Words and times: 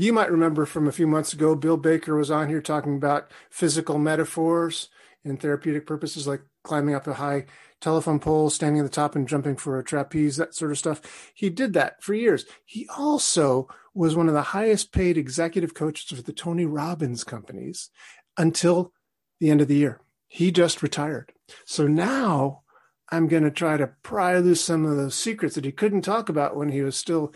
You 0.00 0.14
might 0.14 0.30
remember 0.30 0.64
from 0.64 0.88
a 0.88 0.92
few 0.92 1.06
months 1.06 1.34
ago, 1.34 1.54
Bill 1.54 1.76
Baker 1.76 2.16
was 2.16 2.30
on 2.30 2.48
here 2.48 2.62
talking 2.62 2.96
about 2.96 3.30
physical 3.50 3.98
metaphors 3.98 4.88
and 5.26 5.38
therapeutic 5.38 5.86
purposes, 5.86 6.26
like 6.26 6.40
climbing 6.64 6.94
up 6.94 7.06
a 7.06 7.12
high 7.12 7.44
telephone 7.82 8.18
pole, 8.18 8.48
standing 8.48 8.80
at 8.80 8.84
the 8.84 8.88
top 8.88 9.14
and 9.14 9.28
jumping 9.28 9.56
for 9.56 9.78
a 9.78 9.84
trapeze, 9.84 10.38
that 10.38 10.54
sort 10.54 10.70
of 10.70 10.78
stuff. 10.78 11.02
He 11.34 11.50
did 11.50 11.74
that 11.74 12.02
for 12.02 12.14
years. 12.14 12.46
He 12.64 12.88
also 12.96 13.68
was 13.92 14.16
one 14.16 14.26
of 14.26 14.32
the 14.32 14.40
highest 14.40 14.90
paid 14.90 15.18
executive 15.18 15.74
coaches 15.74 16.16
for 16.16 16.24
the 16.24 16.32
Tony 16.32 16.64
Robbins 16.64 17.22
companies 17.22 17.90
until 18.38 18.94
the 19.38 19.50
end 19.50 19.60
of 19.60 19.68
the 19.68 19.76
year. 19.76 20.00
He 20.26 20.50
just 20.50 20.82
retired. 20.82 21.34
So 21.66 21.86
now 21.86 22.62
I'm 23.10 23.28
going 23.28 23.42
to 23.42 23.50
try 23.50 23.76
to 23.76 23.90
pry 24.02 24.38
loose 24.38 24.62
some 24.62 24.86
of 24.86 24.96
those 24.96 25.14
secrets 25.14 25.56
that 25.56 25.66
he 25.66 25.72
couldn't 25.72 26.02
talk 26.02 26.30
about 26.30 26.56
when 26.56 26.70
he 26.70 26.80
was 26.80 26.96
still 26.96 27.34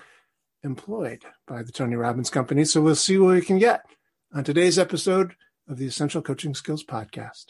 employed 0.65 1.23
by 1.47 1.63
the 1.63 1.71
Tony 1.71 1.95
Robbins 1.95 2.31
Company. 2.31 2.65
So 2.65 2.81
we'll 2.81 2.95
see 2.95 3.19
what 3.19 3.35
we 3.35 3.43
can 3.43 3.59
get 3.59 3.83
on 4.33 4.43
today's 4.43 4.79
episode 4.79 5.35
of 5.69 5.79
the 5.79 5.87
Essential 5.87 6.23
Coaching 6.23 6.55
Skills 6.55 6.85
Podcast. 6.85 7.47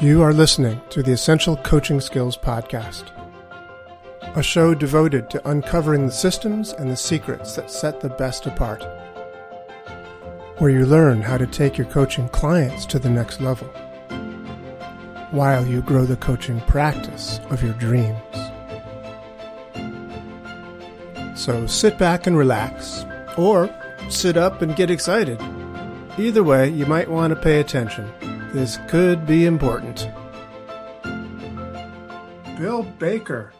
You 0.00 0.22
are 0.22 0.32
listening 0.32 0.80
to 0.90 1.02
the 1.02 1.12
Essential 1.12 1.56
Coaching 1.56 2.00
Skills 2.00 2.36
Podcast, 2.36 3.10
a 4.36 4.42
show 4.42 4.74
devoted 4.74 5.30
to 5.30 5.48
uncovering 5.48 6.06
the 6.06 6.12
systems 6.12 6.72
and 6.72 6.90
the 6.90 6.96
secrets 6.96 7.54
that 7.54 7.70
set 7.70 8.00
the 8.00 8.08
best 8.08 8.46
apart, 8.46 8.84
where 10.58 10.70
you 10.70 10.86
learn 10.86 11.22
how 11.22 11.38
to 11.38 11.46
take 11.46 11.78
your 11.78 11.86
coaching 11.86 12.28
clients 12.30 12.84
to 12.86 12.98
the 12.98 13.10
next 13.10 13.40
level 13.40 13.68
while 15.30 15.66
you 15.66 15.80
grow 15.82 16.04
the 16.04 16.16
coaching 16.16 16.60
practice 16.62 17.40
of 17.50 17.62
your 17.62 17.72
dreams. 17.74 18.51
So 21.42 21.66
sit 21.66 21.98
back 21.98 22.28
and 22.28 22.38
relax, 22.38 23.04
or 23.36 23.68
sit 24.08 24.36
up 24.36 24.62
and 24.62 24.76
get 24.76 24.92
excited. 24.92 25.40
Either 26.16 26.44
way, 26.44 26.68
you 26.68 26.86
might 26.86 27.10
want 27.10 27.34
to 27.34 27.36
pay 27.40 27.58
attention. 27.58 28.08
This 28.52 28.78
could 28.86 29.26
be 29.26 29.44
important. 29.44 30.08
Bill 32.56 32.84
Baker. 33.00 33.52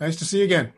Nice 0.00 0.16
to 0.16 0.24
see 0.24 0.38
you 0.38 0.44
again. 0.44 0.72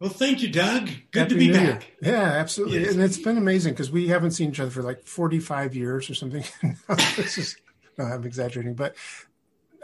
Well, 0.00 0.08
thank 0.08 0.40
you, 0.40 0.48
Doug. 0.48 0.88
Good 1.10 1.18
Happy 1.18 1.34
to 1.34 1.38
be 1.38 1.48
New 1.48 1.60
Year. 1.60 1.78
Yeah, 2.00 2.22
absolutely. 2.22 2.80
Yes. 2.80 2.94
And 2.94 3.02
it's 3.02 3.18
been 3.18 3.36
amazing 3.36 3.74
because 3.74 3.90
we 3.90 4.08
haven't 4.08 4.30
seen 4.30 4.48
each 4.48 4.60
other 4.60 4.70
for 4.70 4.82
like 4.82 5.02
45 5.02 5.76
years 5.76 6.08
or 6.08 6.14
something. 6.14 6.42
this 7.16 7.36
is, 7.36 7.58
no, 7.98 8.06
I'm 8.06 8.24
exaggerating, 8.24 8.72
but 8.72 8.96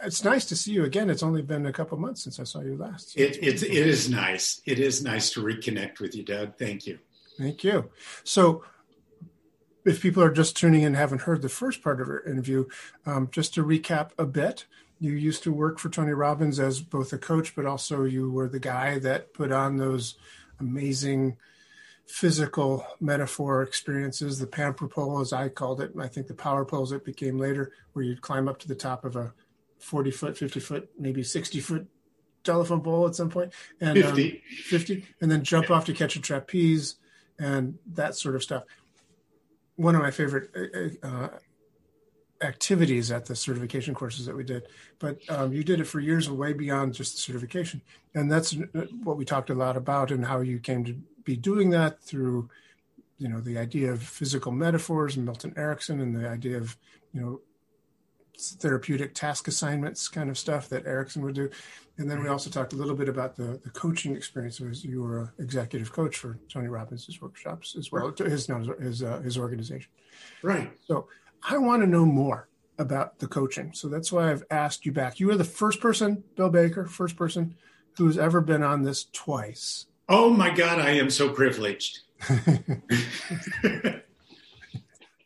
it's 0.02 0.24
nice 0.24 0.44
to 0.46 0.56
see 0.56 0.72
you 0.72 0.84
again. 0.84 1.10
It's 1.10 1.22
only 1.22 1.42
been 1.42 1.66
a 1.66 1.72
couple 1.72 1.98
months 1.98 2.24
since 2.24 2.40
I 2.40 2.44
saw 2.44 2.60
you 2.60 2.76
last. 2.76 3.12
So 3.12 3.20
It, 3.20 3.38
it's, 3.42 4.08
nice. 4.08 4.60
It 4.66 4.78
is 4.78 5.02
nice 5.02 5.30
to 5.32 5.42
reconnect 5.42 6.00
with 6.00 6.14
you, 6.14 6.22
Doug. 6.22 6.56
Thank 6.58 6.86
you. 6.86 6.98
Thank 7.38 7.64
you. 7.64 7.90
So, 8.24 8.64
if 9.84 10.02
people 10.02 10.22
are 10.22 10.30
just 10.30 10.56
tuning 10.56 10.82
in 10.82 10.88
and 10.88 10.96
haven't 10.96 11.22
heard 11.22 11.40
the 11.40 11.48
first 11.48 11.82
part 11.82 12.00
of 12.00 12.08
our 12.08 12.22
interview, 12.24 12.66
um, 13.06 13.28
just 13.32 13.54
to 13.54 13.64
recap 13.64 14.10
a 14.18 14.26
bit, 14.26 14.66
you 14.98 15.12
used 15.12 15.42
to 15.44 15.52
work 15.52 15.78
for 15.78 15.88
Tony 15.88 16.12
Robbins 16.12 16.60
as 16.60 16.82
both 16.82 17.12
a 17.14 17.18
coach, 17.18 17.56
but 17.56 17.64
also 17.64 18.04
you 18.04 18.30
were 18.30 18.48
the 18.48 18.60
guy 18.60 18.98
that 18.98 19.32
put 19.32 19.50
on 19.50 19.78
those 19.78 20.16
amazing 20.58 21.38
physical 22.06 22.86
metaphor 23.00 23.62
experiences, 23.62 24.38
the 24.38 24.46
pamper 24.46 24.86
pole, 24.86 25.20
as 25.20 25.32
I 25.32 25.48
called 25.48 25.80
it. 25.80 25.92
I 25.98 26.08
think 26.08 26.26
the 26.26 26.34
power 26.34 26.66
poles 26.66 26.92
it 26.92 27.04
became 27.04 27.38
later, 27.38 27.72
where 27.94 28.04
you'd 28.04 28.20
climb 28.20 28.48
up 28.48 28.58
to 28.58 28.68
the 28.68 28.74
top 28.74 29.04
of 29.06 29.16
a 29.16 29.32
40 29.80 30.10
foot, 30.10 30.38
50 30.38 30.60
foot, 30.60 30.90
maybe 30.98 31.22
60 31.22 31.60
foot 31.60 31.86
telephone 32.44 32.80
pole 32.80 33.06
at 33.06 33.14
some 33.14 33.30
point. 33.30 33.52
And, 33.80 33.98
um, 33.98 34.14
50. 34.14 34.42
50 34.64 35.04
and 35.20 35.30
then 35.30 35.42
jump 35.42 35.70
off 35.70 35.84
to 35.86 35.92
catch 35.92 36.16
a 36.16 36.20
trapeze 36.20 36.96
and 37.38 37.78
that 37.94 38.14
sort 38.14 38.34
of 38.34 38.42
stuff 38.42 38.64
one 39.76 39.94
of 39.94 40.02
my 40.02 40.10
favorite 40.10 40.50
uh, 41.02 41.06
uh, 41.06 41.28
activities 42.42 43.10
at 43.10 43.24
the 43.24 43.34
certification 43.34 43.94
courses 43.94 44.26
that 44.26 44.36
we 44.36 44.44
did 44.44 44.64
but 44.98 45.18
um, 45.30 45.52
you 45.52 45.64
did 45.64 45.80
it 45.80 45.84
for 45.84 46.00
years 46.00 46.28
way 46.30 46.52
beyond 46.52 46.94
just 46.94 47.12
the 47.12 47.18
certification 47.18 47.80
and 48.14 48.30
that's 48.30 48.56
uh, 48.74 48.84
what 49.02 49.16
we 49.16 49.24
talked 49.24 49.50
a 49.50 49.54
lot 49.54 49.76
about 49.76 50.10
and 50.10 50.24
how 50.24 50.40
you 50.40 50.58
came 50.58 50.84
to 50.84 50.94
be 51.24 51.36
doing 51.36 51.70
that 51.70 52.00
through 52.02 52.48
you 53.18 53.28
know 53.28 53.40
the 53.40 53.58
idea 53.58 53.90
of 53.90 54.02
physical 54.02 54.52
metaphors 54.52 55.16
and 55.16 55.24
milton 55.24 55.52
erickson 55.56 56.00
and 56.00 56.14
the 56.14 56.28
idea 56.28 56.56
of 56.56 56.76
you 57.12 57.20
know 57.20 57.40
therapeutic 58.40 59.14
task 59.14 59.48
assignments 59.48 60.08
kind 60.08 60.30
of 60.30 60.38
stuff 60.38 60.68
that 60.68 60.86
erickson 60.86 61.22
would 61.22 61.34
do 61.34 61.50
and 62.00 62.10
then 62.10 62.22
we 62.22 62.28
also 62.28 62.48
talked 62.48 62.72
a 62.72 62.76
little 62.76 62.94
bit 62.94 63.10
about 63.10 63.36
the, 63.36 63.60
the 63.62 63.68
coaching 63.70 64.16
experience 64.16 64.58
as 64.62 64.82
you 64.82 65.02
were 65.02 65.20
an 65.20 65.30
executive 65.38 65.92
coach 65.92 66.16
for 66.16 66.38
Tony 66.50 66.66
Robbins' 66.66 67.20
workshops 67.20 67.76
as 67.78 67.92
well, 67.92 68.10
his 68.16 68.50
his 68.80 69.02
uh, 69.02 69.20
his 69.20 69.36
organization. 69.36 69.90
Right. 70.42 70.72
So 70.86 71.08
I 71.46 71.58
want 71.58 71.82
to 71.82 71.86
know 71.86 72.06
more 72.06 72.48
about 72.78 73.18
the 73.18 73.26
coaching. 73.26 73.72
So 73.74 73.88
that's 73.88 74.10
why 74.10 74.30
I've 74.30 74.44
asked 74.50 74.86
you 74.86 74.92
back. 74.92 75.20
You 75.20 75.30
are 75.30 75.36
the 75.36 75.44
first 75.44 75.78
person, 75.78 76.24
Bill 76.36 76.48
Baker, 76.48 76.86
first 76.86 77.16
person 77.16 77.54
who's 77.98 78.16
ever 78.16 78.40
been 78.40 78.62
on 78.62 78.82
this 78.82 79.04
twice. 79.12 79.84
Oh 80.08 80.30
my 80.30 80.48
God, 80.48 80.78
I 80.78 80.92
am 80.92 81.10
so 81.10 81.28
privileged. 81.28 82.00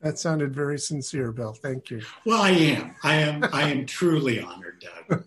That 0.04 0.19
sounded 0.19 0.54
very 0.54 0.78
sincere, 0.78 1.32
Bill. 1.32 1.54
Thank 1.54 1.88
you. 1.91 2.03
well, 2.26 2.42
I 2.42 2.50
am. 2.50 2.94
I 3.03 3.15
am. 3.16 3.42
I 3.54 3.70
am 3.70 3.87
truly 3.87 4.38
honored, 4.38 4.84
Doug. 5.09 5.25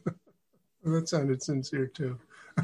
That 0.84 1.10
sounded 1.10 1.42
sincere 1.42 1.88
too. 1.88 2.20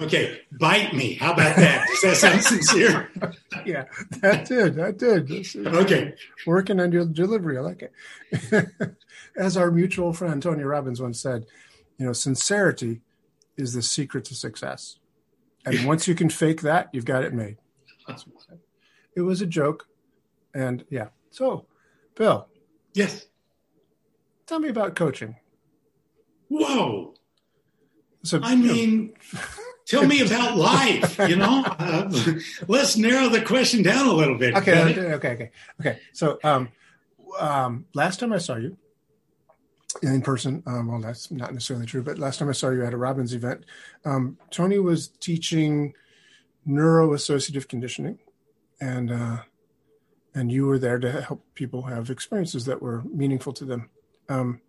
okay, 0.00 0.40
bite 0.60 0.94
me. 0.94 1.14
How 1.14 1.32
about 1.32 1.56
that? 1.56 1.86
Does 1.88 2.00
that 2.02 2.16
sound 2.16 2.42
sincere? 2.42 3.10
Yeah, 3.66 3.84
that 4.22 4.46
did. 4.46 4.76
That 4.76 4.98
did. 4.98 5.30
Is- 5.30 5.56
Okay. 5.56 6.14
working 6.46 6.78
on 6.80 6.92
your 6.92 7.04
delivery. 7.06 7.58
I 7.58 7.60
like 7.62 7.82
it. 7.82 7.92
As 9.36 9.56
our 9.56 9.70
mutual 9.70 10.12
friend 10.14 10.42
Tony 10.42 10.62
Robbins 10.62 11.02
once 11.02 11.20
said, 11.20 11.44
you 11.98 12.06
know, 12.06 12.12
sincerity 12.12 13.00
is 13.56 13.72
the 13.74 13.82
secret 13.82 14.24
to 14.26 14.34
success. 14.34 14.98
And 15.66 15.84
once 15.86 16.06
you 16.08 16.14
can 16.14 16.30
fake 16.30 16.62
that, 16.62 16.88
you've 16.92 17.04
got 17.04 17.24
it 17.24 17.34
made. 17.34 17.56
It 19.18 19.22
was 19.22 19.42
a 19.42 19.46
joke. 19.46 19.88
And 20.54 20.84
yeah. 20.90 21.08
So, 21.30 21.66
Bill, 22.14 22.46
Yes. 22.94 23.26
tell 24.46 24.60
me 24.60 24.68
about 24.68 24.94
coaching. 24.94 25.36
Whoa. 26.48 27.14
So, 28.22 28.38
I 28.42 28.54
mean, 28.54 29.14
tell 29.86 30.06
me 30.06 30.20
about 30.24 30.56
life. 30.56 31.18
You 31.18 31.36
know, 31.36 31.64
uh, 31.78 32.10
let's 32.68 32.96
narrow 32.96 33.28
the 33.28 33.42
question 33.42 33.82
down 33.82 34.06
a 34.06 34.12
little 34.12 34.38
bit. 34.38 34.54
okay, 34.56 34.82
okay, 34.82 35.00
okay, 35.14 35.28
okay, 35.32 35.50
okay. 35.80 35.98
So, 36.12 36.38
um, 36.44 36.68
um, 37.40 37.86
last 37.94 38.20
time 38.20 38.32
I 38.32 38.38
saw 38.38 38.54
you 38.56 38.76
in 40.02 40.22
person, 40.22 40.62
um, 40.66 40.88
well, 40.88 41.00
that's 41.00 41.30
not 41.30 41.52
necessarily 41.52 41.86
true, 41.86 42.02
but 42.02 42.18
last 42.18 42.38
time 42.38 42.48
I 42.48 42.52
saw 42.52 42.70
you 42.70 42.84
at 42.84 42.94
a 42.94 42.96
Robbins 42.96 43.34
event, 43.34 43.64
um, 44.04 44.38
Tony 44.50 44.78
was 44.78 45.08
teaching 45.08 45.94
neuroassociative 46.66 47.68
conditioning, 47.68 48.18
and 48.80 49.10
uh, 49.10 49.38
and 50.34 50.52
you 50.52 50.66
were 50.66 50.78
there 50.78 50.98
to 50.98 51.22
help 51.22 51.44
people 51.54 51.82
have 51.82 52.10
experiences 52.10 52.64
that 52.66 52.80
were 52.80 53.02
meaningful 53.04 53.52
to 53.54 53.64
them. 53.64 53.90
Um, 54.28 54.60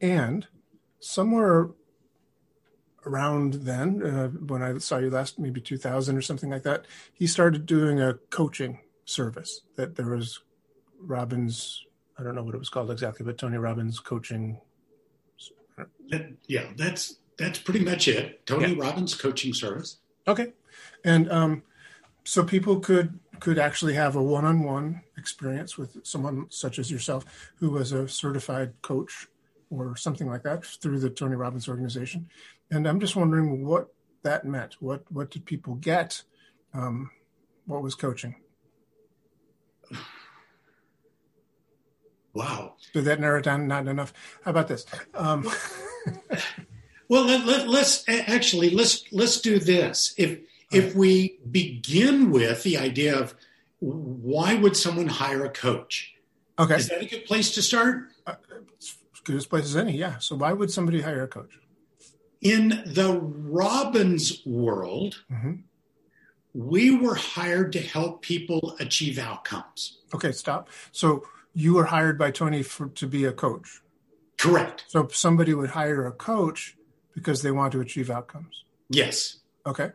and 0.00 0.46
somewhere 1.00 1.70
around 3.06 3.54
then, 3.54 4.02
uh, 4.02 4.28
when 4.28 4.62
I 4.62 4.78
saw 4.78 4.98
you 4.98 5.10
last, 5.10 5.38
maybe 5.38 5.60
2000 5.60 6.16
or 6.16 6.22
something 6.22 6.50
like 6.50 6.62
that, 6.64 6.86
he 7.12 7.26
started 7.26 7.66
doing 7.66 8.00
a 8.00 8.14
coaching 8.30 8.80
service 9.04 9.62
that 9.76 9.96
there 9.96 10.10
was 10.10 10.40
Robbins, 11.00 11.84
I 12.18 12.22
don't 12.22 12.34
know 12.34 12.42
what 12.42 12.54
it 12.54 12.58
was 12.58 12.68
called 12.68 12.90
exactly, 12.90 13.24
but 13.24 13.38
Tony 13.38 13.58
Robbins 13.58 13.98
coaching. 13.98 14.60
That- 16.10 16.32
yeah, 16.46 16.66
that's 16.76 17.16
that's 17.38 17.58
pretty 17.58 17.84
much 17.84 18.08
it. 18.08 18.46
Tony 18.46 18.74
Robbins 18.74 19.14
coaching 19.14 19.54
service. 19.54 19.98
Okay. 20.28 20.52
And 21.04 21.30
um, 21.32 21.62
so 22.24 22.44
people 22.44 22.78
could 22.78 23.18
could 23.42 23.58
actually 23.58 23.94
have 23.94 24.14
a 24.14 24.22
one-on-one 24.22 25.02
experience 25.18 25.76
with 25.76 26.06
someone 26.06 26.46
such 26.48 26.78
as 26.78 26.92
yourself 26.92 27.24
who 27.56 27.70
was 27.70 27.90
a 27.90 28.06
certified 28.06 28.72
coach 28.82 29.26
or 29.68 29.96
something 29.96 30.28
like 30.28 30.44
that 30.44 30.64
through 30.64 31.00
the 31.00 31.10
Tony 31.10 31.34
Robbins 31.34 31.68
organization. 31.68 32.28
And 32.70 32.86
I'm 32.86 33.00
just 33.00 33.16
wondering 33.16 33.66
what 33.66 33.92
that 34.22 34.44
meant. 34.44 34.76
What 34.78 35.10
what 35.10 35.32
did 35.32 35.44
people 35.44 35.74
get? 35.74 36.22
Um, 36.72 37.10
what 37.66 37.82
was 37.82 37.96
coaching? 37.96 38.36
Wow. 42.32 42.76
Did 42.94 43.06
that 43.06 43.18
narrow 43.18 43.42
down? 43.42 43.66
Not 43.66 43.88
enough. 43.88 44.12
How 44.44 44.52
about 44.52 44.68
this? 44.68 44.86
Um, 45.14 45.50
Well, 47.12 47.26
let, 47.26 47.44
let, 47.44 47.68
let's 47.68 48.04
actually 48.08 48.70
let's 48.70 49.04
let's 49.12 49.38
do 49.38 49.58
this. 49.58 50.14
If 50.16 50.38
if 50.72 50.94
we 50.94 51.38
begin 51.50 52.30
with 52.30 52.62
the 52.62 52.78
idea 52.78 53.18
of 53.18 53.34
why 53.80 54.54
would 54.54 54.76
someone 54.76 55.08
hire 55.08 55.44
a 55.44 55.50
coach? 55.50 56.14
okay, 56.58 56.76
Is 56.76 56.88
that 56.88 57.02
a 57.02 57.06
good 57.06 57.24
place 57.24 57.54
to 57.54 57.62
start? 57.62 58.08
as 58.26 58.94
good 59.24 59.36
as 59.36 59.46
place 59.46 59.64
as 59.64 59.76
any. 59.76 59.96
Yeah. 59.96 60.18
So 60.18 60.36
why 60.36 60.52
would 60.52 60.70
somebody 60.70 61.00
hire 61.00 61.22
a 61.24 61.28
coach? 61.28 61.50
In 62.40 62.82
the 62.86 63.18
Robbins 63.20 64.42
world, 64.44 65.22
Mm-hmm. 65.32 65.52
we 66.54 66.94
were 66.96 67.14
hired 67.14 67.72
to 67.72 67.80
help 67.80 68.22
people 68.22 68.76
achieve 68.80 69.18
outcomes. 69.18 69.98
Okay, 70.14 70.32
stop. 70.32 70.68
So 70.92 71.24
you 71.54 71.74
were 71.74 71.84
hired 71.86 72.18
by 72.18 72.30
Tony 72.30 72.62
for, 72.62 72.88
to 72.88 73.06
be 73.06 73.24
a 73.24 73.32
coach. 73.32 73.80
Correct. 74.38 74.84
So 74.88 75.08
somebody 75.12 75.54
would 75.54 75.70
hire 75.70 76.04
a 76.06 76.12
coach 76.12 76.76
because 77.14 77.42
they 77.42 77.50
want 77.52 77.72
to 77.72 77.80
achieve 77.80 78.10
outcomes. 78.10 78.64
Yes. 78.88 79.38
Okay. 79.66 79.92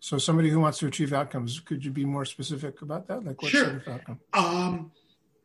So 0.00 0.16
somebody 0.16 0.48
who 0.48 0.60
wants 0.60 0.78
to 0.78 0.86
achieve 0.86 1.12
outcomes, 1.12 1.60
could 1.60 1.84
you 1.84 1.90
be 1.90 2.06
more 2.06 2.24
specific 2.24 2.80
about 2.80 3.06
that? 3.08 3.24
Like 3.24 3.40
what 3.42 3.50
Sure. 3.50 3.64
sort 3.64 3.76
of 3.76 3.88
outcome? 3.88 4.20
Um, 4.32 4.92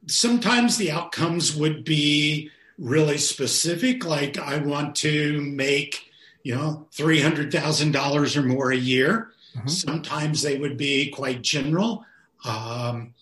sometimes 0.08 0.78
the 0.78 0.92
outcomes 0.92 1.54
would 1.56 1.84
be 1.84 2.50
really 2.78 3.18
specific, 3.18 4.06
like 4.06 4.38
I 4.40 4.58
want 4.58 4.96
to 4.98 5.42
make, 5.42 6.10
you 6.44 6.56
know, 6.56 6.88
three 6.94 7.20
hundred 7.20 7.52
thousand 7.52 7.92
dollars 7.92 8.38
or 8.38 8.44
more 8.44 8.72
a 8.72 8.78
year. 8.78 9.32
Mhm. 9.58 9.70
Sometimes 9.70 10.42
they 10.42 10.58
would 10.58 10.78
be 10.78 11.10
quite 11.10 11.42
general. 11.42 12.06
Um, 12.46 13.14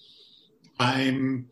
I'm 0.79 1.49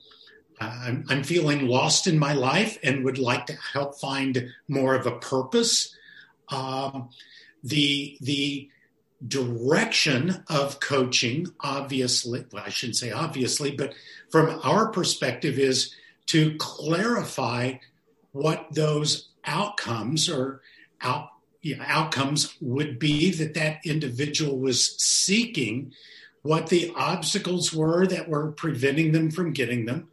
I'm, 0.59 1.05
I'm 1.09 1.23
feeling 1.23 1.65
lost 1.67 2.05
in 2.05 2.19
my 2.19 2.33
life 2.33 2.77
and 2.83 3.03
would 3.03 3.17
like 3.17 3.47
to 3.47 3.53
help 3.73 3.99
find 3.99 4.49
more 4.67 4.93
of 4.93 5.07
a 5.07 5.17
purpose. 5.17 5.95
Um, 6.49 7.09
the 7.63 8.17
the 8.21 8.69
direction 9.27 10.43
of 10.47 10.79
coaching, 10.79 11.47
obviously, 11.59 12.45
well, 12.51 12.63
I 12.65 12.69
shouldn't 12.69 12.97
say 12.97 13.11
obviously, 13.11 13.71
but 13.71 13.93
from 14.29 14.59
our 14.63 14.89
perspective, 14.89 15.59
is 15.59 15.93
to 16.27 16.55
clarify 16.57 17.73
what 18.31 18.67
those 18.71 19.29
outcomes 19.45 20.29
or 20.29 20.61
out, 21.01 21.29
yeah, 21.61 21.83
outcomes 21.85 22.55
would 22.61 22.97
be 22.97 23.31
that 23.31 23.53
that 23.53 23.79
individual 23.85 24.57
was 24.57 24.95
seeking, 24.97 25.93
what 26.41 26.67
the 26.67 26.91
obstacles 26.95 27.73
were 27.73 28.07
that 28.07 28.27
were 28.27 28.51
preventing 28.51 29.11
them 29.11 29.29
from 29.29 29.53
getting 29.53 29.85
them, 29.85 30.07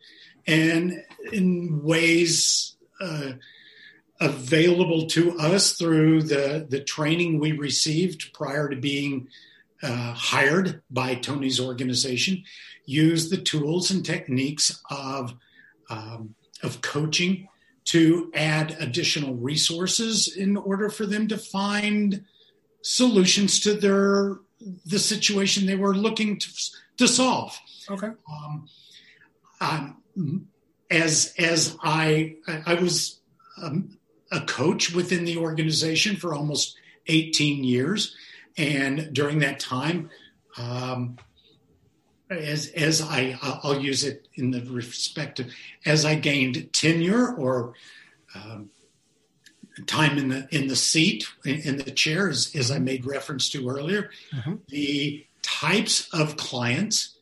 and 0.47 1.03
in 1.33 1.83
ways 1.83 2.77
uh, 3.01 3.33
available 4.21 5.07
to 5.07 5.39
us 5.39 5.75
through 5.75 6.23
the, 6.23 6.67
the 6.69 6.81
training 6.81 7.39
we 7.39 7.53
received 7.53 8.33
prior 8.33 8.69
to 8.69 8.77
being 8.77 9.29
uh, 9.83 10.13
hired 10.13 10.83
by 10.91 11.15
Tony's 11.15 11.61
organization, 11.61 12.43
use 12.85 13.31
the 13.31 13.37
tools 13.37 13.91
and 13.91 14.05
techniques 14.05 14.83
of, 14.91 15.35
um, 15.89 16.35
of 16.63 16.81
coaching 16.81 17.49
to 17.85 18.31
add 18.35 18.77
additional 18.81 19.35
resources 19.35 20.37
in 20.37 20.57
order 20.57 20.91
for 20.91 21.07
them 21.07 21.29
to 21.29 21.39
find 21.39 22.25
solutions 22.83 23.61
to 23.61 23.75
their 23.75 24.39
the 24.87 24.99
situation 24.99 25.67
they 25.67 25.77
were 25.77 25.95
looking 25.95 26.39
to, 26.39 26.49
to 26.97 27.09
solve. 27.09 27.59
Okay. 27.89 28.11
Um, 28.31 28.69
um, 29.61 30.49
as 30.91 31.35
as 31.39 31.77
I 31.83 32.37
I 32.67 32.75
was 32.75 33.21
um, 33.63 33.98
a 34.31 34.41
coach 34.43 34.93
within 34.95 35.25
the 35.25 35.37
organization 35.37 36.17
for 36.17 36.35
almost 36.35 36.77
18 37.07 37.65
years, 37.65 38.15
and 38.57 39.13
during 39.13 39.39
that 39.39 39.61
time, 39.61 40.11
um, 40.57 41.17
as 42.31 42.69
as 42.69 43.01
I 43.01 43.39
I'll 43.41 43.81
use 43.81 44.05
it 44.05 44.29
in 44.35 44.51
the 44.51 44.61
respect 44.63 45.41
of 45.41 45.51
as 45.87 46.05
I 46.05 46.15
gained 46.15 46.73
tenure 46.73 47.35
or 47.35 47.73
um, 48.35 48.71
time 49.87 50.19
in 50.19 50.29
the 50.29 50.49
in 50.51 50.67
the 50.69 50.77
seat 50.77 51.27
in, 51.45 51.79
the 51.79 51.91
chair, 51.91 52.29
as, 52.29 52.55
as 52.55 52.71
I 52.71 52.79
made 52.79 53.07
reference 53.07 53.49
to 53.51 53.69
earlier, 53.69 54.11
Mhm. 54.35 54.61
the 54.69 55.25
types 55.43 56.09
of 56.13 56.37
clients 56.37 57.17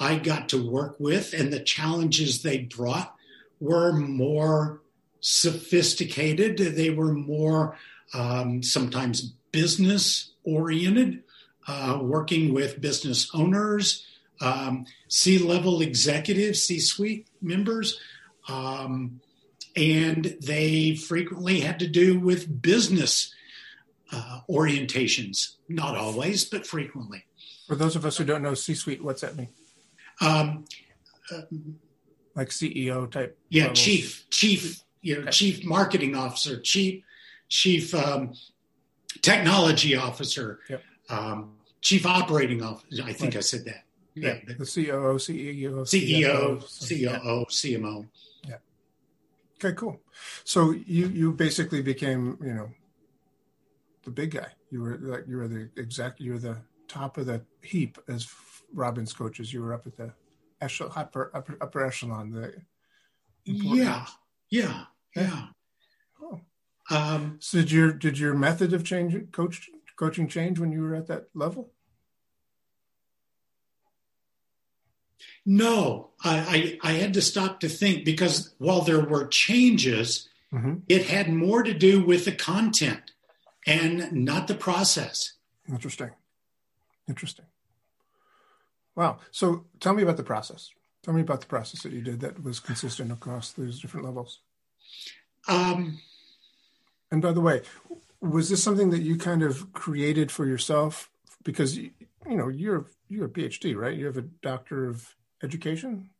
I 0.00 0.18
got 0.18 0.48
to 0.50 0.70
work 0.70 0.98
with 0.98 1.32
and 1.32 1.52
the 1.52 1.60
challenges 1.60 2.42
they 2.42 2.58
brought 2.58 3.14
were 3.60 3.92
more 3.92 4.80
sophisticated. 5.20 6.58
They 6.58 6.90
were 6.90 7.12
more 7.12 7.76
um, 8.14 8.62
sometimes 8.62 9.20
business 9.52 10.32
oriented, 10.44 11.22
uh, 11.66 11.98
working 12.02 12.54
with 12.54 12.80
business 12.80 13.30
owners, 13.34 14.06
um, 14.40 14.86
C 15.08 15.38
level 15.38 15.80
executives, 15.80 16.62
C 16.62 16.78
suite 16.80 17.26
members. 17.42 17.98
Um, 18.48 19.20
and 19.76 20.36
they 20.40 20.94
frequently 20.96 21.60
had 21.60 21.78
to 21.80 21.86
do 21.86 22.18
with 22.18 22.62
business 22.62 23.32
uh, 24.10 24.40
orientations, 24.50 25.54
not 25.68 25.96
always, 25.96 26.44
but 26.44 26.66
frequently. 26.66 27.24
For 27.66 27.76
those 27.76 27.94
of 27.94 28.06
us 28.06 28.16
who 28.16 28.24
don't 28.24 28.42
know 28.42 28.54
C-suite, 28.54 29.04
what's 29.04 29.20
that 29.20 29.36
mean? 29.36 29.48
Um, 30.22 30.64
Like 32.34 32.48
CEO 32.48 33.10
type? 33.10 33.38
yeah, 33.50 33.64
levels? 33.64 33.78
chief, 33.78 34.26
chief, 34.30 34.82
you 35.08 35.24
know, 35.24 35.30
chief 35.30 35.64
marketing 35.64 36.14
officer, 36.14 36.60
chief, 36.60 37.02
chief 37.48 37.94
um, 37.94 38.32
technology 39.22 39.94
officer, 39.96 40.60
Yep. 40.68 40.82
um, 41.10 41.56
chief 41.80 42.04
operating 42.06 42.62
officer. 42.62 43.02
I 43.04 43.12
think 43.12 43.34
Right. 43.34 43.36
I 43.36 43.40
said 43.40 43.64
that. 43.66 43.84
Yeah, 44.14 44.38
Yeah, 44.48 44.54
the 44.58 44.66
COO, 44.66 45.18
CEO, 45.18 45.84
CEO. 45.86 46.60
COO, 46.88 47.46
CMO. 47.48 48.06
Yeah. 48.48 48.56
Okay, 49.56 49.74
cool. 49.76 50.00
So 50.44 50.72
you 50.72 51.08
you 51.20 51.32
basically 51.32 51.82
became 51.82 52.36
you 52.42 52.54
know 52.54 52.68
the 54.04 54.10
big 54.10 54.30
guy. 54.32 54.50
You 54.70 54.82
were 54.82 54.96
like 55.00 55.24
you 55.28 55.36
were 55.36 55.48
the 55.48 55.70
exact 55.76 56.20
you 56.20 56.32
were 56.32 56.38
the 56.50 56.56
top 56.88 57.16
of 57.18 57.26
the 57.26 57.42
heap 57.62 57.98
as 58.08 58.28
Robbins 58.72 59.12
coaches. 59.12 59.52
You 59.52 59.62
were 59.62 59.72
up 59.74 59.86
at 59.86 59.96
the 59.96 60.12
echelon, 60.60 60.92
upper 60.96 61.30
upper, 61.34 61.56
upper 61.60 61.80
echelon. 61.86 62.30
The 62.32 62.54
important- 63.46 63.76
Yeah, 63.78 64.06
yeah, 64.50 64.84
yeah. 65.16 65.46
Oh. 66.22 66.40
Um, 66.90 67.36
So 67.40 67.58
did 67.58 67.70
your 67.72 67.92
did 67.92 68.18
your 68.18 68.34
method 68.34 68.72
of 68.72 68.84
change 68.84 69.30
coach 69.32 69.68
coaching 69.96 70.28
change 70.28 70.58
when 70.58 70.72
you 70.72 70.82
were 70.82 70.94
at 70.94 71.06
that 71.08 71.28
level? 71.34 71.72
no, 75.44 76.10
I, 76.22 76.78
I, 76.82 76.90
I 76.90 76.92
had 76.92 77.14
to 77.14 77.22
stop 77.22 77.60
to 77.60 77.68
think 77.68 78.04
because 78.04 78.54
while 78.58 78.82
there 78.82 79.00
were 79.04 79.26
changes, 79.26 80.28
Mm-hmm. 80.50 80.76
it 80.88 81.04
had 81.08 81.28
more 81.30 81.62
to 81.62 81.74
do 81.74 82.02
with 82.02 82.24
the 82.24 82.32
content 82.32 83.12
and 83.66 84.10
not 84.12 84.48
the 84.48 84.54
process. 84.54 85.34
Interesting. 85.68 86.08
Interesting. 87.06 87.44
Wow. 88.96 89.18
So 89.30 89.66
tell 89.78 89.92
me 89.92 90.02
about 90.02 90.16
the 90.16 90.22
process. 90.22 90.70
Tell 91.02 91.12
me 91.12 91.20
about 91.20 91.42
the 91.42 91.46
process 91.48 91.82
that 91.82 91.92
you 91.92 92.00
did 92.00 92.20
that 92.20 92.42
was 92.42 92.60
consistent 92.60 93.12
across 93.12 93.52
those 93.52 93.78
different 93.78 94.06
levels. 94.06 94.40
Um, 95.46 96.00
And 97.10 97.22
by 97.22 97.32
the 97.32 97.40
way, 97.40 97.62
was 98.20 98.50
this 98.50 98.62
something 98.62 98.90
that 98.90 99.00
you 99.00 99.16
kind 99.16 99.42
of 99.42 99.72
created 99.72 100.30
for 100.30 100.46
yourself? 100.46 101.10
Because 101.42 101.76
you 101.76 101.90
know 102.26 102.48
you're 102.48 102.86
you're 103.08 103.26
a 103.26 103.30
PhD, 103.30 103.74
right? 103.74 103.96
You 103.96 104.06
have 104.06 104.18
a 104.18 104.28
doctor 104.42 104.86
of 104.86 105.14
education. 105.42 106.10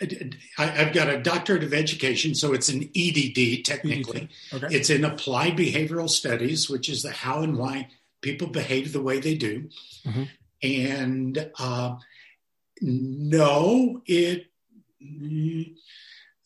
I, 0.00 0.80
I've 0.80 0.94
got 0.94 1.08
a 1.10 1.20
doctorate 1.20 1.64
of 1.64 1.74
education, 1.74 2.34
so 2.34 2.52
it's 2.54 2.68
an 2.68 2.88
EDD 2.94 3.64
technically. 3.64 4.28
Okay. 4.52 4.68
It's 4.70 4.90
in 4.90 5.04
applied 5.04 5.56
behavioral 5.56 6.08
studies, 6.08 6.70
which 6.70 6.88
is 6.88 7.02
the 7.02 7.10
how 7.10 7.42
and 7.42 7.58
why 7.58 7.88
people 8.20 8.46
behave 8.46 8.92
the 8.92 9.02
way 9.02 9.18
they 9.18 9.34
do. 9.34 9.68
Mhm. 10.06 10.28
And 10.62 11.50
uh, 11.58 11.96
no, 12.80 14.02
it, 14.06 14.46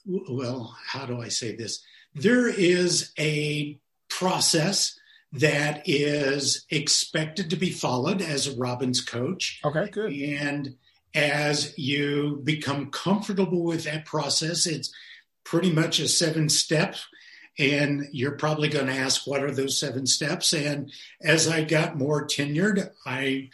well, 0.05 0.77
how 0.87 1.07
do 1.07 1.21
I 1.21 1.29
say 1.29 1.55
this? 1.57 1.83
There 2.15 2.49
is 2.49 3.13
a 3.19 3.79
process 4.09 4.99
that 5.33 5.83
is 5.87 6.67
expected 6.71 7.51
to 7.51 7.57
be 7.57 7.71
followed 7.71 8.21
as 8.21 8.47
a 8.47 8.57
Robbins 8.57 9.01
coach. 9.01 9.61
okay. 9.65 9.89
Good. 9.91 10.13
And 10.13 10.77
as 11.15 11.77
you 11.79 12.41
become 12.45 12.91
comfortable 12.91 13.65
with 13.65 13.85
that 13.85 14.05
process, 14.05 14.67
it's 14.67 14.93
pretty 15.45 15.73
much 15.73 15.99
a 16.01 16.09
seven 16.09 16.49
step. 16.49 16.97
And 17.59 18.09
you're 18.13 18.33
probably 18.33 18.69
going 18.69 18.87
to 18.87 18.95
ask, 18.95 19.27
what 19.27 19.43
are 19.43 19.51
those 19.51 19.79
seven 19.79 20.07
steps? 20.07 20.53
And 20.55 20.91
as 21.21 21.49
I 21.49 21.65
got 21.65 21.99
more 21.99 22.27
tenured, 22.27 22.91
I 23.05 23.51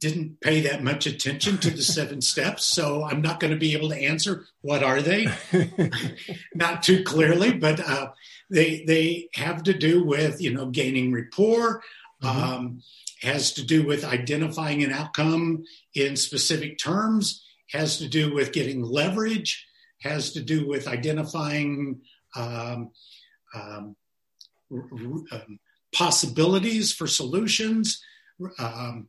didn't 0.00 0.40
pay 0.40 0.60
that 0.62 0.82
much 0.82 1.06
attention 1.06 1.58
to 1.58 1.70
the 1.70 1.82
seven 1.82 2.20
steps. 2.32 2.64
So 2.64 3.04
I'm 3.04 3.22
not 3.22 3.38
going 3.38 3.52
to 3.52 3.58
be 3.58 3.74
able 3.74 3.90
to 3.90 3.96
answer 3.96 4.46
what 4.62 4.82
are 4.82 5.00
they, 5.02 5.28
not 6.54 6.82
too 6.82 7.04
clearly, 7.04 7.52
but 7.52 7.80
uh, 7.80 8.08
they 8.50 8.82
they 8.86 9.28
have 9.34 9.62
to 9.64 9.72
do 9.74 10.02
with 10.04 10.40
you 10.40 10.52
know 10.52 10.66
gaining 10.66 11.12
rapport, 11.12 11.82
Mhm. 12.22 12.28
um, 12.28 12.82
has 13.22 13.52
to 13.54 13.62
do 13.64 13.82
with 13.86 14.04
identifying 14.04 14.82
an 14.82 14.92
outcome 14.92 15.64
in 15.94 16.16
specific 16.16 16.78
terms, 16.78 17.42
has 17.70 17.98
to 17.98 18.08
do 18.08 18.34
with 18.34 18.52
getting 18.52 18.82
leverage, 18.82 19.66
has 20.02 20.32
to 20.32 20.42
do 20.42 20.66
with 20.66 20.86
identifying 20.88 22.00
um, 22.36 22.90
um, 23.54 23.96
r- 24.72 24.88
r- 24.92 25.24
um, 25.40 25.58
possibilities 25.94 26.92
for 26.92 27.06
solutions. 27.06 28.02
Um, 28.58 29.08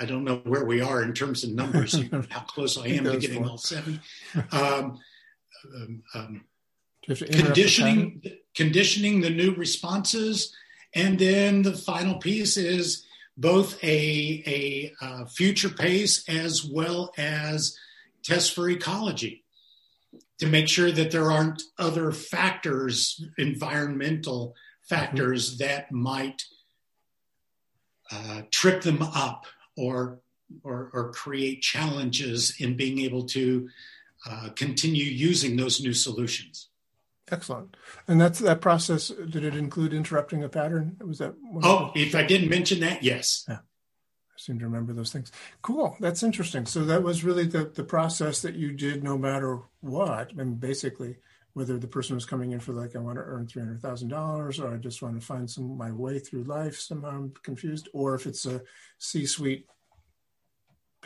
I 0.00 0.06
don't 0.06 0.24
know 0.24 0.36
where 0.44 0.64
we 0.64 0.80
are 0.80 1.02
in 1.02 1.12
terms 1.12 1.44
of 1.44 1.50
numbers, 1.50 1.96
how 2.30 2.40
close 2.40 2.78
I 2.78 2.86
am 2.88 3.04
to 3.04 3.16
getting 3.18 3.46
all 3.46 3.58
seven. 3.58 4.00
Um, 4.52 4.98
um, 5.74 6.02
um 6.14 6.44
conditioning, 7.06 8.20
the 8.22 8.38
conditioning 8.54 9.20
the 9.20 9.30
new 9.30 9.54
responses, 9.54 10.54
and 10.94 11.18
then 11.18 11.62
the 11.62 11.72
final 11.72 12.16
piece 12.16 12.56
is 12.56 13.04
both 13.36 13.82
a, 13.82 14.42
a 14.46 14.92
uh, 15.04 15.24
future 15.24 15.68
pace 15.68 16.28
as 16.28 16.64
well 16.64 17.12
as 17.16 17.76
test 18.22 18.54
for 18.54 18.68
ecology 18.68 19.44
to 20.38 20.46
make 20.46 20.68
sure 20.68 20.92
that 20.92 21.10
there 21.10 21.30
aren't 21.30 21.62
other 21.78 22.12
factors, 22.12 23.24
environmental 23.38 24.54
factors 24.82 25.56
mm-hmm. 25.56 25.64
that 25.64 25.92
might 25.92 26.42
uh, 28.10 28.42
trip 28.50 28.82
them 28.82 29.02
up 29.02 29.46
or, 29.76 30.20
or, 30.62 30.90
or 30.92 31.12
create 31.12 31.62
challenges 31.62 32.54
in 32.58 32.76
being 32.76 33.00
able 33.00 33.24
to 33.24 33.68
uh, 34.28 34.50
continue 34.54 35.04
using 35.04 35.56
those 35.56 35.80
new 35.80 35.94
solutions. 35.94 36.68
Excellent. 37.30 37.76
And 38.06 38.20
that's 38.20 38.40
that 38.40 38.60
process. 38.60 39.08
Did 39.08 39.44
it 39.44 39.56
include 39.56 39.94
interrupting 39.94 40.44
a 40.44 40.48
pattern? 40.48 40.96
Was 41.04 41.18
that? 41.18 41.34
oh, 41.62 41.90
if 41.94 42.14
I 42.14 42.24
didn't 42.24 42.50
mention 42.50 42.80
that, 42.80 43.02
yes. 43.02 43.44
Yeah. 43.48 43.56
I 43.56 44.38
seem 44.38 44.58
to 44.58 44.66
remember 44.66 44.92
those 44.92 45.12
things. 45.12 45.32
Cool. 45.62 45.96
That's 45.98 46.22
interesting. 46.22 46.66
So 46.66 46.84
that 46.84 47.02
was 47.02 47.24
really 47.24 47.46
the, 47.46 47.64
the 47.64 47.84
process 47.84 48.42
that 48.42 48.54
you 48.54 48.72
did 48.72 49.02
no 49.02 49.16
matter 49.16 49.60
what. 49.80 50.32
And 50.32 50.60
basically, 50.60 51.16
whether 51.54 51.78
the 51.78 51.86
person 51.86 52.14
was 52.14 52.24
coming 52.24 52.52
in 52.52 52.60
for 52.60 52.72
like, 52.72 52.96
I 52.96 52.98
want 52.98 53.18
to 53.18 53.24
earn 53.24 53.46
$300,000 53.46 54.62
or 54.62 54.74
I 54.74 54.76
just 54.78 55.02
want 55.02 55.20
to 55.20 55.26
find 55.26 55.50
some 55.50 55.76
my 55.76 55.92
way 55.92 56.18
through 56.18 56.44
life, 56.44 56.78
somehow 56.78 57.10
I'm 57.10 57.32
confused, 57.42 57.88
or 57.92 58.14
if 58.14 58.26
it's 58.26 58.46
a 58.46 58.62
C 58.98 59.26
suite. 59.26 59.66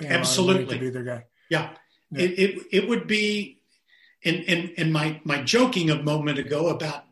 Absolutely. 0.04 0.74
To 0.74 0.80
be 0.80 0.90
their 0.90 1.02
guy. 1.02 1.24
Yeah. 1.50 1.70
yeah. 2.10 2.22
It, 2.22 2.38
it, 2.38 2.66
it 2.72 2.88
would 2.88 3.06
be 3.06 3.56
and 4.24 4.44
and 4.48 4.72
and 4.76 4.92
my 4.92 5.20
my 5.24 5.42
joking 5.42 5.90
a 5.90 6.02
moment 6.02 6.38
ago 6.38 6.68
about 6.68 7.04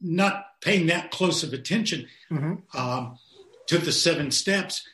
not 0.00 0.46
paying 0.60 0.86
that 0.86 1.10
close 1.10 1.42
of 1.42 1.52
attention 1.52 2.08
mm-hmm. 2.30 2.54
um, 2.78 3.18
to 3.66 3.78
the 3.78 3.92
seven 3.92 4.30
steps 4.30 4.86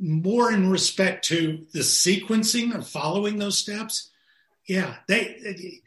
more 0.00 0.52
in 0.52 0.70
respect 0.70 1.24
to 1.24 1.66
the 1.72 1.80
sequencing 1.80 2.74
of 2.74 2.86
following 2.86 3.38
those 3.38 3.58
steps 3.58 4.10
yeah 4.66 4.96
they 5.08 5.80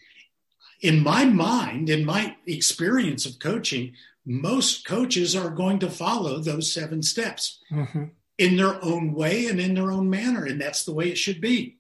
in 0.81 1.03
my 1.03 1.25
mind 1.25 1.89
in 1.89 2.05
my 2.05 2.35
experience 2.45 3.25
of 3.25 3.39
coaching 3.39 3.93
most 4.25 4.85
coaches 4.85 5.35
are 5.35 5.49
going 5.49 5.79
to 5.79 5.89
follow 5.89 6.39
those 6.39 6.71
seven 6.71 7.01
steps 7.01 7.59
mm-hmm. 7.71 8.05
in 8.37 8.57
their 8.57 8.83
own 8.83 9.13
way 9.13 9.47
and 9.47 9.59
in 9.59 9.73
their 9.73 9.91
own 9.91 10.09
manner 10.09 10.45
and 10.45 10.59
that's 10.59 10.83
the 10.85 10.93
way 10.93 11.09
it 11.09 11.17
should 11.17 11.41
be 11.41 11.77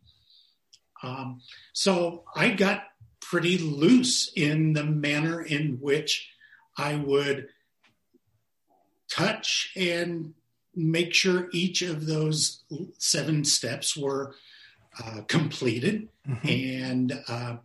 um, 1.03 1.41
so 1.73 2.23
I 2.35 2.49
got 2.51 2.83
pretty 3.19 3.57
loose 3.57 4.31
in 4.35 4.73
the 4.73 4.83
manner 4.83 5.41
in 5.41 5.77
which 5.81 6.29
I 6.77 6.95
would 6.95 7.49
touch 9.09 9.71
and 9.75 10.33
make 10.75 11.13
sure 11.13 11.49
each 11.51 11.81
of 11.81 12.05
those 12.05 12.63
seven 12.97 13.43
steps 13.43 13.97
were 13.97 14.35
uh, 15.03 15.21
completed 15.27 16.09
mm-hmm. 16.27 16.47
and, 16.47 17.23
uh, 17.27 17.57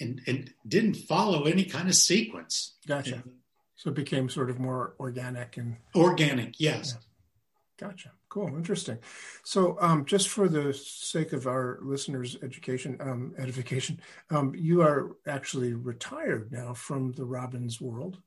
and 0.00 0.20
and 0.26 0.54
didn't 0.66 0.94
follow 0.94 1.44
any 1.44 1.64
kind 1.64 1.88
of 1.88 1.96
sequence. 1.96 2.74
Gotcha. 2.86 3.16
And, 3.16 3.32
so 3.76 3.90
it 3.90 3.96
became 3.96 4.28
sort 4.28 4.50
of 4.50 4.58
more 4.58 4.94
organic 5.00 5.56
and 5.56 5.76
organic. 5.94 6.60
Yes. 6.60 6.94
Yeah. 6.94 7.88
Gotcha. 7.88 8.12
Cool, 8.28 8.48
interesting. 8.56 8.98
So, 9.44 9.76
um, 9.80 10.04
just 10.04 10.28
for 10.28 10.48
the 10.48 10.72
sake 10.72 11.32
of 11.32 11.46
our 11.46 11.78
listeners' 11.82 12.36
education, 12.42 12.96
um, 13.00 13.34
edification, 13.38 14.00
um, 14.30 14.54
you 14.56 14.80
are 14.82 15.16
actually 15.26 15.72
retired 15.72 16.50
now 16.50 16.72
from 16.72 17.12
the 17.12 17.24
Robbins 17.24 17.80
world. 17.80 18.18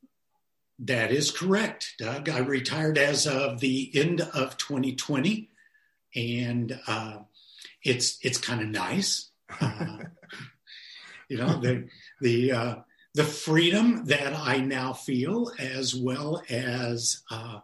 That 0.80 1.12
is 1.12 1.32
correct, 1.32 1.96
Doug. 1.98 2.30
I 2.30 2.39
retired 2.39 2.98
as 2.98 3.25
of 3.25 3.60
the 3.60 3.89
end 3.96 4.22
of 4.22 4.58
2020, 4.58 5.50
and 6.16 6.80
uh, 6.88 7.20
it's 7.84 8.18
it's 8.22 8.38
kind 8.38 8.62
of 8.62 8.68
nice. 8.68 9.30
Uh, 9.62 10.00
you 11.30 11.38
know 11.38 11.60
the 11.60 11.88
the 12.22 12.52
uh, 12.52 12.76
the 13.14 13.24
freedom 13.24 14.06
that 14.06 14.34
I 14.34 14.58
now 14.58 14.94
feel, 14.94 15.52
as 15.58 15.96
well 15.96 16.42
as 16.50 17.24
uh, 17.32 17.60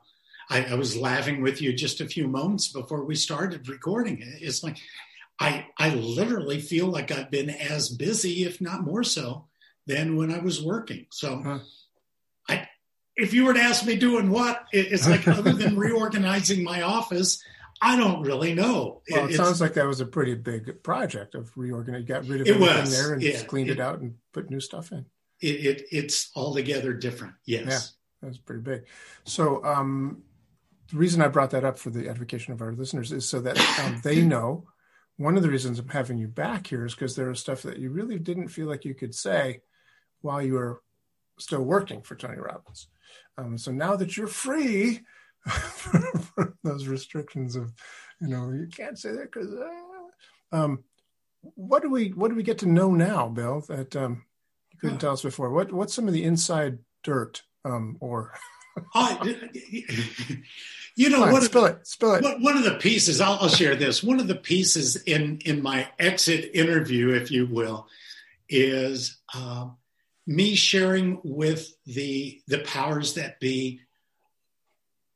I, 0.49 0.65
I, 0.65 0.73
was 0.73 0.97
laughing 0.97 1.41
with 1.41 1.61
you 1.61 1.73
just 1.73 2.01
a 2.01 2.07
few 2.07 2.27
moments 2.27 2.71
before 2.71 3.05
we 3.05 3.15
started 3.15 3.69
recording. 3.69 4.17
It's 4.21 4.63
like 4.63 4.77
I 5.39 5.67
I 5.77 5.93
literally 5.93 6.59
feel 6.59 6.87
like 6.87 7.11
I've 7.11 7.31
been 7.31 7.49
as 7.49 7.89
busy, 7.89 8.45
if 8.45 8.61
not 8.61 8.83
more 8.83 9.03
so, 9.03 9.45
than 9.85 10.15
when 10.15 10.31
I 10.31 10.39
was 10.39 10.61
working. 10.61 11.05
So 11.11 11.41
huh. 11.43 11.59
I 12.49 12.67
if 13.15 13.33
you 13.33 13.45
were 13.45 13.53
to 13.53 13.61
ask 13.61 13.85
me 13.85 13.95
doing 13.95 14.29
what, 14.29 14.65
it's 14.71 15.07
like 15.07 15.27
other 15.27 15.53
than 15.53 15.77
reorganizing 15.77 16.63
my 16.63 16.81
office, 16.81 17.43
I 17.81 17.97
don't 17.97 18.21
really 18.21 18.53
know. 18.53 19.01
Well, 19.09 19.25
it, 19.25 19.31
it 19.31 19.35
sounds 19.37 19.61
like 19.61 19.73
that 19.73 19.85
was 19.85 20.01
a 20.01 20.05
pretty 20.05 20.35
big 20.35 20.83
project 20.83 21.35
of 21.35 21.51
reorganizing. 21.55 22.05
Got 22.05 22.27
rid 22.27 22.41
of 22.41 22.47
everything 22.47 22.77
was, 22.81 22.97
there 22.97 23.13
and 23.13 23.21
yeah, 23.21 23.31
just 23.31 23.47
cleaned 23.47 23.69
it, 23.69 23.79
it, 23.79 23.81
out 23.81 23.99
and 23.99 24.15
put 24.33 24.49
new 24.49 24.59
stuff 24.59 24.91
in. 24.91 25.05
It, 25.41 25.83
it's 25.91 26.31
altogether 26.35 26.93
different. 26.93 27.33
Yes. 27.45 27.65
Yeah, 28.21 28.27
that's 28.27 28.37
pretty 28.37 28.61
big. 28.61 28.85
So, 29.25 29.63
um, 29.65 30.23
the 30.89 30.97
reason 30.97 31.21
I 31.21 31.27
brought 31.27 31.49
that 31.51 31.65
up 31.65 31.77
for 31.77 31.89
the 31.89 32.07
edification 32.07 32.53
of 32.53 32.61
our 32.61 32.71
listeners 32.71 33.11
is 33.11 33.27
so 33.27 33.41
that 33.41 33.59
um, 33.79 33.99
they 34.03 34.21
know. 34.25 34.67
One 35.17 35.37
of 35.37 35.43
the 35.43 35.49
reasons 35.49 35.77
I'm 35.77 35.87
having 35.89 36.17
you 36.17 36.27
back 36.27 36.67
here 36.67 36.85
is 36.85 36.95
because 36.95 37.15
there 37.15 37.29
is 37.29 37.39
stuff 37.39 37.61
that 37.63 37.77
you 37.77 37.91
really 37.91 38.17
didn't 38.17 38.47
feel 38.47 38.67
like 38.67 38.83
you 38.83 38.95
could 38.95 39.13
say 39.13 39.61
while 40.21 40.41
you 40.41 40.53
were 40.53 40.81
still 41.37 41.61
working 41.61 42.01
for 42.01 42.15
Tony 42.15 42.37
Robbins. 42.37 42.87
Um, 43.37 43.57
so 43.57 43.71
now 43.71 43.95
that 43.95 44.17
you're 44.17 44.27
free 44.27 45.01
those 46.63 46.87
restrictions 46.87 47.55
of, 47.55 47.73
you 48.21 48.27
know, 48.27 48.51
you 48.51 48.67
can't 48.67 48.97
say 48.97 49.11
that 49.11 49.31
because, 49.31 49.53
uh, 49.53 50.55
um, 50.55 50.83
what 51.55 51.81
do 51.81 51.89
we 51.89 52.09
what 52.09 52.29
do 52.29 52.35
we 52.35 52.43
get 52.43 52.59
to 52.59 52.69
know 52.69 52.91
now, 52.91 53.27
Bill? 53.27 53.61
That 53.67 53.95
um, 53.95 54.23
you 54.71 54.79
couldn't 54.79 54.99
tell 54.99 55.13
us 55.13 55.23
before. 55.23 55.49
What 55.49 55.73
what's 55.73 55.93
some 55.93 56.07
of 56.07 56.13
the 56.13 56.23
inside 56.23 56.79
dirt 57.03 57.43
um, 57.65 57.97
or 57.99 58.33
you 60.95 61.09
know, 61.09 61.31
what 61.31 61.43
spill 61.43 61.65
it, 61.65 61.85
spill 61.85 62.15
it. 62.15 62.41
One 62.41 62.57
of 62.57 62.63
the 62.63 62.75
pieces, 62.79 63.21
I'll, 63.21 63.37
I'll 63.41 63.49
share 63.49 63.75
this. 63.75 64.03
One 64.03 64.19
of 64.19 64.27
the 64.27 64.35
pieces 64.35 64.95
in 65.03 65.39
in 65.45 65.61
my 65.61 65.87
exit 65.99 66.51
interview, 66.53 67.09
if 67.09 67.31
you 67.31 67.45
will, 67.45 67.87
is 68.49 69.17
uh, 69.33 69.67
me 70.25 70.55
sharing 70.55 71.19
with 71.23 71.75
the 71.85 72.41
the 72.47 72.59
powers 72.59 73.15
that 73.15 73.39
be. 73.39 73.81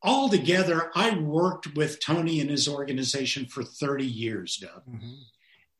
All 0.07 0.29
together, 0.29 0.89
I 0.95 1.17
worked 1.17 1.75
with 1.75 1.99
Tony 1.99 2.39
and 2.39 2.49
his 2.49 2.65
organization 2.65 3.45
for 3.45 3.61
30 3.61 4.05
years, 4.05 4.55
Doug. 4.55 4.85
Mm-hmm. 4.89 5.13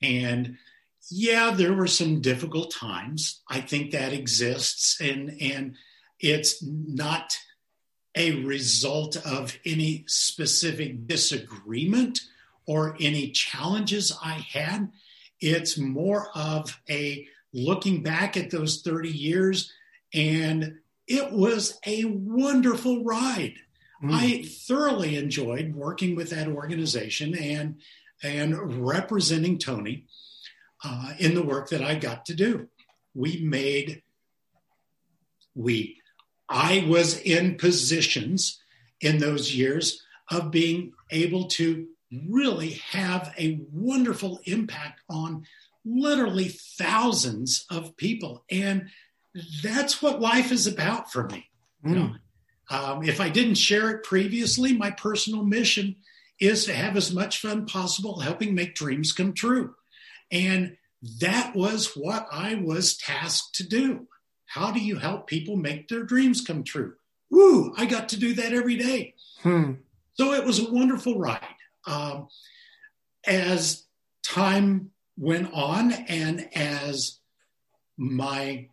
And 0.01 0.57
yeah, 1.10 1.51
there 1.51 1.74
were 1.74 1.88
some 1.88 2.19
difficult 2.19 2.72
times. 2.72 3.41
I 3.48 3.62
think 3.62 3.91
that 3.91 4.12
exists, 4.12 5.00
and 5.00 5.41
and 5.41 5.75
it's 6.19 6.62
not 6.62 7.38
a 8.15 8.43
result 8.43 9.15
of 9.25 9.57
any 9.65 10.03
specific 10.07 11.07
disagreement 11.07 12.19
or 12.65 12.98
any 13.00 13.31
challenges 13.31 14.12
I 14.22 14.46
had. 14.51 14.91
It's 15.39 15.77
more 15.77 16.27
of 16.36 16.77
a 16.89 17.25
looking 17.53 18.03
back 18.03 18.36
at 18.36 18.51
those 18.51 18.81
30 18.81 19.10
years, 19.10 19.72
and 20.13 20.79
it 21.07 21.31
was 21.31 21.79
a 21.86 22.03
wonderful 22.03 23.05
ride. 23.05 23.55
Mm. 24.04 24.12
I 24.12 24.44
thoroughly 24.44 25.16
enjoyed 25.16 25.74
working 25.74 26.16
with 26.16 26.30
that 26.30 26.48
organization 26.48 27.36
and 27.38 27.82
and 28.24 28.86
representing 28.86 29.58
Tony 29.58 30.06
uh, 30.84 31.13
in 31.20 31.36
the 31.36 31.44
work 31.44 31.70
that 31.70 31.84
I 31.84 31.96
got 31.96 32.25
to 32.27 32.36
do. 32.36 32.68
We 33.13 33.42
made 33.42 34.04
we 35.56 36.01
I 36.50 36.86
was 36.88 37.20
in 37.20 37.56
positions 37.58 38.60
in 39.01 39.18
those 39.18 39.54
years 39.54 40.04
of 40.32 40.51
being 40.51 40.94
able 41.12 41.46
to 41.46 41.88
really 42.30 42.82
have 42.92 43.34
a 43.38 43.60
wonderful 43.72 44.39
impact 44.46 45.01
on 45.10 45.46
literally 45.86 46.50
thousands 46.50 47.66
of 47.70 47.98
people. 47.98 48.44
And 48.50 48.89
that's 49.62 50.01
what 50.01 50.22
life 50.22 50.51
is 50.51 50.68
about 50.68 51.12
for 51.12 51.25
me. 51.27 51.50
Mm. 51.86 51.89
You 51.89 51.96
know, 51.96 52.16
um, 52.70 53.04
if 53.04 53.22
I 53.22 53.30
didn't 53.30 53.56
share 53.56 53.90
it 53.92 54.04
previously, 54.04 54.74
my 54.74 54.92
personal 54.92 55.44
mission 55.44 55.96
is 56.40 56.66
to 56.66 56.74
have 56.74 56.96
as 56.96 57.14
much 57.14 57.40
fun 57.40 57.66
possible 57.66 58.20
helping 58.20 58.54
make 58.54 58.76
dreams 58.76 59.12
come 59.12 59.34
true. 59.34 59.76
And 60.32 60.78
that 61.22 61.56
was 61.56 61.94
what 61.96 62.28
I 62.32 62.56
was 62.56 62.98
tasked 62.98 63.56
to 63.56 63.68
do. 63.68 64.08
how 64.50 64.72
do 64.72 64.80
you 64.80 64.96
help 64.96 65.28
people 65.28 65.58
make 65.58 65.90
their 65.90 66.04
dreams 66.04 66.40
come 66.40 66.64
true? 66.64 66.94
Woo, 67.30 67.74
I 67.78 67.86
got 67.86 68.10
to 68.10 68.18
do 68.18 68.34
that 68.36 68.54
every 68.54 68.78
day. 68.78 69.14
Hmm. 69.44 69.74
So 70.14 70.34
it 70.34 70.46
was 70.46 70.60
a 70.60 70.72
wonderful 70.72 71.20
ride. 71.20 71.42
Um, 71.86 72.30
as 73.26 73.86
time 74.24 74.92
went 75.18 75.54
on 75.54 75.92
and 75.92 76.48
as 76.56 77.20
my 77.98 78.70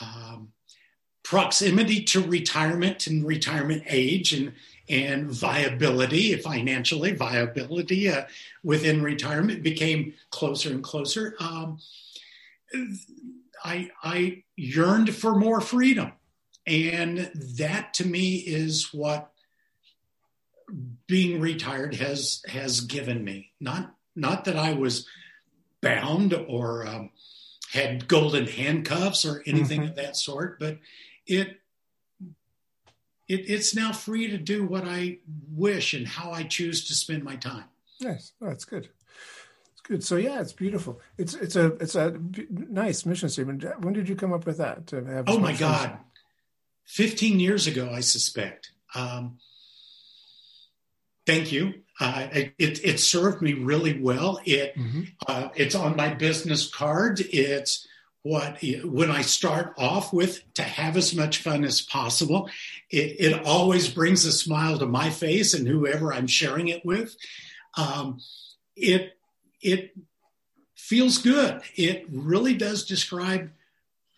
um, 0.00 0.52
proximity 1.28 2.02
to 2.02 2.22
retirement 2.22 3.06
and 3.06 3.26
retirement 3.26 3.82
age 3.86 4.32
and 4.32 4.50
and 4.88 5.30
viability 5.30 6.34
financially 6.36 7.12
viability 7.12 8.08
uh, 8.08 8.22
within 8.64 9.02
retirement 9.02 9.62
became 9.62 10.14
closer 10.30 10.70
and 10.70 10.82
closer. 10.82 11.34
Um, 11.38 11.78
I, 13.62 13.90
I 14.02 14.44
yearned 14.56 15.14
for 15.14 15.34
more 15.34 15.60
freedom. 15.60 16.12
And 16.66 17.30
that 17.58 17.92
to 17.94 18.06
me 18.06 18.36
is 18.36 18.88
what 18.94 19.30
being 21.06 21.40
retired 21.40 21.94
has 21.96 22.42
has 22.48 22.80
given 22.80 23.22
me. 23.22 23.52
Not 23.60 23.94
not 24.16 24.46
that 24.46 24.56
i 24.56 24.72
was 24.72 25.06
bound 25.82 26.32
or 26.32 26.86
um, 26.86 27.10
had 27.70 28.08
golden 28.08 28.46
handcuffs 28.46 29.26
or 29.26 29.42
anything 29.46 29.80
mm-hmm. 29.80 29.90
of 29.90 29.96
that 29.96 30.16
sort, 30.16 30.58
but 30.58 30.78
it, 31.28 31.60
it 33.28 33.50
it's 33.50 33.74
now 33.74 33.92
free 33.92 34.28
to 34.30 34.38
do 34.38 34.66
what 34.66 34.84
I 34.84 35.18
wish 35.54 35.94
and 35.94 36.08
how 36.08 36.32
I 36.32 36.42
choose 36.42 36.88
to 36.88 36.94
spend 36.94 37.22
my 37.22 37.36
time. 37.36 37.64
Yes, 38.00 38.32
oh, 38.40 38.46
that's 38.46 38.64
good. 38.64 38.88
It's 39.72 39.82
good. 39.82 40.02
So 40.02 40.16
yeah, 40.16 40.40
it's 40.40 40.52
beautiful. 40.52 41.00
It's 41.18 41.34
it's 41.34 41.56
a 41.56 41.66
it's 41.74 41.94
a 41.94 42.10
b- 42.12 42.46
nice 42.50 43.04
mission 43.04 43.28
statement. 43.28 43.64
When 43.84 43.92
did 43.92 44.08
you 44.08 44.16
come 44.16 44.32
up 44.32 44.46
with 44.46 44.58
that? 44.58 44.86
To 44.88 45.04
have 45.04 45.28
oh 45.28 45.38
my 45.38 45.52
God, 45.52 45.98
fifteen 46.84 47.38
years 47.38 47.66
ago, 47.66 47.90
I 47.92 48.00
suspect. 48.00 48.72
Um, 48.94 49.38
thank 51.26 51.52
you. 51.52 51.74
Uh, 52.00 52.28
it, 52.32 52.54
it 52.58 53.00
served 53.00 53.42
me 53.42 53.52
really 53.52 54.00
well. 54.00 54.40
It 54.44 54.76
mm-hmm. 54.76 55.02
uh, 55.26 55.48
it's 55.56 55.74
on 55.74 55.96
my 55.96 56.14
business 56.14 56.70
card. 56.70 57.20
It's 57.20 57.86
what 58.22 58.58
when 58.84 59.10
I 59.10 59.22
start 59.22 59.74
off 59.78 60.12
with 60.12 60.42
to 60.54 60.62
have 60.62 60.96
as 60.96 61.14
much 61.14 61.38
fun 61.38 61.64
as 61.64 61.80
possible. 61.80 62.50
It, 62.90 63.16
it 63.20 63.46
always 63.46 63.88
brings 63.88 64.24
a 64.24 64.32
smile 64.32 64.78
to 64.78 64.86
my 64.86 65.10
face 65.10 65.54
and 65.54 65.66
whoever 65.66 66.12
I'm 66.12 66.26
sharing 66.26 66.68
it 66.68 66.84
with. 66.84 67.16
Um, 67.76 68.20
it 68.76 69.16
it 69.60 69.92
feels 70.74 71.18
good. 71.18 71.60
It 71.76 72.06
really 72.10 72.54
does 72.54 72.84
describe 72.84 73.50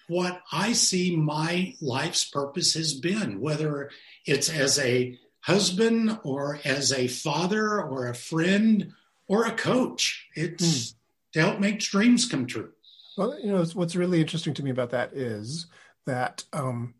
what 0.08 0.40
I 0.50 0.72
see 0.72 1.14
my 1.14 1.74
life's 1.80 2.24
purpose 2.24 2.74
has 2.74 2.94
been, 2.94 3.40
whether 3.40 3.90
it's 4.26 4.50
as 4.50 4.78
a 4.78 5.18
husband 5.40 6.18
or 6.24 6.58
as 6.64 6.92
a 6.92 7.06
father 7.06 7.80
or 7.80 8.08
a 8.08 8.14
friend 8.14 8.92
or 9.28 9.46
a 9.46 9.52
coach. 9.52 10.28
It's 10.34 10.64
mm. 10.64 10.94
to 11.34 11.40
help 11.40 11.60
make 11.60 11.78
dreams 11.78 12.26
come 12.26 12.46
true. 12.46 12.72
Well, 13.20 13.38
you 13.38 13.52
know, 13.52 13.62
what's 13.74 13.96
really 13.96 14.22
interesting 14.22 14.54
to 14.54 14.62
me 14.62 14.70
about 14.70 14.90
that 14.90 15.12
is 15.12 15.66
that 16.06 16.42
um, 16.54 16.94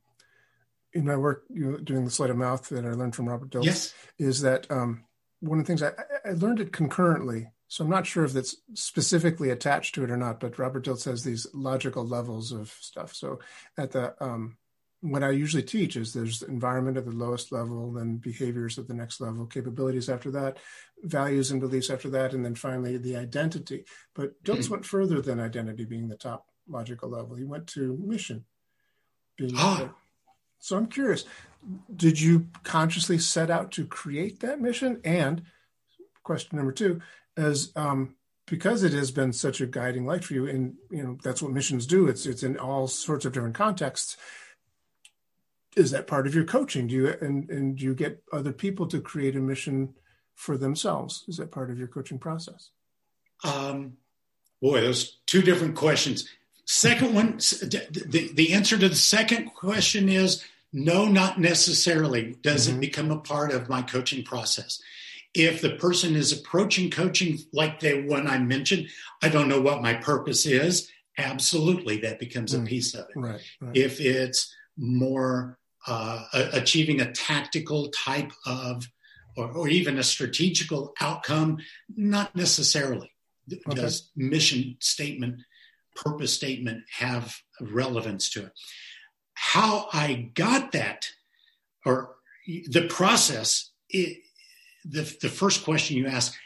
in 0.92 1.06
my 1.06 1.16
work 1.16 1.44
you 1.48 1.64
know, 1.64 1.76
doing 1.78 2.04
the 2.04 2.10
sleight 2.10 2.28
of 2.28 2.36
mouth 2.36 2.68
that 2.68 2.84
I 2.84 2.90
learned 2.90 3.16
from 3.16 3.26
Robert 3.26 3.48
Dilts 3.48 3.64
yes. 3.64 3.94
is 4.18 4.42
that 4.42 4.70
um, 4.70 5.04
one 5.40 5.58
of 5.58 5.64
the 5.64 5.66
things 5.66 5.82
I, 5.82 5.92
I, 6.22 6.32
learned 6.32 6.60
it 6.60 6.74
concurrently. 6.74 7.48
So 7.68 7.84
I'm 7.84 7.90
not 7.90 8.06
sure 8.06 8.24
if 8.24 8.34
that's 8.34 8.54
specifically 8.74 9.48
attached 9.48 9.94
to 9.94 10.04
it 10.04 10.10
or 10.10 10.18
not, 10.18 10.40
but 10.40 10.58
Robert 10.58 10.84
Dilts 10.84 11.06
has 11.06 11.24
these 11.24 11.46
logical 11.54 12.06
levels 12.06 12.52
of 12.52 12.68
stuff. 12.80 13.14
So 13.14 13.38
at 13.78 13.92
the 13.92 14.14
um, 14.22 14.58
what 15.00 15.22
I 15.22 15.30
usually 15.30 15.62
teach 15.62 15.96
is 15.96 16.12
there's 16.12 16.42
environment 16.42 16.98
at 16.98 17.06
the 17.06 17.10
lowest 17.10 17.52
level, 17.52 17.92
then 17.92 18.16
behaviors 18.16 18.78
at 18.78 18.86
the 18.86 18.94
next 18.94 19.20
level, 19.20 19.46
capabilities 19.46 20.10
after 20.10 20.30
that, 20.32 20.58
values 21.02 21.50
and 21.50 21.60
beliefs 21.60 21.88
after 21.88 22.10
that, 22.10 22.34
and 22.34 22.44
then 22.44 22.54
finally 22.54 22.98
the 22.98 23.16
identity. 23.16 23.84
But 24.14 24.42
mm-hmm. 24.44 24.70
went 24.70 24.84
further 24.84 25.22
than 25.22 25.40
identity 25.40 25.84
being 25.84 26.08
the 26.08 26.16
top 26.16 26.46
logical 26.68 27.08
level. 27.08 27.34
He 27.34 27.44
went 27.44 27.66
to 27.68 27.98
mission 28.04 28.44
being. 29.36 29.54
Ah. 29.56 29.94
So 30.58 30.76
I'm 30.76 30.86
curious, 30.86 31.24
did 31.94 32.20
you 32.20 32.48
consciously 32.62 33.18
set 33.18 33.50
out 33.50 33.72
to 33.72 33.86
create 33.86 34.40
that 34.40 34.60
mission? 34.60 35.00
And 35.04 35.42
question 36.22 36.58
number 36.58 36.72
two 36.72 37.00
is 37.38 37.72
um, 37.74 38.16
because 38.46 38.82
it 38.82 38.92
has 38.92 39.10
been 39.10 39.32
such 39.32 39.62
a 39.62 39.66
guiding 39.66 40.04
light 40.04 40.24
for 40.24 40.34
you, 40.34 40.46
and 40.46 40.74
you 40.90 41.02
know 41.02 41.18
that's 41.22 41.40
what 41.40 41.52
missions 41.52 41.86
do. 41.86 42.06
It's 42.06 42.26
it's 42.26 42.42
in 42.42 42.58
all 42.58 42.86
sorts 42.86 43.24
of 43.24 43.32
different 43.32 43.54
contexts 43.54 44.18
is 45.76 45.90
that 45.92 46.06
part 46.06 46.26
of 46.26 46.34
your 46.34 46.44
coaching? 46.44 46.86
Do 46.86 46.94
you 46.94 47.08
and 47.20 47.48
and 47.50 47.76
do 47.76 47.84
you 47.84 47.94
get 47.94 48.22
other 48.32 48.52
people 48.52 48.86
to 48.88 49.00
create 49.00 49.36
a 49.36 49.40
mission 49.40 49.94
for 50.34 50.56
themselves? 50.56 51.24
Is 51.28 51.36
that 51.36 51.50
part 51.50 51.70
of 51.70 51.78
your 51.78 51.88
coaching 51.88 52.18
process? 52.18 52.70
Um, 53.44 53.94
boy, 54.60 54.80
those 54.80 55.18
two 55.26 55.42
different 55.42 55.76
questions. 55.76 56.28
Second 56.64 57.14
one, 57.14 57.38
the, 57.38 58.30
the 58.34 58.52
answer 58.52 58.78
to 58.78 58.88
the 58.88 58.94
second 58.94 59.50
question 59.54 60.08
is 60.08 60.44
no, 60.72 61.06
not 61.06 61.40
necessarily. 61.40 62.36
Does 62.42 62.68
mm-hmm. 62.68 62.76
it 62.76 62.80
become 62.80 63.10
a 63.10 63.18
part 63.18 63.52
of 63.52 63.68
my 63.68 63.82
coaching 63.82 64.22
process? 64.22 64.80
If 65.34 65.60
the 65.60 65.70
person 65.76 66.14
is 66.14 66.32
approaching 66.32 66.90
coaching 66.90 67.38
like 67.52 67.80
the 67.80 68.02
one 68.02 68.26
I 68.26 68.38
mentioned, 68.38 68.88
I 69.22 69.28
don't 69.28 69.48
know 69.48 69.60
what 69.60 69.82
my 69.82 69.94
purpose 69.94 70.46
is. 70.46 70.88
Absolutely, 71.18 71.98
that 71.98 72.18
becomes 72.18 72.54
mm, 72.54 72.62
a 72.62 72.66
piece 72.66 72.94
of 72.94 73.06
it. 73.10 73.16
Right, 73.16 73.40
right. 73.60 73.76
If 73.76 74.00
it's 74.00 74.54
more 74.76 75.58
uh, 75.86 76.24
achieving 76.52 77.00
a 77.00 77.12
tactical 77.12 77.88
type 77.88 78.32
of 78.46 78.86
or, 79.36 79.50
or, 79.52 79.68
even 79.68 79.98
a 79.98 80.02
strategical 80.02 80.92
outcome 81.00 81.58
not 81.96 82.34
necessarily. 82.34 83.10
Okay. 83.50 83.80
does 83.80 84.10
mission 84.14 84.76
statement 84.80 85.40
purpose 85.96 86.34
statement 86.34 86.84
have 86.98 87.36
relevance 87.60 88.30
to 88.30 88.44
it? 88.46 88.52
How 89.34 89.88
i 89.92 90.30
got 90.34 90.72
that 90.72 91.06
or 91.86 92.16
the 92.46 92.86
process 92.88 93.70
it, 93.88 94.18
the, 94.84 95.16
the 95.20 95.28
first 95.28 95.64
question 95.64 95.96
you 95.96 96.06
asked 96.06 96.36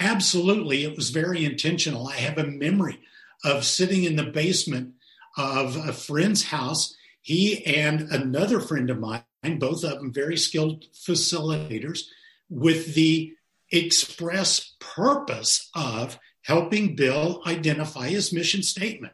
absolutely 0.00 0.82
it 0.82 0.96
was 0.96 1.10
very 1.10 1.44
intentional. 1.44 2.08
I 2.08 2.16
have 2.16 2.38
a 2.38 2.46
memory 2.46 2.98
of 3.44 3.64
sitting 3.64 4.04
in 4.04 4.16
the 4.16 4.24
basement 4.24 4.94
of 5.36 5.76
a 5.76 5.92
friend's 5.92 6.44
house 6.44 6.96
he 7.20 7.64
and 7.66 8.02
another 8.10 8.60
friend 8.60 8.90
of 8.90 8.98
mine, 8.98 9.22
both 9.58 9.84
of 9.84 9.98
them 9.98 10.12
very 10.12 10.36
skilled 10.36 10.84
facilitators, 10.92 12.02
with 12.48 12.94
the 12.94 13.34
express 13.70 14.74
purpose 14.80 15.70
of 15.74 16.18
helping 16.42 16.96
Bill 16.96 17.42
identify 17.46 18.08
his 18.08 18.32
mission 18.32 18.62
statement. 18.62 19.12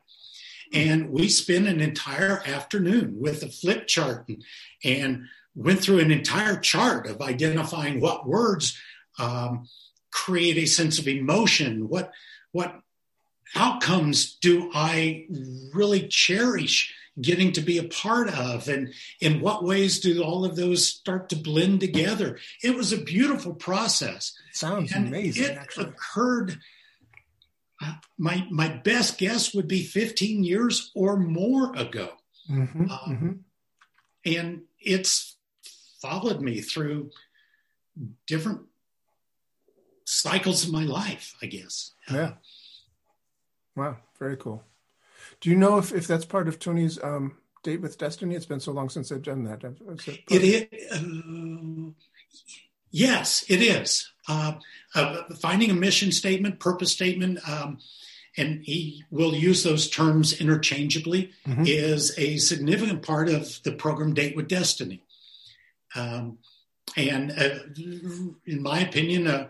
And 0.73 1.11
we 1.11 1.29
spent 1.29 1.69
an 1.69 1.81
entire 1.81 2.42
afternoon 2.47 3.19
with 3.21 3.42
a 3.42 3.49
flip 3.49 3.87
chart 3.87 4.29
and, 4.29 4.45
and 4.85 5.25
went 5.55 5.81
through 5.81 6.01
an 6.01 6.11
entire 6.11 6.59
chart 6.59 7.07
of 7.07 7.21
identifying 7.21 8.01
what 8.01 8.27
words 8.27 8.79
um, 9.19 9.69
create 10.11 10.57
a 10.57 10.66
sense 10.66 10.99
of 10.99 11.09
emotion, 11.09 11.88
what 11.88 12.12
what 12.53 12.81
outcomes 13.55 14.37
do 14.37 14.71
I 14.75 15.27
really 15.73 16.09
cherish 16.09 16.95
getting 17.21 17.53
to 17.53 17.61
be 17.61 17.79
a 17.79 17.85
part 17.85 18.29
of 18.29 18.69
and 18.69 18.93
in 19.21 19.41
what 19.41 19.65
ways 19.65 20.01
do 20.01 20.23
all 20.23 20.45
of 20.45 20.57
those 20.57 20.87
start 20.87 21.29
to 21.31 21.37
blend 21.37 21.81
together? 21.81 22.39
It 22.63 22.77
was 22.77 22.93
a 22.93 22.99
beautiful 22.99 23.55
process. 23.55 24.37
Sounds 24.53 24.93
and 24.93 25.09
amazing 25.09 25.45
it 25.45 25.59
actually. 25.59 25.87
occurred 25.87 26.59
uh, 27.83 27.95
my 28.19 28.47
my 28.51 28.69
best 28.69 29.19
guess 29.19 29.55
would 29.55 29.69
be 29.69 29.83
15 29.83 30.45
years 30.45 30.91
or 30.95 31.17
more 31.17 31.75
ago. 31.77 32.11
Mm-hmm, 32.51 32.83
um, 32.83 32.99
mm-hmm. 33.09 33.33
and 34.25 34.63
it's 34.81 35.37
followed 36.01 36.41
me 36.41 36.61
through 36.61 37.11
different 38.27 38.61
cycles 40.05 40.63
of 40.65 40.71
my 40.71 40.85
life 40.85 41.35
i 41.43 41.47
guess. 41.47 41.93
Yeah. 42.11 42.35
Wow 43.75 43.97
very 44.19 44.37
cool 44.37 44.63
do 45.40 45.51
you 45.51 45.57
know 45.57 45.79
if, 45.79 45.92
if 45.92 46.07
that's 46.07 46.25
part 46.25 46.49
of 46.49 46.59
Tony's 46.59 47.03
um, 47.03 47.37
date 47.62 47.81
with 47.81 47.99
destiny? 47.99 48.35
It's 48.35 48.46
been 48.46 48.61
so 48.61 48.72
long 48.72 48.88
since 48.88 49.12
I've 49.12 49.22
done 49.22 49.44
that. 49.44 49.62
It 50.31 50.42
is. 50.42 50.92
Uh, 50.92 51.92
yes, 52.90 53.44
it 53.49 53.62
is. 53.62 54.11
Uh, 54.29 54.55
uh, 54.94 55.22
finding 55.40 55.70
a 55.70 55.75
mission 55.75 56.11
statement, 56.11 56.59
purpose 56.59 56.92
statement, 56.92 57.38
um, 57.49 57.79
and 58.37 58.62
he 58.64 59.05
will 59.11 59.35
use 59.35 59.62
those 59.62 59.88
terms 59.88 60.40
interchangeably, 60.40 61.31
mm-hmm. 61.46 61.64
is 61.66 62.16
a 62.18 62.37
significant 62.38 63.03
part 63.03 63.29
of 63.29 63.62
the 63.62 63.72
program 63.72 64.14
Date 64.14 64.37
with 64.37 64.49
Destiny. 64.49 65.03
Um, 65.94 66.38
and 66.96 67.33
uh, 67.33 67.59
in 68.46 68.62
my 68.62 68.81
opinion, 68.81 69.27
uh, 69.27 69.49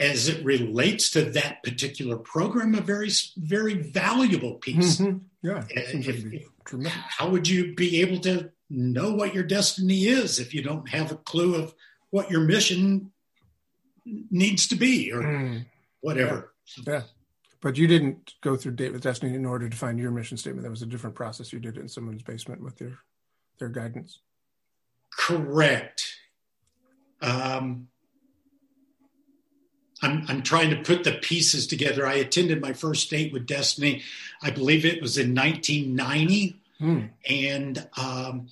as 0.00 0.28
it 0.28 0.44
relates 0.44 1.10
to 1.10 1.24
that 1.24 1.62
particular 1.62 2.16
program, 2.16 2.74
a 2.74 2.80
very, 2.80 3.10
very 3.36 3.74
valuable 3.74 4.54
piece. 4.54 5.00
Mm-hmm. 5.00 5.18
Yeah, 5.42 5.64
if, 5.70 6.08
if, 6.08 6.44
how 7.08 7.28
would 7.30 7.48
you 7.48 7.74
be 7.74 8.00
able 8.00 8.18
to 8.20 8.50
know 8.70 9.12
what 9.14 9.34
your 9.34 9.44
destiny 9.44 10.06
is 10.06 10.38
if 10.38 10.52
you 10.54 10.62
don't 10.62 10.88
have 10.88 11.10
a 11.10 11.16
clue 11.16 11.54
of 11.56 11.74
what 12.10 12.30
your 12.30 12.40
mission 12.42 13.10
needs 14.30 14.66
to 14.68 14.76
be 14.76 15.12
or 15.12 15.22
Mm, 15.22 15.66
whatever? 16.00 16.52
yeah. 16.86 17.02
But 17.60 17.76
you 17.76 17.88
didn't 17.88 18.34
go 18.40 18.56
through 18.56 18.72
Date 18.72 18.92
with 18.92 19.02
Destiny 19.02 19.34
in 19.34 19.44
order 19.44 19.68
to 19.68 19.76
find 19.76 19.98
your 19.98 20.12
mission 20.12 20.36
statement. 20.36 20.62
That 20.62 20.70
was 20.70 20.82
a 20.82 20.86
different 20.86 21.16
process. 21.16 21.52
You 21.52 21.58
did 21.58 21.76
it 21.76 21.80
in 21.80 21.88
someone's 21.88 22.22
basement 22.22 22.62
with 22.62 22.78
their 22.78 22.98
their 23.58 23.68
guidance. 23.68 24.20
Correct. 25.16 26.14
Um, 27.20 27.88
I'm, 30.02 30.24
I'm 30.28 30.42
trying 30.42 30.70
to 30.70 30.76
put 30.76 31.04
the 31.04 31.12
pieces 31.12 31.66
together. 31.66 32.06
I 32.06 32.14
attended 32.14 32.60
my 32.60 32.72
first 32.72 33.10
date 33.10 33.32
with 33.32 33.46
Destiny, 33.46 34.02
I 34.42 34.50
believe 34.50 34.84
it 34.84 35.02
was 35.02 35.18
in 35.18 35.34
1990, 35.34 36.56
Hmm. 36.78 37.06
and 37.28 37.88
um, 38.00 38.48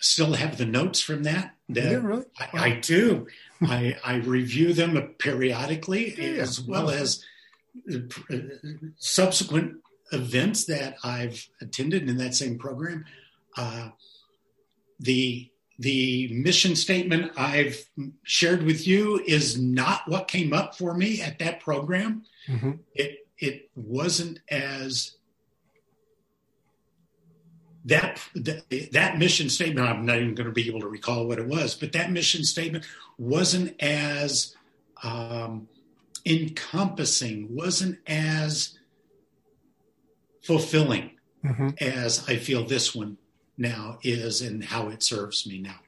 still 0.00 0.32
have 0.32 0.56
the 0.56 0.64
notes 0.64 1.00
from 1.00 1.24
that. 1.24 1.54
that 1.68 1.84
Yeah, 1.92 1.98
really? 2.02 2.24
I, 2.40 2.48
I 2.54 2.70
do. 2.80 3.26
I, 3.60 3.96
I 4.02 4.14
review 4.16 4.72
them 4.72 5.14
periodically, 5.18 6.14
Yeah, 6.18 6.40
as 6.42 6.60
well 6.62 6.86
wow. 6.86 6.92
as 6.92 7.22
uh, 7.92 7.98
subsequent 8.96 9.76
events 10.12 10.64
that 10.66 10.96
I've 11.04 11.46
attended 11.60 12.08
in 12.08 12.16
that 12.18 12.34
same 12.34 12.58
program. 12.58 13.04
Uh, 13.56 13.90
the 15.00 15.50
the 15.78 16.28
mission 16.32 16.76
statement 16.76 17.32
I've 17.36 17.84
shared 18.22 18.62
with 18.62 18.86
you 18.86 19.20
is 19.26 19.58
not 19.58 20.06
what 20.08 20.28
came 20.28 20.52
up 20.52 20.76
for 20.76 20.94
me 20.94 21.20
at 21.20 21.38
that 21.40 21.60
program. 21.60 22.24
Mhm. 22.48 22.78
It 22.94 23.26
it 23.38 23.70
wasn't 23.74 24.38
as 24.48 25.16
that 27.86 28.20
that, 28.34 28.64
that 28.92 29.18
mission 29.18 29.50
statement. 29.50 29.86
I'm 29.88 30.06
not 30.06 30.16
even 30.18 30.34
going 30.34 30.46
to 30.46 30.52
be 30.52 30.68
able 30.68 30.80
to 30.80 30.88
recall 30.88 31.26
what 31.26 31.38
it 31.38 31.46
was, 31.46 31.74
but 31.74 31.92
that 31.92 32.10
mission 32.12 32.44
statement 32.44 32.86
wasn't 33.18 33.74
as 33.82 34.54
um, 35.02 35.68
encompassing, 36.24 37.54
wasn't 37.54 37.98
as 38.06 38.78
fulfilling 40.42 41.10
Mhm. 41.44 41.80
as 41.82 42.26
I 42.26 42.36
feel 42.36 42.64
this 42.64 42.94
one 42.94 43.18
now 43.56 43.98
is 44.02 44.40
and 44.40 44.64
how 44.64 44.88
it 44.88 45.02
serves 45.02 45.46
me 45.46 45.58
now. 45.58 45.80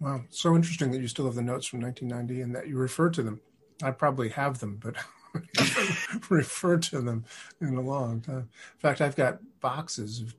Wow, 0.00 0.22
so 0.30 0.54
interesting 0.54 0.90
that 0.90 1.00
you 1.00 1.08
still 1.08 1.24
have 1.24 1.34
the 1.34 1.42
notes 1.42 1.66
from 1.66 1.80
1990 1.80 2.42
and 2.42 2.54
that 2.54 2.68
you 2.68 2.76
refer 2.76 3.08
to 3.10 3.22
them. 3.22 3.40
I 3.82 3.90
probably 3.90 4.28
have 4.30 4.58
them, 4.58 4.78
but 4.82 4.96
refer 6.30 6.78
to 6.78 7.00
them 7.00 7.24
in 7.60 7.76
a 7.76 7.80
long 7.80 8.20
time. 8.20 8.50
In 8.74 8.80
fact, 8.80 9.00
I've 9.00 9.16
got 9.16 9.38
boxes 9.60 10.20
of 10.20 10.34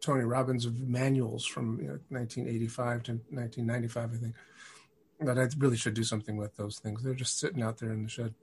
Tony 0.00 0.24
Robbins 0.24 0.66
of 0.66 0.78
manuals 0.80 1.46
from 1.46 1.80
you 1.80 1.86
know, 1.86 1.98
1985 2.08 3.02
to 3.04 3.12
1995, 3.30 4.12
I 4.12 4.16
think. 4.16 4.34
But 5.20 5.38
I 5.38 5.48
really 5.58 5.76
should 5.76 5.94
do 5.94 6.04
something 6.04 6.36
with 6.36 6.56
those 6.56 6.78
things. 6.78 7.02
They're 7.02 7.14
just 7.14 7.38
sitting 7.38 7.62
out 7.62 7.78
there 7.78 7.92
in 7.92 8.02
the 8.02 8.08
shed. 8.08 8.34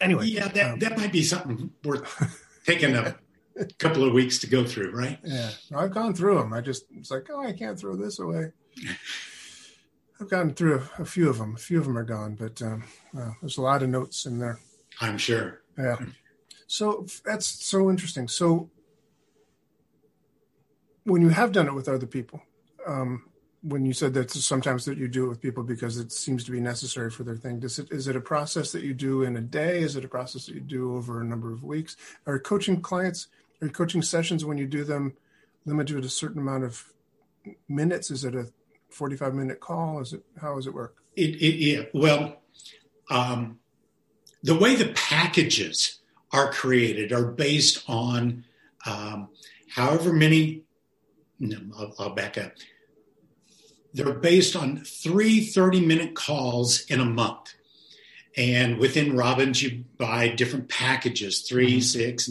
Anyway, 0.00 0.26
Yeah, 0.26 0.48
that, 0.48 0.72
um, 0.72 0.78
that 0.78 0.96
might 0.96 1.12
be 1.12 1.22
something 1.22 1.70
worth 1.84 2.62
taking 2.66 2.94
a 2.94 3.16
couple 3.78 4.04
of 4.04 4.12
weeks 4.12 4.38
to 4.40 4.46
go 4.46 4.64
through, 4.64 4.92
right? 4.92 5.18
Yeah, 5.24 5.50
I've 5.74 5.92
gone 5.92 6.14
through 6.14 6.38
them. 6.38 6.52
I 6.52 6.60
just 6.60 6.84
it's 6.94 7.10
like, 7.10 7.26
oh, 7.30 7.42
I 7.42 7.52
can't 7.52 7.78
throw 7.78 7.96
this 7.96 8.18
away. 8.18 8.52
I've 10.20 10.30
gone 10.30 10.54
through 10.54 10.82
a, 10.98 11.02
a 11.02 11.04
few 11.04 11.28
of 11.28 11.38
them. 11.38 11.54
A 11.54 11.58
few 11.58 11.78
of 11.78 11.84
them 11.84 11.98
are 11.98 12.04
gone, 12.04 12.36
but 12.36 12.60
um, 12.62 12.84
there's 13.40 13.58
a 13.58 13.62
lot 13.62 13.82
of 13.82 13.90
notes 13.90 14.24
in 14.24 14.38
there. 14.38 14.58
I'm 15.00 15.18
sure. 15.18 15.62
Yeah. 15.78 15.96
So 16.66 17.06
that's 17.24 17.46
so 17.46 17.90
interesting. 17.90 18.28
So 18.28 18.70
when 21.04 21.22
you 21.22 21.28
have 21.28 21.52
done 21.52 21.68
it 21.68 21.74
with 21.74 21.88
other 21.88 22.06
people, 22.06 22.42
um, 22.86 23.24
when 23.62 23.84
you 23.84 23.92
said 23.92 24.14
that 24.14 24.30
sometimes 24.30 24.84
that 24.84 24.96
you 24.98 25.08
do 25.08 25.26
it 25.26 25.28
with 25.28 25.40
people 25.40 25.62
because 25.62 25.98
it 25.98 26.12
seems 26.12 26.44
to 26.44 26.50
be 26.50 26.60
necessary 26.60 27.10
for 27.10 27.24
their 27.24 27.36
thing, 27.36 27.60
does 27.60 27.78
it 27.78 27.90
is 27.90 28.08
it 28.08 28.16
a 28.16 28.20
process 28.20 28.72
that 28.72 28.82
you 28.82 28.94
do 28.94 29.22
in 29.22 29.36
a 29.36 29.40
day? 29.40 29.80
Is 29.80 29.96
it 29.96 30.04
a 30.04 30.08
process 30.08 30.46
that 30.46 30.54
you 30.54 30.60
do 30.60 30.96
over 30.96 31.20
a 31.20 31.24
number 31.24 31.52
of 31.52 31.62
weeks? 31.62 31.96
Are 32.26 32.38
coaching 32.38 32.80
clients, 32.80 33.28
are 33.62 33.68
coaching 33.68 34.02
sessions 34.02 34.44
when 34.44 34.58
you 34.58 34.66
do 34.66 34.84
them 34.84 35.14
limited 35.64 36.00
to 36.00 36.06
a 36.06 36.10
certain 36.10 36.40
amount 36.40 36.64
of 36.64 36.84
minutes? 37.68 38.10
Is 38.10 38.24
it 38.24 38.34
a 38.34 38.48
45 38.90 39.34
minute 39.34 39.60
call? 39.60 40.00
Is 40.00 40.12
it 40.12 40.22
how 40.40 40.56
does 40.56 40.66
it 40.66 40.74
work? 40.74 40.96
It, 41.14 41.36
it, 41.42 41.56
yeah. 41.56 41.82
Well, 41.94 42.42
um, 43.10 43.58
the 44.42 44.54
way 44.56 44.74
the 44.76 44.92
packages 44.94 45.98
are 46.32 46.52
created 46.52 47.12
are 47.12 47.24
based 47.26 47.84
on 47.88 48.44
um, 48.84 49.28
however 49.70 50.12
many. 50.12 50.62
No, 51.38 51.58
I'll, 51.78 51.94
I'll 51.98 52.14
back 52.14 52.38
up. 52.38 52.52
They're 53.94 54.12
based 54.12 54.54
on 54.56 54.78
three 54.78 55.40
30 55.44 55.80
minute 55.84 56.14
calls 56.14 56.84
in 56.86 57.00
a 57.00 57.04
month. 57.04 57.54
And 58.36 58.76
within 58.78 59.16
Robbins, 59.16 59.62
you 59.62 59.84
buy 59.96 60.28
different 60.28 60.68
packages 60.68 61.40
3, 61.48 61.78
Mhm. 61.78 61.82
six, 61.82 62.30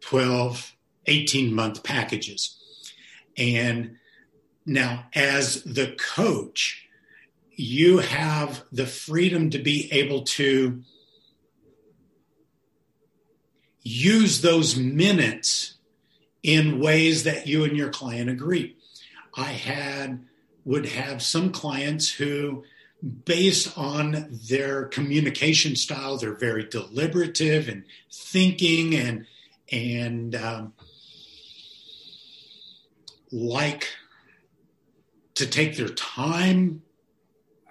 12, 0.00 0.74
18 1.06 1.54
month 1.54 1.82
packages. 1.82 2.56
And 3.36 3.96
now, 4.66 5.06
as 5.14 5.62
the 5.64 5.96
coach, 5.98 6.86
you 7.56 7.98
have 7.98 8.64
the 8.72 8.86
freedom 8.86 9.50
to 9.50 9.58
be 9.58 9.90
able 9.92 10.22
to 10.22 10.82
use 13.82 14.40
those 14.40 14.76
minutes 14.76 15.74
in 16.42 16.80
ways 16.80 17.24
that 17.24 17.46
you 17.46 17.64
and 17.64 17.76
your 17.76 17.90
client 17.90 18.30
agree. 18.30 18.76
I 19.36 19.44
had 19.44 20.24
would 20.64 20.86
have 20.86 21.22
some 21.22 21.52
clients 21.52 22.12
who 22.12 22.64
based 23.24 23.78
on 23.78 24.28
their 24.48 24.84
communication 24.84 25.74
style 25.74 26.18
they're 26.18 26.34
very 26.34 26.64
deliberative 26.64 27.68
and 27.68 27.84
thinking 28.12 28.94
and 28.94 29.26
and 29.70 30.34
um, 30.34 30.72
like 33.32 33.88
to 35.34 35.46
take 35.46 35.76
their 35.76 35.88
time 35.88 36.82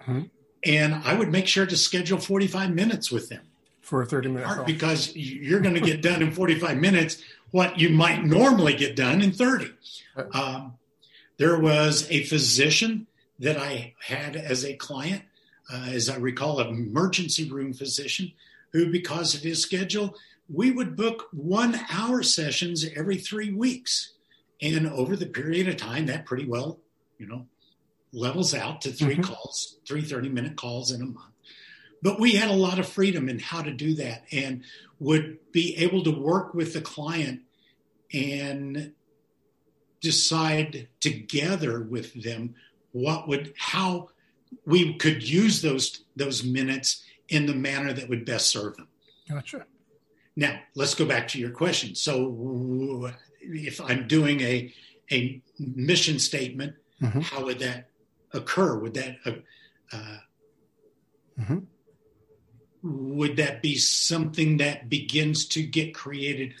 Mhm. 0.06 0.30
and 0.64 0.94
i 0.94 1.14
would 1.14 1.30
make 1.30 1.46
sure 1.46 1.66
to 1.66 1.76
schedule 1.76 2.18
45 2.18 2.70
minutes 2.74 3.12
with 3.12 3.28
them 3.28 3.42
For 3.82 4.02
a 4.02 4.06
30 4.06 4.28
minute 4.30 4.46
call. 4.46 4.64
because 4.64 5.14
you're 5.14 5.60
going 5.60 5.74
to 5.74 5.80
get 5.80 6.00
done 6.02 6.22
in 6.22 6.32
45 6.32 6.78
minutes 6.78 7.22
what 7.50 7.78
you 7.78 7.90
might 7.90 8.24
normally 8.24 8.74
get 8.74 8.96
done 8.96 9.20
in 9.20 9.32
30 9.32 9.70
Right. 10.16 10.34
um, 10.34 10.74
there 11.36 11.58
was 11.58 12.10
a 12.10 12.24
physician 12.24 13.06
that 13.38 13.58
i 13.58 13.94
had 14.00 14.36
as 14.36 14.64
a 14.64 14.74
client 14.74 15.22
uh, 15.72 15.86
as 15.90 16.08
i 16.08 16.16
recall 16.16 16.60
an 16.60 16.68
emergency 16.68 17.48
room 17.50 17.72
physician 17.74 18.32
who 18.72 18.90
because 18.90 19.34
of 19.34 19.42
his 19.42 19.60
schedule 19.60 20.16
we 20.52 20.70
would 20.70 20.96
book 20.96 21.28
one 21.32 21.78
hour 21.90 22.22
sessions 22.22 22.84
every 22.96 23.16
three 23.16 23.52
weeks 23.52 24.14
and 24.60 24.86
over 24.88 25.16
the 25.16 25.26
period 25.26 25.68
of 25.68 25.76
time 25.76 26.06
that 26.06 26.26
pretty 26.26 26.46
well 26.46 26.78
you 27.18 27.26
know 27.26 27.46
levels 28.12 28.52
out 28.54 28.80
to 28.80 28.90
3 28.92 29.16
Mhm. 29.16 29.22
calls 29.22 29.78
three 29.86 30.02
30 30.02 30.28
minute 30.28 30.56
calls 30.56 30.90
in 30.90 31.00
a 31.02 31.06
month 31.06 31.32
but 32.02 32.18
we 32.18 32.32
had 32.32 32.50
a 32.50 32.54
lot 32.54 32.78
of 32.78 32.88
freedom 32.88 33.28
in 33.28 33.38
how 33.38 33.62
to 33.62 33.70
do 33.70 33.94
that 33.94 34.24
and 34.32 34.64
would 34.98 35.38
be 35.52 35.76
able 35.76 36.02
to 36.02 36.10
work 36.10 36.52
with 36.54 36.72
the 36.72 36.80
client 36.80 37.42
and 38.12 38.92
decide 40.00 40.88
together 41.00 41.80
with 41.82 42.22
them 42.22 42.54
what 42.92 43.28
would 43.28 43.52
how 43.58 44.08
we 44.64 44.94
could 44.94 45.22
use 45.22 45.62
those 45.62 46.04
those 46.16 46.42
minutes 46.42 47.04
in 47.28 47.46
the 47.46 47.54
manner 47.54 47.92
that 47.92 48.08
would 48.08 48.24
best 48.24 48.48
serve 48.50 48.76
them 48.76 48.88
Gotcha. 49.28 49.64
Now 50.40 50.58
let's 50.74 50.94
go 50.94 51.04
back 51.04 51.28
to 51.28 51.38
your 51.38 51.50
question 51.50 51.94
so 51.94 53.10
if 53.40 53.80
i'm 53.82 54.08
doing 54.08 54.40
a 54.40 54.72
a 55.12 55.40
mission 55.58 56.18
statement 56.18 56.74
Mhm. 57.00 57.22
how 57.22 57.44
would 57.44 57.60
that 57.60 57.90
occur 58.32 58.78
would 58.78 58.94
that 58.94 59.18
uh, 59.24 59.32
uh, 59.92 60.18
Mhm. 61.38 61.66
would 62.82 63.36
that 63.36 63.62
be 63.62 63.76
something 63.76 64.56
that 64.58 64.88
begins 64.88 65.46
to 65.48 65.62
get 65.62 65.94
created 65.94 66.54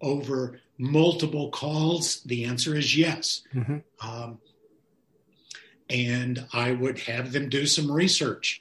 over 0.00 0.60
multiple 0.78 1.50
calls? 1.50 2.22
The 2.22 2.44
answer 2.44 2.74
is 2.76 2.96
yes. 2.96 3.42
Mhm. 3.54 3.82
Um, 4.00 4.38
and 5.88 6.46
I 6.52 6.72
would 6.72 6.98
have 7.00 7.32
them 7.32 7.48
do 7.48 7.66
some 7.66 7.90
research 7.90 8.60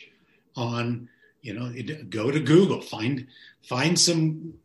on, 0.56 1.10
you 1.42 1.54
know, 1.54 1.74
go 2.10 2.32
to 2.32 2.40
Google, 2.40 2.82
find 2.82 3.28
find 3.64 4.00
some 4.00 4.56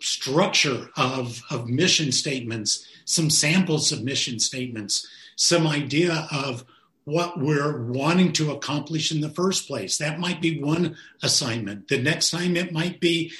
structure 0.00 0.88
of 0.96 1.42
of 1.50 1.68
mission 1.68 2.12
statements, 2.12 2.86
some 3.04 3.30
samples 3.30 3.92
of 3.92 4.02
mission 4.02 4.38
statements, 4.38 5.06
some 5.36 5.66
idea 5.66 6.28
of 6.30 6.64
what 7.04 7.38
we're 7.38 7.82
wanting 7.86 8.32
to 8.32 8.52
accomplish 8.52 9.10
in 9.10 9.20
the 9.20 9.28
first 9.28 9.66
place. 9.66 9.98
That 9.98 10.20
might 10.20 10.40
be 10.40 10.62
one 10.62 10.96
assignment. 11.22 11.88
The 11.88 12.00
next 12.00 12.30
time 12.30 12.56
it 12.56 12.72
might 12.72 13.00
be 13.00 13.32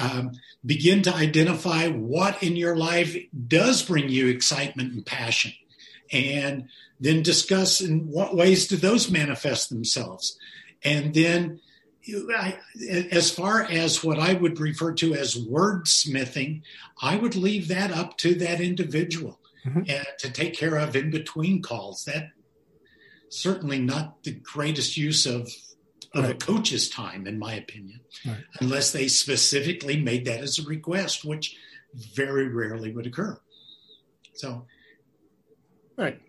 um, 0.00 0.32
begin 0.64 1.02
to 1.02 1.14
identify 1.14 1.88
what 1.88 2.42
in 2.42 2.56
your 2.56 2.76
life 2.76 3.16
does 3.48 3.82
bring 3.82 4.08
you 4.08 4.28
excitement 4.28 4.92
and 4.92 5.04
passion. 5.04 5.52
And 6.12 6.68
then 6.98 7.22
discuss 7.22 7.80
in 7.80 8.10
what 8.10 8.34
ways 8.34 8.66
do 8.66 8.76
those 8.76 9.10
manifest 9.10 9.70
themselves. 9.70 10.36
And 10.82 11.14
then, 11.14 11.60
I, 12.08 12.58
as 13.10 13.30
far 13.30 13.62
as 13.64 14.02
what 14.02 14.18
I 14.18 14.34
would 14.34 14.58
refer 14.58 14.92
to 14.94 15.14
as 15.14 15.36
wordsmithing, 15.36 16.62
I 17.02 17.16
would 17.16 17.36
leave 17.36 17.68
that 17.68 17.90
up 17.90 18.16
to 18.18 18.34
that 18.36 18.60
individual 18.60 19.38
mm-hmm. 19.64 19.82
to 20.18 20.30
take 20.30 20.54
care 20.54 20.76
of 20.76 20.96
in 20.96 21.10
between 21.10 21.62
calls. 21.62 22.04
That 22.04 22.30
certainly 23.28 23.78
not 23.78 24.22
the 24.24 24.32
greatest 24.32 24.96
use 24.96 25.26
of 25.26 25.50
of 26.12 26.24
right. 26.24 26.32
a 26.32 26.34
coach's 26.34 26.88
time, 26.88 27.28
in 27.28 27.38
my 27.38 27.54
opinion, 27.54 28.00
right. 28.26 28.42
unless 28.60 28.90
they 28.90 29.06
specifically 29.06 29.96
made 29.96 30.24
that 30.24 30.40
as 30.40 30.58
a 30.58 30.64
request, 30.64 31.24
which 31.24 31.56
very 31.94 32.48
rarely 32.48 32.92
would 32.92 33.06
occur. 33.06 33.38
So, 34.34 34.66
right. 35.96 36.20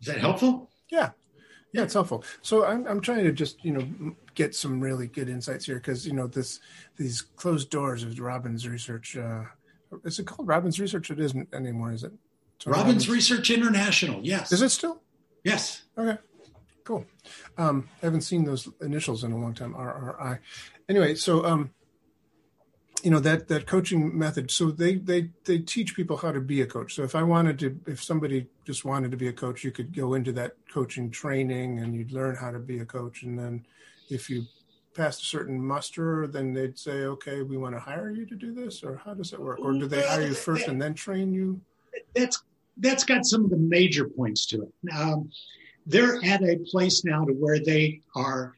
Is 0.00 0.08
that 0.08 0.18
helpful? 0.18 0.70
Yeah. 0.90 1.10
Yeah, 1.72 1.84
it's 1.84 1.94
helpful. 1.94 2.24
So 2.42 2.66
I'm 2.66 2.86
I'm 2.86 3.00
trying 3.00 3.24
to 3.24 3.32
just 3.32 3.64
you 3.64 3.72
know 3.72 4.14
get 4.34 4.54
some 4.54 4.80
really 4.80 5.06
good 5.06 5.28
insights 5.28 5.66
here 5.66 5.76
because 5.76 6.06
you 6.06 6.12
know 6.12 6.26
this 6.26 6.60
these 6.96 7.22
closed 7.22 7.70
doors 7.70 8.02
of 8.02 8.18
Robbins 8.18 8.66
Research. 8.66 9.16
Uh, 9.16 9.44
is 10.04 10.18
it 10.18 10.26
called 10.26 10.48
Robbins 10.48 10.80
Research? 10.80 11.10
It 11.10 11.20
isn't 11.20 11.52
anymore, 11.54 11.92
is 11.92 12.04
it? 12.04 12.12
Robbins, 12.64 12.84
Robbins 12.84 13.08
Research 13.08 13.50
International. 13.50 14.20
Yes. 14.22 14.52
Is 14.52 14.62
it 14.62 14.70
still? 14.70 15.02
Yes. 15.44 15.82
Okay. 15.98 16.18
Cool. 16.84 17.04
Um, 17.58 17.88
I 18.02 18.06
haven't 18.06 18.22
seen 18.22 18.44
those 18.44 18.68
initials 18.80 19.24
in 19.24 19.32
a 19.32 19.38
long 19.38 19.54
time. 19.54 19.74
RRI. 19.74 20.38
Anyway, 20.88 21.14
so 21.14 21.44
um, 21.44 21.70
you 23.02 23.10
know 23.10 23.20
that 23.20 23.48
that 23.48 23.66
coaching 23.66 24.16
method. 24.16 24.50
So 24.50 24.70
they 24.70 24.96
they 24.96 25.30
they 25.44 25.58
teach 25.58 25.94
people 25.94 26.16
how 26.16 26.32
to 26.32 26.40
be 26.40 26.60
a 26.60 26.66
coach. 26.66 26.94
So 26.94 27.02
if 27.02 27.14
I 27.14 27.22
wanted 27.22 27.58
to, 27.60 27.80
if 27.86 28.02
somebody 28.02 28.46
just 28.64 28.84
wanted 28.84 29.10
to 29.10 29.16
be 29.16 29.28
a 29.28 29.32
coach, 29.32 29.64
you 29.64 29.70
could 29.70 29.94
go 29.94 30.14
into 30.14 30.32
that 30.32 30.56
coaching 30.72 31.10
training 31.10 31.78
and 31.80 31.94
you'd 31.94 32.12
learn 32.12 32.36
how 32.36 32.50
to 32.50 32.58
be 32.58 32.78
a 32.80 32.84
coach. 32.84 33.22
And 33.22 33.38
then 33.38 33.66
if 34.08 34.28
you 34.28 34.44
passed 34.94 35.22
a 35.22 35.24
certain 35.24 35.64
muster, 35.64 36.26
then 36.26 36.52
they'd 36.52 36.78
say, 36.78 37.04
okay, 37.04 37.42
we 37.42 37.56
want 37.56 37.74
to 37.74 37.80
hire 37.80 38.10
you 38.10 38.26
to 38.26 38.34
do 38.34 38.52
this, 38.52 38.82
or 38.82 39.00
how 39.04 39.14
does 39.14 39.32
it 39.32 39.40
work? 39.40 39.58
Or 39.60 39.72
do 39.72 39.86
they 39.86 40.02
hire 40.02 40.26
you 40.26 40.34
first 40.34 40.68
and 40.68 40.80
then 40.80 40.94
train 40.94 41.32
you? 41.32 41.60
That's 42.14 42.42
that's 42.78 43.04
got 43.04 43.24
some 43.24 43.44
of 43.44 43.50
the 43.50 43.56
major 43.56 44.08
points 44.08 44.46
to 44.46 44.62
it. 44.62 44.94
Um, 44.94 45.30
they're 45.86 46.24
at 46.24 46.42
a 46.42 46.58
place 46.70 47.04
now 47.04 47.24
to 47.24 47.32
where 47.32 47.58
they 47.58 48.00
are 48.16 48.54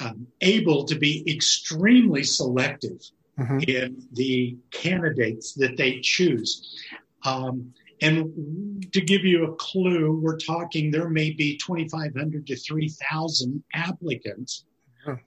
um, 0.00 0.26
able 0.40 0.84
to 0.84 0.96
be 0.96 1.22
extremely 1.30 2.24
selective 2.24 3.00
mm-hmm. 3.38 3.60
in 3.68 4.06
the 4.12 4.56
candidates 4.70 5.54
that 5.54 5.76
they 5.76 6.00
choose. 6.00 6.76
Um, 7.24 7.72
and 8.00 8.84
to 8.92 9.00
give 9.00 9.24
you 9.24 9.44
a 9.44 9.54
clue, 9.56 10.18
we're 10.20 10.38
talking 10.38 10.90
there 10.90 11.08
may 11.08 11.30
be 11.30 11.56
2,500 11.56 12.46
to 12.48 12.56
3,000 12.56 13.62
applicants 13.74 14.64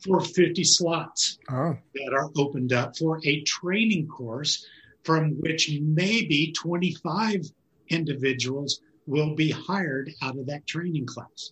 for 0.03 0.21
50 0.21 0.63
slots 0.63 1.37
oh. 1.49 1.77
that 1.93 2.13
are 2.13 2.29
opened 2.37 2.73
up 2.73 2.97
for 2.97 3.19
a 3.23 3.41
training 3.41 4.07
course 4.07 4.65
from 5.03 5.31
which 5.41 5.71
maybe 5.81 6.51
25 6.53 7.41
individuals 7.89 8.81
will 9.05 9.35
be 9.35 9.51
hired 9.51 10.11
out 10.21 10.37
of 10.37 10.47
that 10.47 10.65
training 10.65 11.05
class. 11.05 11.51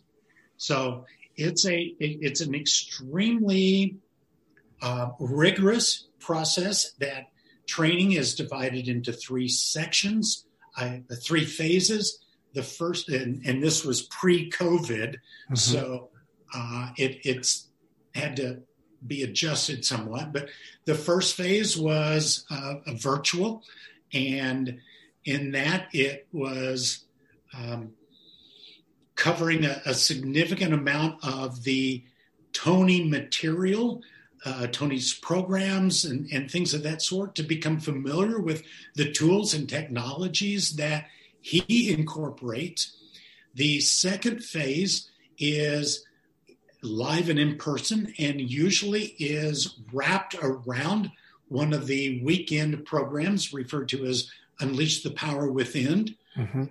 So 0.58 1.06
it's 1.36 1.66
a 1.66 1.96
it's 2.00 2.42
an 2.42 2.56
extremely 2.56 3.98
uh, 4.82 5.10
rigorous 5.20 6.08
process 6.20 6.92
that 7.00 7.28
training 7.66 8.14
is 8.14 8.36
divided 8.36 8.88
into 8.88 9.14
three 9.14 9.48
sections, 9.48 10.46
uh, 10.78 10.98
three 11.22 11.46
phases. 11.46 12.20
The 12.54 12.64
first, 12.64 13.10
and, 13.10 13.44
and 13.48 13.64
this 13.64 13.84
was 13.84 14.04
pre-COVID, 14.04 15.16
mm-hmm. 15.16 15.56
so 15.56 16.10
uh, 16.54 16.90
it 16.98 17.22
it's 17.24 17.68
had 18.14 18.36
to 18.38 18.62
be 19.06 19.24
adjusted 19.24 19.86
somewhat. 19.86 20.32
But 20.32 20.50
the 20.86 20.96
first 20.96 21.36
phase 21.36 21.78
was 21.78 22.46
uh, 22.50 22.76
a 22.86 22.96
virtual, 22.96 23.64
and 24.14 24.80
in 25.26 25.52
that 25.52 25.88
it 25.94 26.28
was 26.32 27.04
um, 27.54 27.94
covering 29.16 29.66
a, 29.66 29.82
a, 29.86 29.94
significant 29.94 30.74
amount 30.74 31.24
of 31.24 31.64
the 31.64 32.04
Tony 32.52 33.04
material, 33.04 34.02
uh, 34.46 34.68
Tony's 34.68 35.14
programs, 35.14 36.04
and, 36.06 36.28
and 36.32 36.50
things 36.50 36.74
of 36.74 36.84
that 36.84 37.02
sort 37.02 37.36
to 37.36 37.44
become 37.44 37.80
familiar 37.80 38.40
with 38.40 38.64
the 38.96 39.12
tools 39.12 39.54
and 39.54 39.70
technologies 39.70 40.76
that 40.78 41.08
he 41.42 41.92
incorporates. 41.92 42.96
The 43.54 43.80
second 43.82 44.44
phase 44.44 45.10
is 45.38 46.06
live 46.84 47.30
and 47.30 47.40
in 47.40 47.58
person, 47.58 48.14
and 48.20 48.40
usually 48.40 49.16
is 49.20 49.80
wrapped 49.92 50.36
around 50.42 51.12
one 51.48 51.74
of 51.74 51.88
the 51.88 52.22
weekend 52.24 52.86
programs 52.86 53.54
referred 53.54 53.90
to 53.90 54.06
as 54.06 54.30
Unleash 54.60 55.04
the 55.04 55.12
Power 55.12 55.52
Within. 55.52 56.16
Mm-hmm 56.38 56.66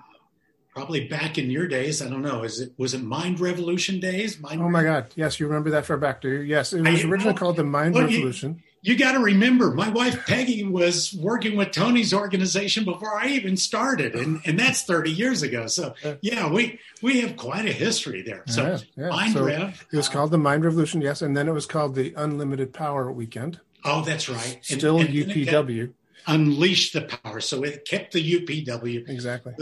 probably 0.73 1.07
back 1.07 1.39
in 1.39 1.51
your 1.51 1.67
days. 1.67 2.03
I 2.03 2.09
don't 2.09 2.23
know. 2.23 2.43
Is 2.43 2.61
it 2.61 2.73
was 2.77 2.95
it 2.95 3.03
Mind 3.03 3.41
Revolution 3.41 4.01
days? 4.01 4.41
Mind 4.41 4.61
oh 4.63 4.69
my 4.69 4.83
God! 4.83 5.13
Yes, 5.15 5.39
you 5.39 5.47
remember 5.47 5.71
that 5.71 5.87
far 5.87 5.97
back, 5.97 6.21
do 6.21 6.29
you? 6.29 6.41
Yes, 6.41 6.73
it 6.73 6.83
was 6.83 7.05
I, 7.05 7.09
originally 7.09 7.35
called 7.35 7.57
the 7.57 7.65
Mind 7.65 7.95
well, 7.95 8.05
Revolution. 8.05 8.57
You, 8.57 8.72
you 8.85 8.99
got 8.99 9.13
to 9.13 9.21
remember, 9.21 9.71
my 9.73 9.89
wife 9.89 10.27
Peggy 10.27 10.65
was 10.65 11.15
working 11.15 11.57
with 11.57 11.71
Tony's 11.71 12.13
organization 12.13 12.85
before 12.85 13.17
I 13.17 13.29
even 13.29 13.57
started, 13.57 14.17
and, 14.17 14.41
and 14.45 14.59
that's 14.59 14.83
thirty 14.83 15.11
years 15.11 15.43
ago. 15.43 15.69
So 15.69 15.95
yeah, 16.21 16.51
we 16.51 16.81
we 17.01 17.21
have 17.21 17.37
quite 17.37 17.65
a 17.67 17.73
history 17.73 18.23
there. 18.23 18.43
So 18.49 18.63
yeah, 18.63 18.79
yeah. 18.97 19.09
Mind 19.11 19.35
so 19.35 19.45
Rev. 19.45 19.87
It 19.93 19.97
was 19.97 20.09
called 20.09 20.33
the 20.33 20.39
Mind 20.39 20.65
Revolution, 20.65 21.01
yes, 21.01 21.23
and 21.23 21.37
then 21.37 21.49
it 21.49 21.53
was 21.53 21.65
called 21.65 21.95
the 21.95 22.13
Unlimited 22.17 22.73
Power 22.73 23.11
Weekend. 23.13 23.61
Oh, 23.85 24.03
that's 24.03 24.29
right. 24.29 24.59
Still 24.63 24.99
and, 24.99 25.09
and 25.09 25.29
UPW. 25.31 25.93
Unleash 26.27 26.93
the 26.93 27.03
power. 27.03 27.41
So 27.41 27.65
it 27.65 27.85
kept 27.85 28.13
the 28.13 28.41
UPW. 28.47 29.09
Exactly. 29.09 29.55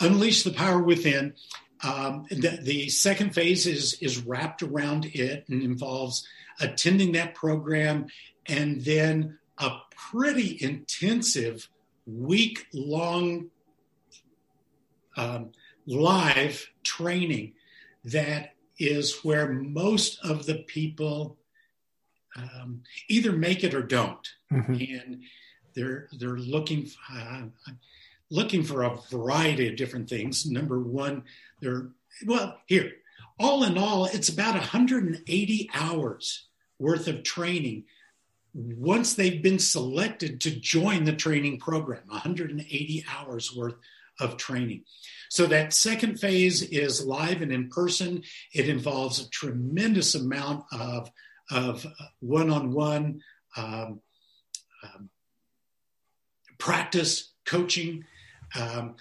Unleash 0.00 0.42
the 0.42 0.52
power 0.52 0.80
within. 0.80 1.34
Um, 1.82 2.26
the, 2.30 2.58
the, 2.62 2.88
second 2.88 3.34
phase 3.34 3.66
is 3.66 3.94
is 3.94 4.24
wrapped 4.24 4.62
around 4.62 5.06
it 5.06 5.44
and 5.48 5.62
involves 5.62 6.26
attending 6.60 7.12
that 7.12 7.34
program 7.34 8.06
and 8.46 8.84
then 8.84 9.38
a 9.58 9.70
pretty 9.94 10.58
intensive 10.60 11.68
week 12.06 12.66
long 12.72 13.50
um, 15.16 15.50
live 15.86 16.70
training 16.82 17.52
that 18.04 18.54
is 18.78 19.20
where 19.22 19.52
most 19.52 20.18
of 20.24 20.46
the 20.46 20.56
people 20.56 21.36
um, 22.36 22.82
either 23.08 23.32
make 23.32 23.62
it 23.62 23.74
or 23.74 23.82
don't 23.82 24.28
mm-hmm. 24.52 24.72
and 24.72 25.22
they're 25.74 26.08
they're 26.18 26.36
looking 26.36 26.90
uh, 27.12 27.42
looking 28.30 28.62
for 28.62 28.82
a 28.82 28.96
variety 29.10 29.68
of 29.68 29.76
different 29.76 30.08
things. 30.08 30.46
Number 30.46 30.80
one, 30.80 31.22
they're, 31.60 31.88
well, 32.26 32.58
here, 32.66 32.92
all 33.38 33.64
in 33.64 33.78
all, 33.78 34.06
it's 34.06 34.28
about 34.28 34.54
180 34.54 35.70
hours 35.74 36.46
worth 36.78 37.06
of 37.06 37.22
training 37.22 37.84
once 38.54 39.14
they've 39.14 39.42
been 39.42 39.58
selected 39.58 40.40
to 40.42 40.50
join 40.50 41.04
the 41.04 41.12
training 41.12 41.58
program, 41.58 42.02
180 42.06 43.04
hours 43.12 43.54
worth 43.54 43.74
of 44.20 44.36
training. 44.36 44.84
So 45.28 45.46
that 45.46 45.72
second 45.72 46.18
phase 46.18 46.62
is 46.62 47.04
live 47.04 47.42
and 47.42 47.52
in 47.52 47.68
person. 47.68 48.22
It 48.52 48.68
involves 48.68 49.18
a 49.18 49.28
tremendous 49.30 50.14
amount 50.14 50.64
of, 50.72 51.10
of 51.50 51.84
one-on-one 52.20 53.20
um, 53.56 54.00
um, 54.84 55.10
practice, 56.58 57.32
coaching, 57.44 58.04
um, 58.54 58.94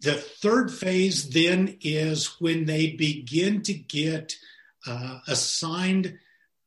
the 0.00 0.14
third 0.14 0.72
phase 0.72 1.30
then 1.30 1.78
is 1.80 2.40
when 2.40 2.66
they 2.66 2.92
begin 2.92 3.62
to 3.62 3.74
get 3.74 4.36
uh, 4.86 5.18
assigned 5.26 6.18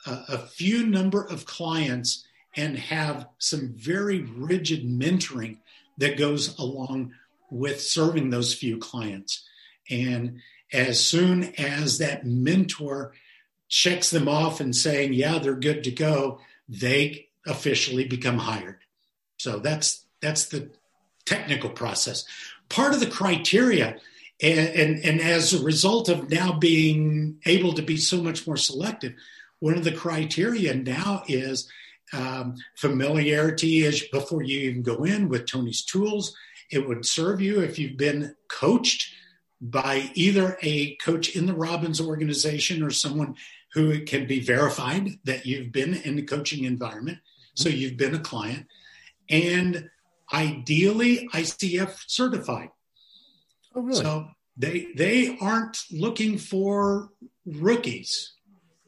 a, 0.05 0.19
a 0.29 0.37
few 0.37 0.85
number 0.85 1.23
of 1.23 1.45
clients 1.45 2.25
and 2.55 2.77
have 2.77 3.27
some 3.37 3.73
very 3.75 4.21
rigid 4.21 4.83
mentoring 4.83 5.57
that 5.97 6.17
goes 6.17 6.57
along 6.57 7.13
with 7.49 7.81
serving 7.81 8.29
those 8.29 8.53
few 8.53 8.77
clients. 8.77 9.47
And 9.89 10.39
as 10.71 11.05
soon 11.05 11.53
as 11.57 11.97
that 11.97 12.25
mentor 12.25 13.13
checks 13.67 14.09
them 14.09 14.27
off 14.27 14.59
and 14.59 14.75
saying, 14.75 15.13
yeah, 15.13 15.39
they're 15.39 15.55
good 15.55 15.83
to 15.83 15.91
go, 15.91 16.39
they 16.67 17.27
officially 17.45 18.05
become 18.05 18.37
hired. 18.37 18.79
So 19.37 19.59
that's 19.59 20.05
that's 20.21 20.45
the 20.45 20.69
technical 21.25 21.69
process. 21.69 22.25
Part 22.69 22.93
of 22.93 22.99
the 22.99 23.07
criteria 23.07 23.99
And, 24.41 24.69
and, 24.69 25.05
and 25.05 25.21
as 25.21 25.53
a 25.53 25.63
result 25.63 26.09
of 26.09 26.29
now 26.31 26.51
being 26.53 27.37
able 27.45 27.73
to 27.73 27.83
be 27.83 27.97
so 27.97 28.23
much 28.23 28.47
more 28.47 28.57
selective, 28.57 29.13
one 29.61 29.77
of 29.77 29.83
the 29.83 29.91
criteria 29.91 30.73
now 30.73 31.23
is 31.27 31.69
um, 32.13 32.55
familiarity 32.77 33.85
is 33.85 34.03
before 34.11 34.43
you 34.43 34.59
even 34.69 34.81
go 34.81 35.03
in 35.05 35.29
with 35.29 35.45
Tony's 35.45 35.85
tools. 35.85 36.35
It 36.69 36.87
would 36.87 37.05
serve 37.05 37.39
you 37.39 37.61
if 37.61 37.79
you've 37.79 37.97
been 37.97 38.35
coached 38.49 39.13
by 39.61 40.09
either 40.15 40.57
a 40.61 40.95
coach 40.95 41.35
in 41.35 41.45
the 41.45 41.53
Robbins 41.53 42.01
organization 42.01 42.81
or 42.81 42.89
someone 42.89 43.35
who 43.73 44.03
can 44.03 44.27
be 44.27 44.39
verified 44.39 45.11
that 45.23 45.45
you've 45.45 45.71
been 45.71 45.93
in 45.93 46.15
the 46.15 46.23
coaching 46.23 46.65
environment. 46.65 47.19
So 47.53 47.69
you've 47.69 47.97
been 47.97 48.15
a 48.15 48.19
client 48.19 48.65
and 49.29 49.89
ideally 50.33 51.29
ICF 51.33 51.97
certified. 52.07 52.69
Oh, 53.75 53.81
really? 53.81 54.01
So 54.01 54.27
they 54.57 54.87
they 54.95 55.37
aren't 55.39 55.77
looking 55.91 56.37
for 56.37 57.09
rookies. 57.45 58.33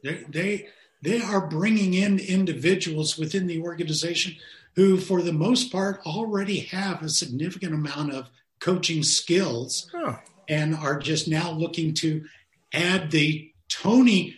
They 0.04 0.24
they 0.28 0.68
they 1.02 1.20
are 1.20 1.48
bringing 1.48 1.94
in 1.94 2.18
individuals 2.18 3.18
within 3.18 3.46
the 3.46 3.60
organization 3.60 4.36
who, 4.76 4.98
for 4.98 5.22
the 5.22 5.32
most 5.32 5.72
part, 5.72 6.00
already 6.06 6.60
have 6.60 7.02
a 7.02 7.08
significant 7.08 7.74
amount 7.74 8.12
of 8.12 8.30
coaching 8.60 9.02
skills 9.02 9.90
Oh, 9.94 10.18
and 10.48 10.74
are 10.74 10.98
just 10.98 11.26
now 11.28 11.50
looking 11.50 11.94
to 11.94 12.24
add 12.72 13.10
the 13.10 13.50
Tony 13.68 14.36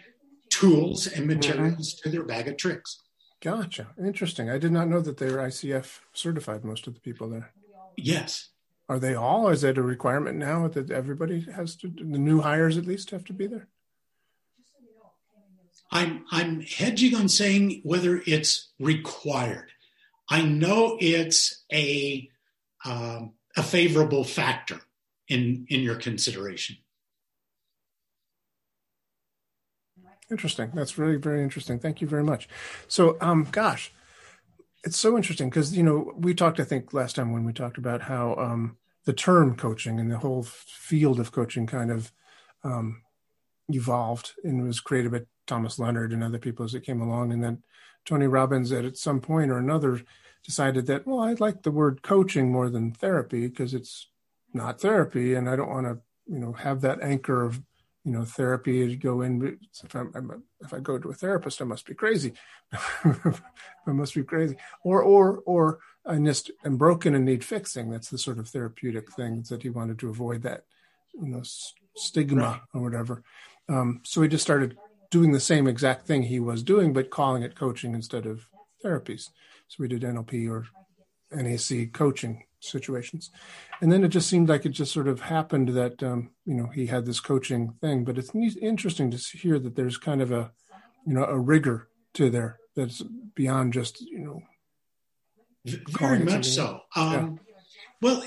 tools 0.50 1.06
and 1.06 1.28
mm-hmm. 1.28 1.38
materials 1.38 1.94
to 1.94 2.08
their 2.08 2.22
bag 2.22 2.48
of 2.48 2.56
tricks. 2.56 3.02
gotcha. 3.40 3.88
Interesting. 3.98 4.48
I 4.50 4.58
did 4.58 4.72
not 4.72 4.88
know 4.88 5.00
that 5.00 5.18
they 5.18 5.30
were 5.30 5.38
ICF 5.38 6.00
certified, 6.12 6.64
most 6.64 6.86
of 6.86 6.94
the 6.94 7.00
people 7.00 7.28
there. 7.28 7.50
Yes. 7.96 8.48
Are 8.88 8.98
they 8.98 9.14
all? 9.14 9.48
Is 9.48 9.62
that 9.62 9.78
a 9.78 9.82
requirement 9.82 10.38
now 10.38 10.68
that 10.68 10.90
everybody 10.90 11.40
has 11.54 11.76
to, 11.76 11.88
the 11.88 12.18
new 12.18 12.40
hires 12.40 12.78
at 12.78 12.86
least 12.86 13.10
have 13.10 13.24
to 13.24 13.32
be 13.32 13.46
there? 13.46 13.68
I'm 15.90 16.24
I'm 16.30 16.60
hedging 16.60 17.14
on 17.14 17.28
saying 17.28 17.80
whether 17.84 18.22
it's 18.26 18.72
required. 18.78 19.70
I 20.28 20.42
know 20.42 20.96
it's 21.00 21.64
a 21.72 22.28
um, 22.84 23.32
a 23.56 23.62
favorable 23.62 24.24
factor 24.24 24.80
in 25.28 25.66
in 25.68 25.80
your 25.80 25.96
consideration. 25.96 26.76
Interesting. 30.30 30.72
That's 30.74 30.98
really 30.98 31.16
very 31.16 31.42
interesting. 31.42 31.78
Thank 31.78 32.00
you 32.00 32.08
very 32.08 32.24
much. 32.24 32.48
So, 32.88 33.16
um, 33.20 33.46
gosh, 33.52 33.92
it's 34.82 34.98
so 34.98 35.16
interesting 35.16 35.50
because 35.50 35.76
you 35.76 35.84
know 35.84 36.12
we 36.16 36.34
talked. 36.34 36.58
I 36.58 36.64
think 36.64 36.92
last 36.92 37.16
time 37.16 37.32
when 37.32 37.44
we 37.44 37.52
talked 37.52 37.78
about 37.78 38.02
how 38.02 38.34
um, 38.36 38.76
the 39.04 39.12
term 39.12 39.56
coaching 39.56 40.00
and 40.00 40.10
the 40.10 40.18
whole 40.18 40.42
field 40.42 41.20
of 41.20 41.30
coaching 41.30 41.66
kind 41.66 41.92
of 41.92 42.12
um, 42.64 43.02
evolved 43.68 44.32
and 44.42 44.64
was 44.64 44.80
created 44.80 45.26
Thomas 45.46 45.78
Leonard 45.78 46.12
and 46.12 46.22
other 46.24 46.38
people 46.38 46.64
as 46.64 46.74
it 46.74 46.84
came 46.84 47.00
along, 47.00 47.32
and 47.32 47.42
then 47.42 47.62
Tony 48.04 48.26
Robbins 48.26 48.72
at, 48.72 48.84
at 48.84 48.96
some 48.96 49.20
point 49.20 49.50
or 49.50 49.58
another 49.58 50.02
decided 50.44 50.86
that 50.86 51.06
well, 51.06 51.20
I 51.20 51.34
like 51.34 51.62
the 51.62 51.70
word 51.70 52.02
coaching 52.02 52.52
more 52.52 52.70
than 52.70 52.92
therapy 52.92 53.48
because 53.48 53.74
it's 53.74 54.08
not 54.52 54.80
therapy, 54.80 55.34
and 55.34 55.48
I 55.48 55.56
don't 55.56 55.70
want 55.70 55.86
to 55.86 55.98
you 56.26 56.38
know 56.38 56.52
have 56.52 56.80
that 56.82 57.02
anchor 57.02 57.44
of 57.44 57.60
you 58.04 58.12
know 58.12 58.24
therapy 58.24 58.86
to 58.88 58.96
go 58.96 59.22
in. 59.22 59.58
If 59.82 59.94
I'm, 59.94 60.12
I'm, 60.14 60.42
if 60.60 60.72
i 60.72 60.78
go 60.78 60.98
to 60.98 61.10
a 61.10 61.14
therapist 61.14 61.60
i 61.60 61.64
must 61.64 61.86
be 61.86 61.94
crazy. 61.94 62.32
I 63.04 63.92
must 63.92 64.14
be 64.14 64.22
crazy. 64.22 64.56
Or 64.84 65.02
or 65.02 65.42
or 65.46 65.78
i 66.04 66.16
just 66.16 66.50
am 66.64 66.76
broken 66.76 67.14
and 67.14 67.24
need 67.24 67.44
fixing. 67.44 67.90
That's 67.90 68.10
the 68.10 68.18
sort 68.18 68.38
of 68.38 68.48
therapeutic 68.48 69.12
thing 69.12 69.44
that 69.50 69.62
he 69.62 69.70
wanted 69.70 69.98
to 70.00 70.08
avoid 70.08 70.42
that 70.42 70.64
you 71.14 71.28
know 71.28 71.42
stigma 71.96 72.42
Right. 72.42 72.60
or 72.74 72.82
whatever. 72.82 73.22
Um, 73.68 74.00
so 74.04 74.22
he 74.22 74.28
just 74.28 74.44
started 74.44 74.78
doing 75.10 75.32
the 75.32 75.40
same 75.40 75.66
exact 75.66 76.06
thing 76.06 76.22
he 76.24 76.40
was 76.40 76.62
doing 76.62 76.92
but 76.92 77.10
calling 77.10 77.42
it 77.42 77.54
coaching 77.56 77.94
instead 77.94 78.26
of 78.26 78.46
therapies 78.84 79.30
so 79.68 79.76
we 79.78 79.88
did 79.88 80.02
nlp 80.02 80.50
or 80.50 80.66
nac 81.32 81.92
coaching 81.92 82.44
situations 82.60 83.30
and 83.80 83.92
then 83.92 84.02
it 84.02 84.08
just 84.08 84.28
seemed 84.28 84.48
like 84.48 84.64
it 84.64 84.70
just 84.70 84.92
sort 84.92 85.08
of 85.08 85.20
happened 85.20 85.68
that 85.68 86.02
um, 86.02 86.30
you 86.44 86.54
know 86.54 86.66
he 86.68 86.86
had 86.86 87.06
this 87.06 87.20
coaching 87.20 87.74
thing 87.80 88.04
but 88.04 88.18
it's 88.18 88.34
interesting 88.34 89.10
to 89.10 89.16
hear 89.16 89.58
that 89.58 89.76
there's 89.76 89.96
kind 89.96 90.22
of 90.22 90.32
a 90.32 90.50
you 91.06 91.12
know 91.14 91.24
a 91.24 91.38
rigor 91.38 91.88
to 92.14 92.30
there 92.30 92.58
that's 92.74 93.02
beyond 93.34 93.72
just 93.72 94.00
you 94.00 94.18
know 94.18 94.42
Very 95.90 96.20
much 96.20 96.46
so. 96.46 96.82
Um, 96.94 97.40
Well, 98.00 98.24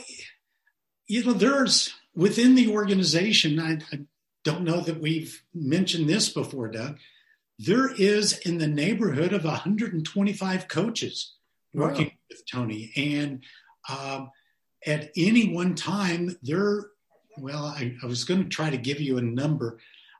you 1.07 1.23
know, 1.23 1.33
there's 1.33 1.93
within 2.15 2.55
the 2.55 2.71
organization. 2.71 3.59
I, 3.59 3.79
I 3.93 3.99
don't 4.49 4.63
know 4.63 4.81
that 4.81 4.99
we've 5.01 5.43
mentioned 5.53 6.09
this 6.09 6.29
before, 6.29 6.69
Doug. 6.69 6.97
There 7.59 7.91
is 7.93 8.37
in 8.39 8.57
the 8.57 8.67
neighborhood 8.67 9.33
of 9.33 9.43
125 9.43 10.67
coaches 10.67 11.33
working 11.73 12.05
Wow. 12.05 12.11
with 12.29 12.43
Tony, 12.49 12.91
and 12.95 13.43
um, 13.89 14.31
at 14.85 15.11
any 15.15 15.53
one 15.53 15.75
time, 15.75 16.37
there. 16.41 16.87
Well, 17.37 17.63
I, 17.65 17.95
I 18.03 18.05
was 18.05 18.23
going 18.25 18.43
to 18.43 18.49
try 18.49 18.69
to 18.69 18.77
give 18.77 18.99
you 18.99 19.17
a 19.17 19.21
number. 19.21 19.79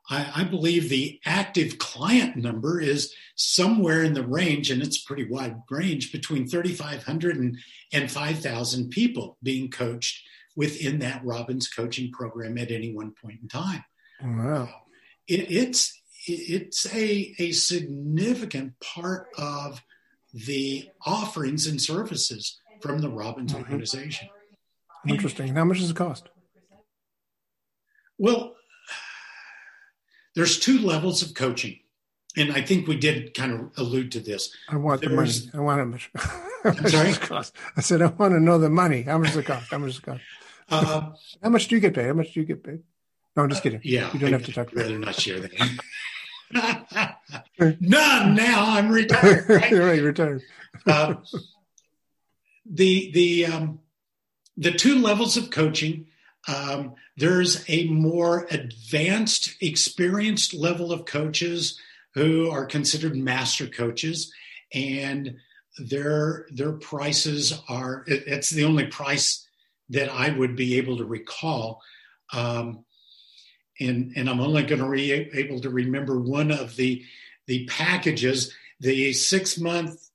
I, 0.09 0.31
I 0.37 0.43
believe 0.43 0.89
the 0.89 1.19
active 1.25 1.77
client 1.79 2.35
number 2.37 2.79
is 2.79 3.13
somewhere 3.35 4.03
in 4.03 4.13
the 4.13 4.25
range, 4.25 4.71
and 4.71 4.81
it's 4.81 5.01
a 5.03 5.05
pretty 5.05 5.25
wide 5.27 5.57
range, 5.69 6.11
between 6.11 6.47
3,500 6.47 7.37
and, 7.37 7.57
and 7.91 8.09
5,000 8.11 8.89
people 8.89 9.37
being 9.43 9.69
coached 9.69 10.23
within 10.55 10.99
that 10.99 11.23
Robbins 11.25 11.67
coaching 11.67 12.11
program 12.11 12.57
at 12.57 12.71
any 12.71 12.93
one 12.93 13.13
point 13.21 13.39
in 13.41 13.47
time. 13.47 13.83
Wow 14.23 14.69
It, 15.27 15.51
it's 15.51 15.95
it's 16.27 16.85
a, 16.93 17.33
a 17.39 17.51
significant 17.53 18.79
part 18.81 19.27
of 19.37 19.81
the 20.33 20.89
offerings 21.05 21.65
and 21.65 21.81
services 21.81 22.59
from 22.81 22.99
the 22.99 23.09
Robbins 23.09 23.53
Mhm. 23.53 23.59
organization. 23.59 24.29
interesting 25.07 25.49
and 25.49 25.57
how 25.57 25.65
much 25.65 25.79
does 25.79 25.89
it 25.91 25.95
cost 25.95 26.29
Well, 28.17 28.55
there's 30.35 30.59
two 30.59 30.79
levels 30.79 31.21
of 31.21 31.33
coaching. 31.33 31.79
And 32.37 32.51
I 32.51 32.61
think 32.61 32.87
we 32.87 32.95
did 32.97 33.33
kind 33.33 33.51
of 33.53 33.71
allude 33.77 34.11
to 34.11 34.19
this. 34.19 34.53
i 34.69 34.75
want 34.75 35.01
the 35.01 35.09
money 35.09 35.31
i 35.53 35.59
want 35.59 35.79
how 35.79 35.85
much, 35.85 36.11
how 36.63 36.73
much 36.73 36.91
sorry? 36.91 37.13
cost 37.13 37.55
i 37.77 37.81
said 37.81 38.01
i 38.01 38.07
want 38.07 38.33
to 38.33 38.39
know 38.39 38.59
the 38.59 38.69
money 38.69 39.01
how 39.03 39.17
much 39.17 39.29
does 39.29 39.37
it 39.37 39.45
cost 39.45 39.71
how 39.71 39.77
much 39.79 39.91
does 39.91 39.97
it 39.99 40.05
cost 40.05 40.21
Uh, 40.69 41.11
how 41.41 41.49
much 41.49 41.67
do 41.67 41.75
you 41.75 41.81
get 41.81 41.95
paid 41.95 42.05
how 42.05 42.13
much 42.13 42.33
do 42.33 42.39
you 42.41 42.45
get 42.45 42.63
paid 42.63 42.81
no 43.39 43.43
i'm 43.43 43.49
just 43.49 43.63
kidding 43.63 43.79
yeah, 43.83 44.11
you 44.13 44.19
don't 44.19 44.33
have 44.33 44.41
I'd 44.41 44.45
to 44.47 44.53
talk 44.53 44.71
about 44.71 44.81
rather 44.83 44.99
not 44.99 45.15
share 45.15 45.39
that. 45.39 45.79
None 47.59 48.35
now. 48.35 48.65
I'm 48.75 48.89
retired. 48.89 49.45
Right? 49.49 49.71
right 49.71 50.01
retired 50.01 50.41
Uh, 50.85 51.15
the 52.65 53.11
the 53.13 53.45
um, 53.45 53.79
the 54.57 54.71
two 54.71 54.95
levels 54.95 55.37
of 55.37 55.49
coaching. 55.49 56.07
Um, 56.47 56.95
there's 57.17 57.65
a 57.67 57.85
more 57.85 58.47
advanced, 58.49 59.55
experienced 59.61 60.53
level 60.53 60.91
of 60.91 61.05
coaches 61.05 61.77
who 62.15 62.49
are 62.49 62.65
considered 62.65 63.15
master 63.15 63.67
coaches, 63.67 64.33
and 64.73 65.35
their 65.77 66.47
their 66.51 66.73
prices 66.73 67.61
are. 67.67 68.03
It, 68.07 68.23
it's 68.25 68.49
the 68.49 68.63
only 68.63 68.87
price 68.87 69.45
that 69.89 70.09
I 70.09 70.29
would 70.29 70.55
be 70.55 70.77
able 70.77 70.97
to 70.97 71.05
recall. 71.05 71.81
Um, 72.33 72.85
and, 73.79 74.13
and 74.15 74.29
I'm 74.29 74.39
only 74.39 74.63
going 74.63 74.81
to 74.81 74.89
be 74.89 75.11
able 75.11 75.59
to 75.61 75.69
remember 75.69 76.19
one 76.19 76.51
of 76.51 76.75
the 76.75 77.03
the 77.47 77.65
packages, 77.65 78.53
the 78.79 79.11
six 79.13 79.57
month 79.57 80.09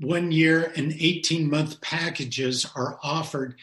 one 0.00 0.32
year 0.32 0.72
and 0.76 0.92
18 0.92 1.48
month 1.48 1.80
packages 1.80 2.70
are 2.76 2.98
offered 3.02 3.54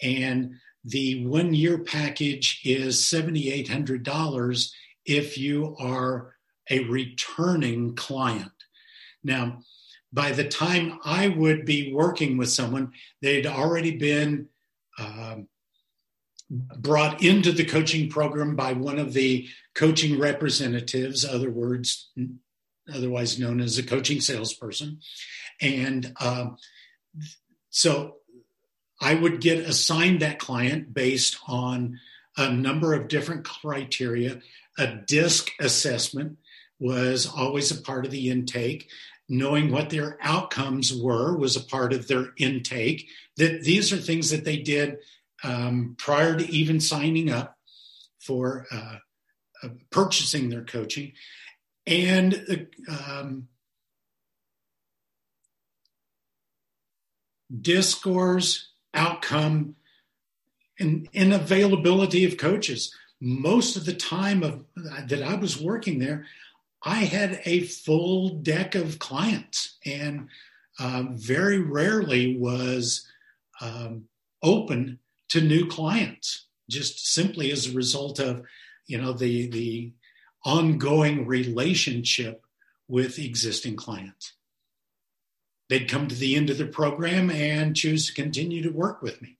and 0.00 0.54
the 0.84 1.24
one 1.26 1.54
year 1.54 1.78
package 1.78 2.60
is 2.64 2.96
$7800 2.96 4.72
if 5.04 5.38
you 5.38 5.76
are 5.78 6.34
a 6.68 6.80
returning 6.84 7.94
client. 7.94 8.50
Now 9.22 9.58
by 10.12 10.32
the 10.32 10.44
time 10.46 10.98
i 11.04 11.28
would 11.28 11.64
be 11.64 11.92
working 11.92 12.36
with 12.36 12.50
someone 12.50 12.92
they'd 13.20 13.46
already 13.46 13.96
been 13.96 14.48
um, 14.98 15.48
brought 16.78 17.22
into 17.22 17.50
the 17.50 17.64
coaching 17.64 18.08
program 18.08 18.54
by 18.54 18.72
one 18.72 18.98
of 18.98 19.12
the 19.14 19.48
coaching 19.74 20.18
representatives 20.18 21.24
other 21.24 21.50
words 21.50 22.10
otherwise 22.92 23.38
known 23.38 23.60
as 23.60 23.78
a 23.78 23.82
coaching 23.82 24.20
salesperson 24.20 24.98
and 25.60 26.12
um, 26.20 26.56
so 27.70 28.16
I 29.02 29.14
would 29.14 29.40
get 29.40 29.58
assigned 29.58 30.20
that 30.20 30.38
client 30.38 30.94
based 30.94 31.36
on 31.48 31.98
a 32.36 32.52
number 32.52 32.94
of 32.94 33.08
different 33.08 33.44
criteria. 33.44 34.40
A 34.78 34.96
DISC 35.06 35.50
assessment 35.58 36.38
was 36.78 37.26
always 37.26 37.70
a 37.70 37.80
part 37.80 38.04
of 38.04 38.12
the 38.12 38.30
intake. 38.30 38.88
Knowing 39.28 39.70
what 39.70 39.90
their 39.90 40.18
outcomes 40.20 40.94
were 40.94 41.36
was 41.36 41.56
a 41.56 41.64
part 41.64 41.92
of 41.92 42.06
their 42.06 42.32
intake. 42.38 43.08
That 43.38 43.62
these 43.62 43.92
are 43.92 43.96
things 43.96 44.30
that 44.30 44.44
they 44.44 44.58
did 44.58 44.98
um, 45.42 45.94
prior 45.98 46.36
to 46.36 46.48
even 46.50 46.80
signing 46.80 47.30
up 47.30 47.56
for 48.18 48.66
uh, 48.70 48.96
uh, 49.62 49.68
purchasing 49.90 50.48
their 50.48 50.64
coaching. 50.64 51.12
And 51.86 52.68
um, 52.88 53.48
DISC 57.60 57.98
scores, 57.98 58.70
outcome, 58.94 59.76
and, 60.78 61.08
and 61.14 61.32
availability 61.32 62.24
of 62.24 62.36
coaches. 62.36 62.94
Most 63.20 63.76
of 63.76 63.84
the 63.84 63.94
time 63.94 64.42
of 64.42 64.64
that 64.76 65.22
I 65.22 65.34
was 65.34 65.60
working 65.60 65.98
there, 65.98 66.26
I 66.82 67.04
had 67.04 67.40
a 67.44 67.60
full 67.60 68.30
deck 68.30 68.74
of 68.74 68.98
clients, 68.98 69.78
and 69.86 70.28
um, 70.80 71.16
very 71.16 71.58
rarely 71.58 72.36
was 72.36 73.06
um, 73.60 74.06
open 74.42 74.98
to 75.32 75.40
new 75.40 75.66
clients, 75.66 76.46
just 76.68 77.06
simply 77.06 77.50
as 77.52 77.66
a 77.66 77.72
result 77.72 78.20
of 78.20 78.42
you 78.86 79.00
know 79.00 79.14
the 79.14 79.48
the 79.48 79.92
ongoing 80.44 81.26
relationship 81.26 82.44
with 82.86 83.18
existing 83.18 83.74
clients. 83.74 84.34
They'd 85.70 85.88
come 85.88 86.06
to 86.08 86.14
the 86.14 86.36
end 86.36 86.50
of 86.50 86.58
the 86.58 86.66
program 86.66 87.30
and 87.30 87.74
choose 87.74 88.06
to 88.08 88.12
continue 88.12 88.62
to 88.62 88.68
work 88.68 89.00
with 89.00 89.22
me. 89.22 89.38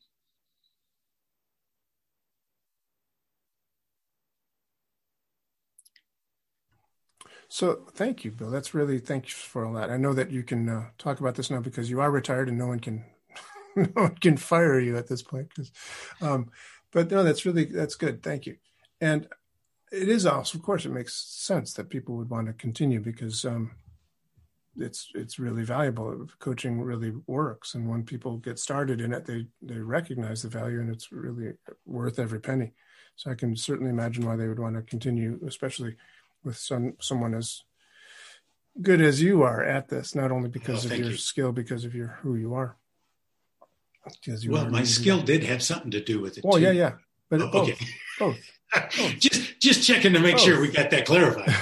So 7.51 7.83
thank 7.93 8.25
you, 8.25 8.31
Bill. 8.31 8.51
That's 8.51 8.73
really 8.73 8.99
thanks 8.99 9.31
for 9.31 9.67
all 9.67 9.75
that. 9.75 9.91
I 9.91 9.99
know 9.99 10.15
that 10.15 10.31
you 10.31 10.43
can 10.43 10.71
uh, 10.71 10.87
talk 10.97 11.21
about 11.21 11.35
this 11.35 11.51
now 11.51 11.61
because 11.61 11.91
you 11.91 12.01
are 12.01 12.11
retired 12.11 12.49
and 12.49 12.57
no 12.57 12.67
one 12.67 12.81
can 12.81 13.05
no 13.77 13.89
one 13.95 14.15
can 14.17 14.37
fire 14.37 14.79
you 14.79 14.97
at 14.97 15.09
this 15.09 15.23
point. 15.23 15.49
Because, 15.49 15.73
um, 16.21 16.51
but 16.93 17.11
no, 17.11 17.23
that's 17.23 17.47
really 17.47 17.65
that's 17.65 17.95
good. 17.95 18.23
Thank 18.23 18.47
you. 18.47 18.57
And 19.01 19.27
it 19.91 20.09
is 20.09 20.27
also, 20.27 20.59
of 20.59 20.65
course, 20.65 20.87
it 20.87 20.93
makes 20.93 21.15
sense 21.15 21.75
that 21.75 21.91
people 21.91 22.17
would 22.17 22.31
want 22.31 22.47
to 22.47 22.53
continue 22.55 23.01
because 23.01 23.45
um, 23.45 23.73
it's 24.77 25.11
it's 25.15 25.39
really 25.39 25.65
valuable. 25.65 26.27
Coaching 26.39 26.81
really 26.81 27.13
works, 27.27 27.75
and 27.75 27.89
when 27.89 28.05
people 28.05 28.39
get 28.39 28.59
started 28.59 29.01
in 29.01 29.13
it, 29.13 29.27
they 29.27 29.47
they 29.61 29.79
recognize 29.79 30.43
the 30.43 30.49
value, 30.49 30.81
and 30.81 30.91
it's 30.91 31.13
really 31.13 31.53
worth 31.85 32.19
every 32.19 32.41
penny. 32.41 32.73
So 33.17 33.31
I 33.31 33.35
can 33.35 33.55
certainly 33.57 33.91
imagine 33.91 34.25
why 34.25 34.37
they 34.37 34.49
would 34.49 34.59
want 34.59 34.77
to 34.77 34.83
continue, 34.83 35.39
especially 35.47 35.97
with 36.43 36.57
some 36.57 36.95
someone 37.01 37.35
as 37.35 37.63
good 38.81 39.03
as 39.03 39.21
you 39.21 39.43
are 39.43 39.63
at 39.63 39.89
this, 39.89 40.15
not 40.15 40.33
only 40.33 40.49
because 40.49 40.87
of 40.87 40.97
your 40.97 41.11
you. 41.11 41.17
skill, 41.17 41.53
because 41.53 41.85
of 41.85 41.95
your 41.95 42.19
who 42.23 42.37
you 42.37 42.55
are. 42.55 42.77
Well, 44.49 44.69
my 44.69 44.83
skill 44.83 45.23
did 45.23 45.45
have 45.45 45.63
something 45.63 45.93
to 45.93 46.03
do 46.03 46.21
with 46.21 46.39
it. 46.39 46.45
Oh 46.47 46.57
too. 46.57 46.63
yeah, 46.63 46.71
yeah, 46.71 46.93
but 47.29 47.43
oh, 47.43 47.51
both, 47.51 47.69
okay. 47.71 47.87
both. 48.19 48.39
just 49.19 49.61
just 49.61 49.87
checking 49.87 50.13
to 50.15 50.19
make 50.19 50.37
both. 50.37 50.43
sure 50.43 50.61
we 50.61 50.69
got 50.69 50.91
that 50.91 51.07
clarified. 51.07 51.55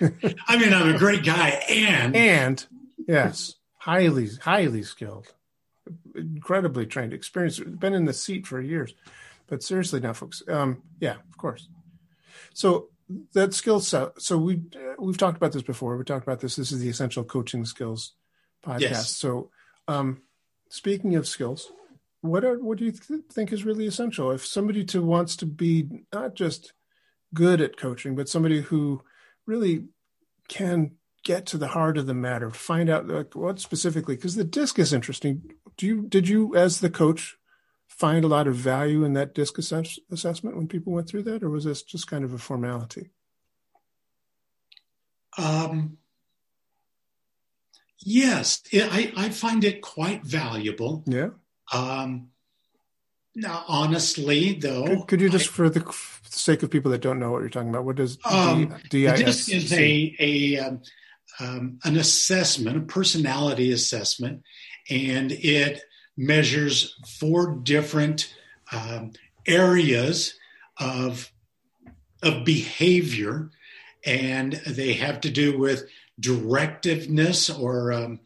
I 0.46 0.58
mean, 0.58 0.74
I'm 0.74 0.94
a 0.94 0.98
great 0.98 1.24
guy, 1.24 1.48
and 1.68 2.14
and 2.14 2.66
yes, 3.08 3.54
highly 3.78 4.28
highly 4.42 4.82
skilled, 4.82 5.32
incredibly 6.14 6.84
trained, 6.84 7.14
experienced, 7.14 7.78
been 7.80 7.94
in 7.94 8.04
the 8.04 8.12
seat 8.12 8.46
for 8.46 8.60
years. 8.60 8.94
But 9.46 9.62
seriously, 9.62 10.00
now, 10.00 10.12
folks, 10.12 10.42
um, 10.48 10.82
yeah, 11.00 11.14
of 11.30 11.36
course. 11.38 11.68
So 12.52 12.88
that 13.32 13.54
skill 13.54 13.80
set. 13.80 14.20
So 14.20 14.36
we 14.38 14.62
we've 14.98 15.18
talked 15.18 15.36
about 15.36 15.52
this 15.52 15.62
before. 15.62 15.96
We 15.96 16.04
talked 16.04 16.26
about 16.26 16.40
this. 16.40 16.56
This 16.56 16.72
is 16.72 16.80
the 16.80 16.88
essential 16.88 17.24
coaching 17.24 17.64
skills 17.64 18.12
podcast. 18.64 18.80
Yes. 18.80 19.10
So, 19.16 19.50
um, 19.88 20.22
speaking 20.68 21.14
of 21.14 21.26
skills, 21.26 21.70
what 22.26 22.44
are 22.44 22.58
what 22.58 22.78
do 22.78 22.84
you 22.84 22.92
th- 22.92 23.24
think 23.32 23.52
is 23.52 23.64
really 23.64 23.86
essential 23.86 24.30
if 24.30 24.46
somebody 24.46 24.84
to 24.86 25.02
wants 25.02 25.36
to 25.36 25.46
be 25.46 25.88
not 26.12 26.34
just 26.34 26.72
good 27.34 27.60
at 27.60 27.76
coaching, 27.76 28.14
but 28.14 28.28
somebody 28.28 28.60
who 28.62 29.02
really 29.46 29.84
can 30.48 30.92
get 31.24 31.46
to 31.46 31.58
the 31.58 31.68
heart 31.68 31.98
of 31.98 32.06
the 32.06 32.14
matter, 32.14 32.50
find 32.50 32.88
out 32.88 33.08
like 33.08 33.34
what 33.34 33.58
specifically 33.58 34.16
because 34.16 34.36
the 34.36 34.44
disc 34.44 34.78
is 34.78 34.92
interesting. 34.92 35.42
Do 35.76 35.86
you 35.86 36.02
did 36.02 36.28
you 36.28 36.54
as 36.54 36.80
the 36.80 36.90
coach 36.90 37.36
find 37.88 38.24
a 38.24 38.28
lot 38.28 38.46
of 38.46 38.54
value 38.54 39.04
in 39.04 39.12
that 39.14 39.34
disc 39.34 39.58
assess- 39.58 39.98
assessment 40.10 40.56
when 40.56 40.68
people 40.68 40.92
went 40.92 41.08
through 41.08 41.22
that, 41.24 41.42
or 41.42 41.50
was 41.50 41.64
this 41.64 41.82
just 41.82 42.06
kind 42.06 42.24
of 42.24 42.32
a 42.32 42.38
formality? 42.38 43.10
Um, 45.38 45.98
yes, 47.98 48.62
it, 48.72 48.88
I, 48.90 49.12
I 49.16 49.28
find 49.30 49.64
it 49.64 49.82
quite 49.82 50.24
valuable. 50.24 51.04
Yeah. 51.06 51.30
Um, 51.72 52.28
now, 53.34 53.64
honestly, 53.68 54.54
though, 54.54 54.84
could, 54.84 55.08
could 55.08 55.20
you 55.20 55.28
just, 55.28 55.48
I, 55.50 55.52
for 55.52 55.68
the 55.68 55.84
sake 56.24 56.62
of 56.62 56.70
people 56.70 56.90
that 56.92 57.02
don't 57.02 57.18
know 57.18 57.32
what 57.32 57.40
you're 57.40 57.50
talking 57.50 57.68
about, 57.68 57.84
what 57.84 57.96
does 57.96 58.18
um, 58.24 58.74
D- 58.88 59.06
DISC 59.06 59.52
is 59.52 59.72
a, 59.72 60.16
a 60.18 60.58
um, 60.58 60.80
um, 61.38 61.78
an 61.84 61.96
assessment, 61.96 62.76
a 62.76 62.80
personality 62.80 63.72
assessment, 63.72 64.42
and 64.88 65.32
it 65.32 65.82
measures 66.16 66.96
four 67.20 67.56
different 67.56 68.32
um, 68.72 69.12
areas 69.46 70.34
of, 70.78 71.30
of 72.22 72.44
behavior, 72.44 73.50
and 74.04 74.54
they 74.66 74.94
have 74.94 75.20
to 75.22 75.30
do 75.30 75.58
with 75.58 75.88
directiveness 76.18 77.50
or 77.50 77.92
um, 77.92 78.20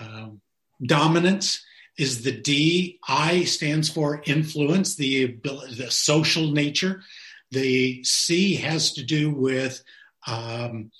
um, 0.00 0.40
dominance 0.82 1.64
is 1.98 2.22
the 2.22 2.32
D. 2.32 2.98
I 3.06 3.44
stands 3.44 3.88
for 3.88 4.22
influence, 4.26 4.96
the 4.96 5.24
ability, 5.24 5.74
the 5.76 5.90
social 5.90 6.50
nature. 6.50 7.02
The 7.50 8.02
C 8.04 8.56
has 8.56 8.92
to 8.94 9.04
do 9.04 9.30
with 9.30 9.82
um, 10.26 10.90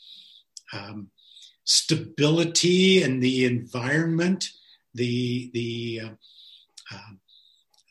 um, 0.72 1.09
stability 1.64 3.03
and 3.03 3.22
the 3.22 3.45
environment 3.45 4.51
the 4.95 5.51
the, 5.53 6.01
uh, 6.05 6.95
uh, 6.95 7.12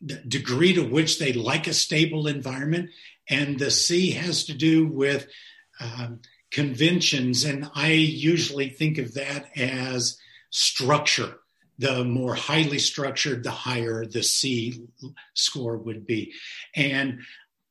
the 0.01 0.15
degree 0.27 0.73
to 0.73 0.83
which 0.83 1.19
they 1.19 1.33
like 1.33 1.67
a 1.67 1.73
stable 1.73 2.27
environment, 2.27 2.89
and 3.29 3.59
the 3.59 3.71
C 3.71 4.11
has 4.11 4.45
to 4.45 4.53
do 4.53 4.87
with 4.87 5.27
um, 5.79 6.21
conventions, 6.51 7.43
and 7.43 7.69
I 7.75 7.91
usually 7.91 8.69
think 8.69 8.97
of 8.97 9.13
that 9.15 9.55
as 9.57 10.17
structure. 10.49 11.39
The 11.83 12.03
more 12.05 12.35
highly 12.35 12.79
structured, 12.79 13.43
the 13.43 13.51
higher 13.51 14.05
the 14.05 14.23
C 14.23 14.85
score 15.33 15.77
would 15.77 16.05
be, 16.05 16.33
and 16.75 17.19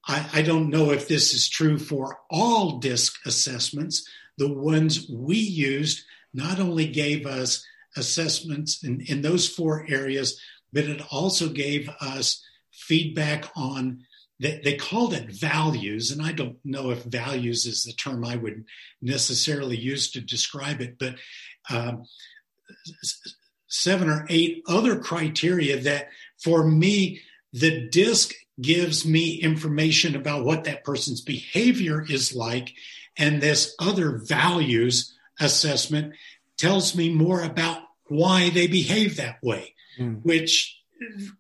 I, 0.06 0.28
I 0.34 0.42
don't 0.42 0.70
know 0.70 0.90
if 0.90 1.08
this 1.08 1.32
is 1.32 1.48
true 1.48 1.78
for 1.78 2.18
all 2.30 2.78
DISC 2.78 3.14
assessments. 3.26 4.06
The 4.38 4.52
ones 4.52 5.08
we 5.08 5.36
used 5.36 6.04
not 6.34 6.60
only 6.60 6.88
gave 6.88 7.26
us 7.26 7.64
assessments 7.96 8.84
in, 8.84 9.00
in 9.02 9.22
those 9.22 9.48
four 9.48 9.86
areas, 9.88 10.40
but 10.72 10.84
it 10.84 11.02
also 11.10 11.48
gave 11.48 11.88
us 12.00 12.42
feedback 12.70 13.50
on 13.56 14.04
they, 14.40 14.60
they 14.64 14.74
called 14.74 15.14
it 15.14 15.30
values, 15.30 16.10
and 16.10 16.20
I 16.20 16.32
don't 16.32 16.58
know 16.64 16.90
if 16.90 17.04
values 17.04 17.64
is 17.64 17.84
the 17.84 17.92
term 17.92 18.24
I 18.24 18.34
would 18.34 18.64
necessarily 19.00 19.76
use 19.76 20.10
to 20.12 20.20
describe 20.20 20.80
it, 20.80 20.98
but 20.98 21.14
um, 21.70 22.04
seven 23.73 24.11
or 24.11 24.27
eight 24.29 24.62
other 24.68 24.99
criteria 24.99 25.81
that 25.81 26.09
for 26.39 26.62
me, 26.62 27.20
the 27.55 27.89
disc 27.89 28.35
gives 28.61 29.07
me 29.07 29.41
information 29.41 30.14
about 30.14 30.45
what 30.45 30.64
that 30.64 30.85
person's 30.85 31.23
behavior 31.23 32.05
is 32.07 32.35
like, 32.35 32.75
and 33.16 33.41
this 33.41 33.75
other 33.79 34.18
values 34.18 35.16
assessment 35.41 36.14
tells 36.59 36.95
me 36.95 37.12
more 37.12 37.43
about 37.43 37.83
why 38.09 38.51
they 38.51 38.66
behave 38.66 39.16
that 39.16 39.43
way, 39.43 39.75
mm. 39.99 40.23
which, 40.23 40.79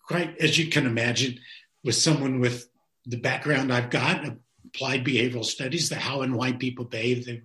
quite 0.06 0.38
as 0.38 0.58
you 0.58 0.68
can 0.68 0.86
imagine, 0.86 1.38
with 1.84 1.94
someone 1.94 2.40
with 2.40 2.66
the 3.04 3.18
background 3.18 3.70
I've 3.70 3.90
got, 3.90 4.24
applied 4.66 5.04
behavioral 5.04 5.44
studies, 5.44 5.90
the 5.90 5.96
how 5.96 6.22
and 6.22 6.34
why 6.34 6.52
people 6.52 6.86
behave 6.86 7.26
the, 7.26 7.42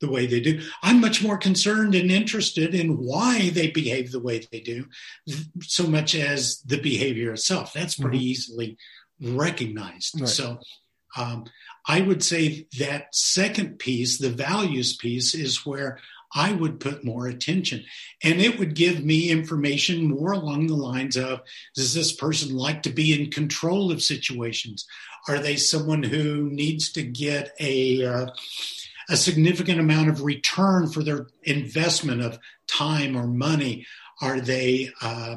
the 0.00 0.10
way 0.10 0.26
they 0.26 0.40
do, 0.40 0.60
I'm 0.82 1.00
much 1.00 1.22
more 1.22 1.38
concerned 1.38 1.94
and 1.94 2.10
interested 2.10 2.74
in 2.74 2.96
why 2.96 3.50
they 3.50 3.70
behave 3.70 4.12
the 4.12 4.20
way 4.20 4.46
they 4.50 4.60
do, 4.60 4.86
so 5.60 5.86
much 5.86 6.14
as 6.14 6.60
the 6.62 6.80
behavior 6.80 7.32
itself. 7.32 7.72
That's 7.72 7.96
pretty 7.96 8.18
mm-hmm. 8.18 8.26
easily 8.26 8.78
recognized. 9.20 10.20
Right. 10.20 10.28
So, 10.28 10.58
um, 11.16 11.44
I 11.86 12.02
would 12.02 12.22
say 12.22 12.66
that 12.78 13.14
second 13.14 13.78
piece, 13.78 14.18
the 14.18 14.30
values 14.30 14.96
piece, 14.96 15.34
is 15.34 15.64
where 15.64 15.98
I 16.34 16.52
would 16.52 16.80
put 16.80 17.04
more 17.04 17.26
attention. 17.26 17.84
And 18.22 18.40
it 18.40 18.58
would 18.58 18.74
give 18.74 19.04
me 19.04 19.30
information 19.30 20.10
more 20.10 20.32
along 20.32 20.66
the 20.66 20.74
lines 20.74 21.16
of 21.16 21.40
Does 21.74 21.94
this 21.94 22.12
person 22.12 22.54
like 22.54 22.82
to 22.82 22.90
be 22.90 23.18
in 23.18 23.30
control 23.30 23.90
of 23.90 24.02
situations? 24.02 24.86
Are 25.28 25.38
they 25.38 25.56
someone 25.56 26.02
who 26.02 26.50
needs 26.50 26.92
to 26.92 27.02
get 27.02 27.52
a, 27.58 28.04
uh, 28.04 28.26
a 29.08 29.16
significant 29.16 29.80
amount 29.80 30.08
of 30.08 30.22
return 30.22 30.88
for 30.88 31.02
their 31.02 31.28
investment 31.42 32.22
of 32.22 32.38
time 32.66 33.16
or 33.16 33.26
money? 33.26 33.86
Are 34.20 34.40
they 34.40 34.90
uh, 35.00 35.36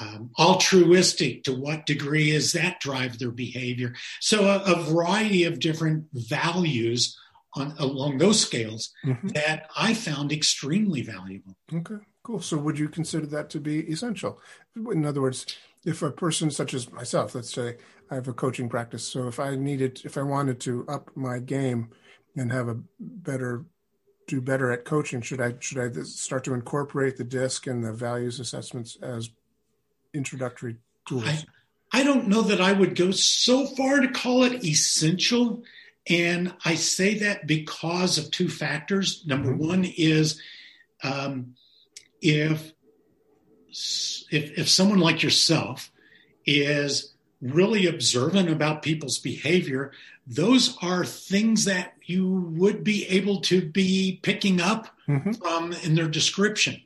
um, 0.00 0.30
altruistic? 0.38 1.44
To 1.44 1.54
what 1.54 1.86
degree 1.86 2.30
is 2.30 2.52
that 2.52 2.80
drive 2.80 3.18
their 3.18 3.30
behavior? 3.30 3.94
So 4.20 4.46
a, 4.46 4.62
a 4.72 4.82
variety 4.82 5.44
of 5.44 5.60
different 5.60 6.06
values 6.12 7.16
on 7.54 7.74
along 7.78 8.18
those 8.18 8.40
scales 8.40 8.92
mm-hmm. 9.04 9.28
that 9.28 9.70
I 9.76 9.94
found 9.94 10.32
extremely 10.32 11.02
valuable. 11.02 11.56
Okay, 11.72 12.02
cool. 12.22 12.40
So 12.40 12.56
would 12.56 12.78
you 12.78 12.88
consider 12.88 13.26
that 13.26 13.50
to 13.50 13.60
be 13.60 13.80
essential? 13.80 14.40
In 14.76 15.04
other 15.04 15.20
words, 15.20 15.46
if 15.84 16.02
a 16.02 16.10
person 16.10 16.50
such 16.50 16.74
as 16.74 16.90
myself, 16.90 17.34
let's 17.34 17.52
say 17.52 17.76
I 18.10 18.16
have 18.16 18.28
a 18.28 18.32
coaching 18.32 18.68
practice, 18.68 19.04
so 19.04 19.28
if 19.28 19.38
I 19.38 19.54
needed, 19.54 20.00
if 20.04 20.18
I 20.18 20.22
wanted 20.22 20.60
to 20.60 20.84
up 20.88 21.10
my 21.14 21.38
game 21.38 21.90
and 22.36 22.52
have 22.52 22.68
a 22.68 22.76
better 22.98 23.64
do 24.26 24.40
better 24.40 24.72
at 24.72 24.84
coaching 24.84 25.20
should 25.20 25.40
i 25.40 25.54
should 25.60 25.78
i 25.78 26.02
start 26.02 26.44
to 26.44 26.54
incorporate 26.54 27.16
the 27.16 27.24
disc 27.24 27.66
and 27.66 27.84
the 27.84 27.92
values 27.92 28.40
assessments 28.40 28.96
as 29.02 29.30
introductory 30.14 30.76
tools? 31.06 31.24
I, 31.26 32.00
I 32.00 32.04
don't 32.04 32.28
know 32.28 32.42
that 32.42 32.60
i 32.60 32.72
would 32.72 32.96
go 32.96 33.10
so 33.10 33.66
far 33.66 34.00
to 34.00 34.08
call 34.08 34.44
it 34.44 34.64
essential. 34.64 35.62
And 36.08 36.54
i 36.64 36.74
say 36.74 37.18
that 37.20 37.46
because 37.46 38.18
of 38.18 38.30
two 38.30 38.48
factors. 38.48 39.24
Number 39.26 39.50
mm-hmm. 39.50 39.66
one 39.66 39.84
is 39.84 40.40
um, 41.02 41.54
if 42.20 42.72
if 44.30 44.58
if 44.58 44.68
someone 44.68 45.00
like 45.00 45.22
yourself 45.22 45.90
is 46.46 47.14
really 47.40 47.86
observant 47.86 48.48
about 48.48 48.82
people's 48.82 49.18
behavior 49.18 49.92
those 50.26 50.78
are 50.80 51.04
things 51.04 51.66
that 51.66 51.93
you 52.06 52.52
would 52.56 52.84
be 52.84 53.06
able 53.08 53.40
to 53.42 53.62
be 53.62 54.20
picking 54.22 54.60
up 54.60 54.88
mm-hmm. 55.08 55.32
from 55.32 55.72
in 55.72 55.94
their 55.94 56.08
description. 56.08 56.80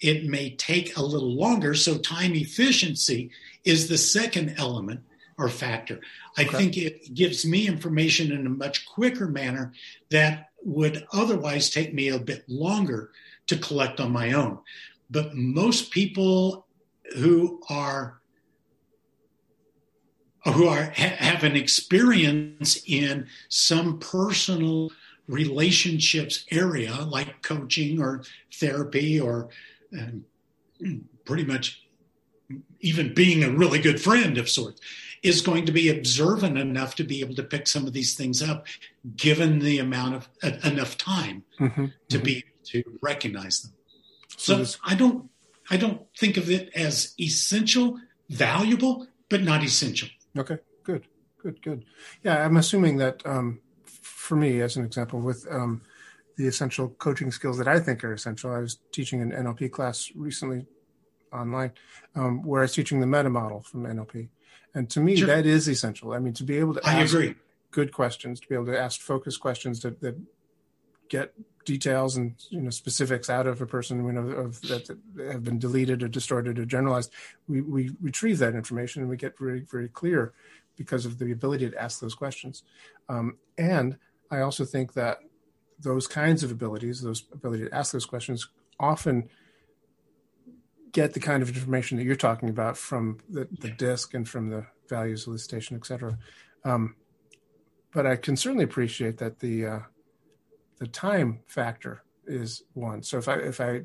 It 0.00 0.26
may 0.26 0.50
take 0.50 0.96
a 0.96 1.02
little 1.02 1.34
longer, 1.34 1.74
so 1.74 1.98
time 1.98 2.34
efficiency 2.34 3.30
is 3.64 3.88
the 3.88 3.98
second 3.98 4.54
element 4.58 5.00
or 5.38 5.48
factor. 5.48 6.00
I 6.36 6.44
okay. 6.44 6.56
think 6.56 6.76
it 6.76 7.14
gives 7.14 7.46
me 7.46 7.66
information 7.66 8.32
in 8.32 8.46
a 8.46 8.50
much 8.50 8.86
quicker 8.86 9.28
manner 9.28 9.72
that 10.10 10.50
would 10.64 11.06
otherwise 11.12 11.70
take 11.70 11.94
me 11.94 12.08
a 12.08 12.18
bit 12.18 12.48
longer 12.48 13.10
to 13.46 13.56
collect 13.56 14.00
on 14.00 14.12
my 14.12 14.32
own. 14.32 14.58
But 15.10 15.34
most 15.34 15.90
people 15.90 16.66
who 17.16 17.60
are 17.68 18.20
who 20.44 20.66
are 20.66 20.84
have 20.94 21.44
an 21.44 21.56
experience 21.56 22.82
in 22.86 23.26
some 23.48 23.98
personal 23.98 24.90
relationships 25.28 26.44
area 26.50 26.92
like 27.06 27.42
coaching 27.42 28.00
or 28.00 28.22
therapy 28.52 29.20
or 29.20 29.48
um, 29.98 30.24
pretty 31.24 31.44
much 31.44 31.86
even 32.80 33.14
being 33.14 33.44
a 33.44 33.50
really 33.50 33.78
good 33.78 34.00
friend 34.00 34.36
of 34.36 34.48
sorts 34.48 34.80
is 35.22 35.40
going 35.40 35.64
to 35.64 35.72
be 35.72 35.88
observant 35.88 36.58
enough 36.58 36.96
to 36.96 37.04
be 37.04 37.20
able 37.20 37.34
to 37.34 37.44
pick 37.44 37.68
some 37.68 37.86
of 37.86 37.92
these 37.92 38.14
things 38.14 38.42
up 38.42 38.66
given 39.16 39.60
the 39.60 39.78
amount 39.78 40.16
of 40.16 40.28
uh, 40.42 40.50
enough 40.68 40.98
time 40.98 41.44
mm-hmm, 41.60 41.86
to 42.08 42.16
mm-hmm. 42.16 42.24
be 42.24 42.44
to 42.64 42.82
recognize 43.00 43.62
them 43.62 43.72
so, 44.36 44.64
so 44.64 44.78
i 44.84 44.94
don't 44.94 45.30
i 45.70 45.76
don't 45.76 46.02
think 46.18 46.36
of 46.36 46.50
it 46.50 46.68
as 46.74 47.14
essential 47.20 47.98
valuable 48.28 49.06
but 49.28 49.42
not 49.42 49.62
essential 49.62 50.08
Okay, 50.36 50.58
good, 50.82 51.06
good, 51.38 51.60
good. 51.62 51.84
Yeah, 52.22 52.44
I'm 52.44 52.56
assuming 52.56 52.96
that 52.98 53.24
um, 53.26 53.60
for 53.84 54.36
me, 54.36 54.60
as 54.60 54.76
an 54.76 54.84
example, 54.84 55.20
with 55.20 55.46
um, 55.50 55.82
the 56.36 56.46
essential 56.46 56.88
coaching 56.88 57.30
skills 57.30 57.58
that 57.58 57.68
I 57.68 57.78
think 57.80 58.02
are 58.04 58.12
essential, 58.12 58.52
I 58.52 58.58
was 58.58 58.78
teaching 58.92 59.20
an 59.20 59.32
NLP 59.32 59.70
class 59.70 60.10
recently 60.14 60.66
online 61.32 61.72
um, 62.14 62.42
where 62.42 62.62
I 62.62 62.64
was 62.64 62.74
teaching 62.74 63.00
the 63.00 63.06
meta 63.06 63.30
model 63.30 63.60
from 63.60 63.84
NLP. 63.84 64.28
And 64.74 64.88
to 64.90 65.00
me, 65.00 65.16
sure. 65.16 65.26
that 65.26 65.44
is 65.44 65.68
essential. 65.68 66.12
I 66.12 66.18
mean, 66.18 66.32
to 66.34 66.44
be 66.44 66.58
able 66.58 66.74
to 66.74 66.80
I 66.84 66.94
ask 66.94 67.12
agree. 67.12 67.34
good 67.70 67.92
questions, 67.92 68.40
to 68.40 68.48
be 68.48 68.54
able 68.54 68.66
to 68.66 68.78
ask 68.78 69.00
focused 69.00 69.40
questions 69.40 69.80
that, 69.80 70.00
that 70.00 70.16
get 71.08 71.34
details 71.64 72.16
and 72.16 72.34
you 72.50 72.60
know 72.60 72.70
specifics 72.70 73.30
out 73.30 73.46
of 73.46 73.60
a 73.60 73.66
person 73.66 74.04
you 74.04 74.12
know 74.12 74.28
of 74.28 74.60
that 74.62 74.88
have 75.18 75.44
been 75.44 75.58
deleted 75.58 76.02
or 76.02 76.08
distorted 76.08 76.58
or 76.58 76.64
generalized 76.64 77.12
we, 77.48 77.60
we 77.60 77.90
retrieve 78.00 78.38
that 78.38 78.54
information 78.54 79.02
and 79.02 79.10
we 79.10 79.16
get 79.16 79.38
very 79.38 79.60
very 79.70 79.88
clear 79.88 80.32
because 80.76 81.06
of 81.06 81.18
the 81.18 81.32
ability 81.32 81.68
to 81.68 81.80
ask 81.80 82.00
those 82.00 82.14
questions. 82.14 82.62
Um, 83.08 83.36
and 83.58 83.98
i 84.30 84.40
also 84.40 84.64
think 84.64 84.94
that 84.94 85.18
those 85.78 86.06
kinds 86.06 86.42
of 86.42 86.50
abilities 86.50 87.00
those 87.02 87.24
ability 87.32 87.64
to 87.64 87.74
ask 87.74 87.92
those 87.92 88.06
questions 88.06 88.48
often 88.80 89.28
get 90.92 91.14
the 91.14 91.20
kind 91.20 91.42
of 91.42 91.48
information 91.48 91.96
that 91.96 92.04
you're 92.04 92.16
talking 92.16 92.48
about 92.48 92.76
from 92.76 93.18
the, 93.28 93.48
the 93.60 93.70
disc 93.70 94.14
and 94.14 94.28
from 94.28 94.48
the 94.48 94.66
values 94.88 95.26
elicitation 95.26 95.76
et 95.76 95.84
cetera. 95.86 96.18
Um, 96.64 96.96
but 97.92 98.06
i 98.06 98.16
can 98.16 98.36
certainly 98.36 98.64
appreciate 98.64 99.18
that 99.18 99.40
the 99.40 99.66
uh, 99.66 99.78
the 100.82 100.88
time 100.88 101.38
factor 101.46 102.02
is 102.26 102.64
one. 102.72 103.04
So 103.04 103.16
if 103.18 103.28
I 103.28 103.34
if 103.34 103.60
I 103.60 103.82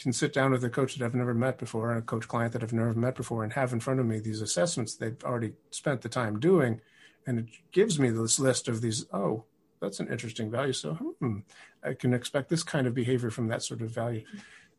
can 0.00 0.12
sit 0.12 0.32
down 0.32 0.52
with 0.52 0.62
a 0.62 0.70
coach 0.70 0.94
that 0.94 1.04
I've 1.04 1.12
never 1.12 1.34
met 1.34 1.58
before 1.58 1.90
and 1.90 1.98
a 1.98 2.02
coach 2.02 2.28
client 2.28 2.52
that 2.52 2.62
I've 2.62 2.72
never 2.72 2.94
met 2.94 3.16
before 3.16 3.42
and 3.42 3.52
have 3.54 3.72
in 3.72 3.80
front 3.80 3.98
of 3.98 4.06
me 4.06 4.20
these 4.20 4.40
assessments 4.40 4.94
they've 4.94 5.24
already 5.24 5.54
spent 5.70 6.02
the 6.02 6.08
time 6.08 6.38
doing, 6.38 6.80
and 7.26 7.40
it 7.40 7.46
gives 7.72 7.98
me 7.98 8.10
this 8.10 8.38
list 8.38 8.68
of 8.68 8.80
these. 8.80 9.06
Oh, 9.12 9.42
that's 9.80 9.98
an 9.98 10.06
interesting 10.06 10.48
value. 10.48 10.72
So 10.72 10.94
hmm, 11.18 11.38
I 11.82 11.94
can 11.94 12.14
expect 12.14 12.48
this 12.48 12.62
kind 12.62 12.86
of 12.86 12.94
behavior 12.94 13.30
from 13.30 13.48
that 13.48 13.64
sort 13.64 13.82
of 13.82 13.90
value. 13.90 14.22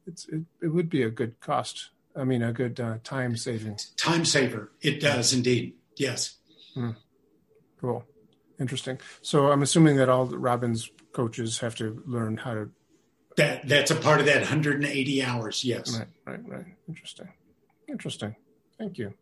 It's 0.05 0.25
it, 0.29 0.43
it 0.61 0.69
would 0.69 0.89
be 0.89 1.03
a 1.03 1.09
good 1.09 1.41
cost. 1.41 1.89
I 2.15 2.23
mean, 2.23 2.43
a 2.43 2.53
good 2.53 2.79
uh, 2.79 2.99
time 3.03 3.35
saving. 3.35 3.77
Time 3.97 4.23
saver. 4.23 4.71
It 4.81 5.01
does 5.01 5.33
indeed. 5.33 5.73
Yes. 5.97 6.37
Hmm. 6.75 6.91
Cool. 7.81 8.05
Interesting. 8.57 8.99
So 9.21 9.51
I'm 9.51 9.61
assuming 9.61 9.97
that 9.97 10.07
all 10.07 10.27
Robbins 10.27 10.89
coaches 11.13 11.59
have 11.59 11.75
to 11.75 12.01
learn 12.05 12.37
how 12.37 12.53
to. 12.53 12.69
That 13.37 13.67
that's 13.67 13.91
a 13.91 13.95
part 13.95 14.19
of 14.19 14.25
that 14.25 14.41
180 14.41 15.23
hours. 15.23 15.63
Yes. 15.63 15.97
Right. 15.97 16.07
Right. 16.25 16.49
Right. 16.49 16.65
Interesting. 16.87 17.29
Interesting. 17.87 18.35
Thank 18.77 18.97
you. 18.97 19.13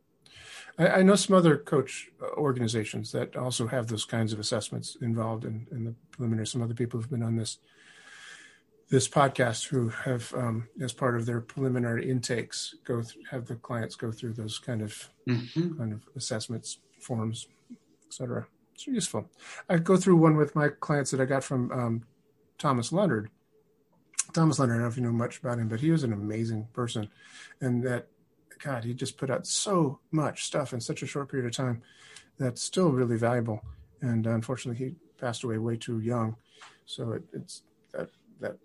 I, 0.78 0.88
I 0.88 1.02
know 1.04 1.16
some 1.16 1.36
other 1.36 1.58
coach 1.58 2.10
organizations 2.38 3.12
that 3.12 3.36
also 3.36 3.68
have 3.68 3.88
those 3.88 4.06
kinds 4.06 4.34
of 4.34 4.40
assessments 4.40 4.98
involved 5.02 5.46
in, 5.46 5.68
in 5.72 5.86
the 5.86 5.96
preliminary. 6.12 6.48
Some 6.48 6.62
other 6.62 6.74
people 6.74 7.00
have 7.00 7.10
been 7.10 7.24
on 7.24 7.36
this 7.36 7.60
this 8.88 9.08
podcast 9.08 9.68
who 9.70 9.90
have, 9.90 10.32
um, 10.36 10.70
as 10.80 10.94
part 10.94 11.16
of 11.16 11.26
their 11.26 11.42
preliminary 11.42 12.08
intakes, 12.08 12.76
go 12.84 13.02
th- 13.02 13.18
have 13.32 13.48
the 13.48 13.56
clients 13.56 13.96
go 13.96 14.12
through 14.12 14.34
those 14.34 14.60
kind 14.60 14.84
of 14.84 15.10
mm-hmm. 15.28 15.76
kind 15.76 15.92
of 15.92 16.04
assessments, 16.16 16.78
forms, 17.00 17.48
etc 18.06 18.46
it's 18.76 18.86
useful. 18.86 19.30
I 19.70 19.78
go 19.78 19.96
through 19.96 20.18
one 20.18 20.36
with 20.36 20.54
my 20.54 20.68
clients 20.68 21.12
that 21.12 21.22
I 21.22 21.26
got 21.26 21.44
from 21.44 21.72
um, 21.72 22.04
Thomas 22.58 22.92
Leonard. 22.92 23.30
Thomas 24.34 24.60
Leonard, 24.60 24.76
I 24.76 24.78
don't 24.78 24.84
know 24.84 24.90
if 24.90 24.98
you 24.98 25.04
know 25.04 25.12
much 25.12 25.40
about 25.40 25.60
him, 25.60 25.70
but 25.70 25.80
he 25.80 25.92
was 25.92 26.04
an 26.04 26.12
amazing 26.12 26.68
person. 26.74 27.08
And 27.62 27.82
that, 27.84 28.08
God, 28.62 28.84
he 28.84 28.94
just 28.94 29.18
put 29.18 29.32
out 29.32 29.48
so 29.48 30.00
much 30.12 30.44
stuff 30.44 30.74
in 30.74 30.82
such 30.82 31.04
a 31.04 31.08
short 31.08 31.32
period 31.32 31.48
of 31.48 31.56
time 31.56 31.82
that's 32.38 32.62
still 32.62 32.90
really 32.90 33.18
valuable. 33.18 33.64
And 34.02 34.28
unfortunately, 34.28 34.86
he 34.86 34.96
passed 35.20 35.46
away 35.46 35.58
way 35.58 35.78
too 35.78 36.02
young. 36.02 36.36
So 36.86 37.14
it, 37.14 37.24
it's 37.32 37.64
that, 37.94 38.10
that, 38.42 38.58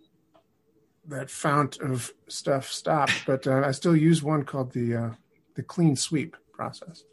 that 1.06 1.30
fount 1.30 1.78
of 1.78 2.12
stuff 2.26 2.68
stopped. 2.68 3.12
But 3.26 3.46
uh, 3.46 3.62
I 3.64 3.70
still 3.70 3.96
use 3.96 4.24
one 4.24 4.44
called 4.44 4.72
the, 4.72 4.96
uh, 4.96 5.10
the 5.54 5.62
clean 5.62 5.94
sweep 5.94 6.36
process, 6.52 7.04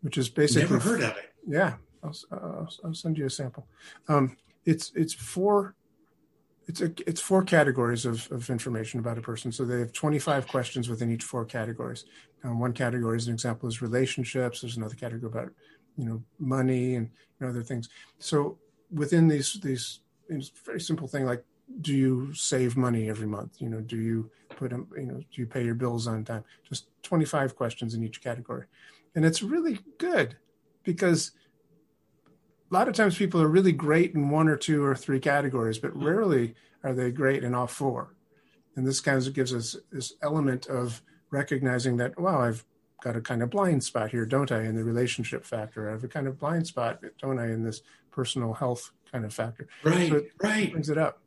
which 0.00 0.18
is 0.18 0.28
basically. 0.28 0.62
Never 0.62 0.80
heard 0.80 1.02
of 1.02 1.16
it. 1.16 1.32
Yeah, 1.46 1.74
I'll, 2.02 2.16
uh, 2.32 2.66
I'll 2.84 2.94
send 2.94 3.18
you 3.18 3.26
a 3.26 3.30
sample. 3.30 3.66
Um, 4.08 4.36
it's 4.64 4.92
it's 4.94 5.14
four 5.14 5.74
it's 6.66 6.80
a, 6.82 6.92
it's 7.06 7.20
four 7.20 7.42
categories 7.42 8.06
of, 8.06 8.30
of 8.30 8.48
information 8.48 9.00
about 9.00 9.18
a 9.18 9.22
person. 9.22 9.50
So 9.50 9.64
they 9.64 9.80
have 9.80 9.92
25 9.92 10.46
questions 10.46 10.88
within 10.88 11.10
each 11.10 11.24
four 11.24 11.44
categories. 11.44 12.04
Um, 12.44 12.60
one 12.60 12.72
category, 12.72 13.16
as 13.16 13.26
an 13.26 13.34
example, 13.34 13.68
is 13.68 13.82
relationships. 13.82 14.60
There's 14.60 14.76
another 14.76 14.94
category 14.94 15.30
about 15.30 15.50
you 15.96 16.04
know 16.04 16.22
money 16.38 16.94
and 16.94 17.08
you 17.08 17.46
know, 17.46 17.50
other 17.50 17.62
things. 17.62 17.88
So 18.18 18.58
within 18.92 19.28
these 19.28 19.54
these 19.62 20.00
it's 20.28 20.50
very 20.64 20.80
simple 20.80 21.08
thing 21.08 21.26
like 21.26 21.44
do 21.80 21.94
you 21.94 22.32
save 22.34 22.76
money 22.76 23.08
every 23.08 23.26
month? 23.26 23.60
You 23.60 23.68
know, 23.68 23.80
do 23.80 23.96
you 23.96 24.30
put 24.56 24.72
you 24.72 25.06
know, 25.06 25.18
do 25.18 25.40
you 25.40 25.46
pay 25.46 25.64
your 25.64 25.74
bills 25.74 26.06
on 26.06 26.24
time? 26.24 26.44
Just 26.68 26.86
25 27.02 27.56
questions 27.56 27.94
in 27.94 28.02
each 28.02 28.22
category. 28.22 28.64
And 29.14 29.24
it's 29.24 29.42
really 29.42 29.78
good 29.98 30.36
because 30.82 31.32
a 32.70 32.74
lot 32.74 32.88
of 32.88 32.94
times 32.94 33.18
people 33.18 33.42
are 33.42 33.48
really 33.48 33.72
great 33.72 34.14
in 34.14 34.30
one 34.30 34.48
or 34.48 34.56
two 34.56 34.84
or 34.84 34.94
three 34.94 35.20
categories, 35.20 35.78
but 35.78 35.90
mm-hmm. 35.90 36.06
rarely 36.06 36.54
are 36.84 36.94
they 36.94 37.10
great 37.10 37.42
in 37.42 37.54
all 37.54 37.66
four. 37.66 38.14
And 38.76 38.86
this 38.86 39.00
kind 39.00 39.18
of 39.18 39.34
gives 39.34 39.52
us 39.52 39.76
this 39.90 40.14
element 40.22 40.66
of 40.66 41.02
recognizing 41.30 41.96
that, 41.96 42.18
wow, 42.18 42.40
I've 42.40 42.64
got 43.02 43.16
a 43.16 43.20
kind 43.20 43.42
of 43.42 43.50
blind 43.50 43.82
spot 43.82 44.10
here, 44.10 44.24
don't 44.24 44.52
I, 44.52 44.62
in 44.62 44.76
the 44.76 44.84
relationship 44.84 45.44
factor? 45.44 45.88
I 45.88 45.92
have 45.92 46.04
a 46.04 46.08
kind 46.08 46.26
of 46.26 46.38
blind 46.38 46.66
spot, 46.66 47.02
don't 47.20 47.38
I, 47.38 47.46
in 47.46 47.64
this 47.64 47.82
personal 48.10 48.52
health 48.52 48.92
kind 49.10 49.24
of 49.24 49.34
factor. 49.34 49.66
Right, 49.82 50.08
so 50.08 50.22
right. 50.42 50.70
Brings 50.70 50.90
it 50.90 50.98
up. 50.98 51.20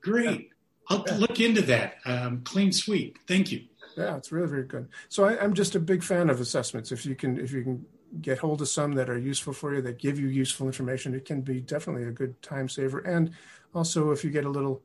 Great. 0.00 0.40
Yeah. 0.40 0.96
I'll 0.96 1.04
yeah. 1.06 1.16
look 1.16 1.40
into 1.40 1.62
that. 1.62 1.96
Um, 2.04 2.42
clean 2.44 2.72
sweep. 2.72 3.18
Thank 3.26 3.52
you. 3.52 3.64
Yeah, 3.96 4.16
it's 4.16 4.32
really 4.32 4.48
very 4.48 4.64
good. 4.64 4.88
So 5.08 5.24
I, 5.24 5.40
I'm 5.42 5.54
just 5.54 5.74
a 5.74 5.80
big 5.80 6.02
fan 6.02 6.28
of 6.28 6.40
assessments. 6.40 6.92
If 6.92 7.06
you 7.06 7.14
can, 7.14 7.38
if 7.38 7.52
you 7.52 7.62
can 7.62 7.86
get 8.20 8.38
hold 8.38 8.60
of 8.60 8.68
some 8.68 8.92
that 8.94 9.10
are 9.10 9.18
useful 9.18 9.52
for 9.52 9.74
you, 9.74 9.82
that 9.82 9.98
give 9.98 10.18
you 10.18 10.28
useful 10.28 10.66
information, 10.66 11.14
it 11.14 11.24
can 11.24 11.40
be 11.40 11.60
definitely 11.60 12.04
a 12.04 12.10
good 12.10 12.40
time 12.42 12.68
saver. 12.68 13.00
And 13.00 13.30
also, 13.74 14.10
if 14.10 14.24
you 14.24 14.30
get 14.30 14.44
a 14.44 14.50
little, 14.50 14.82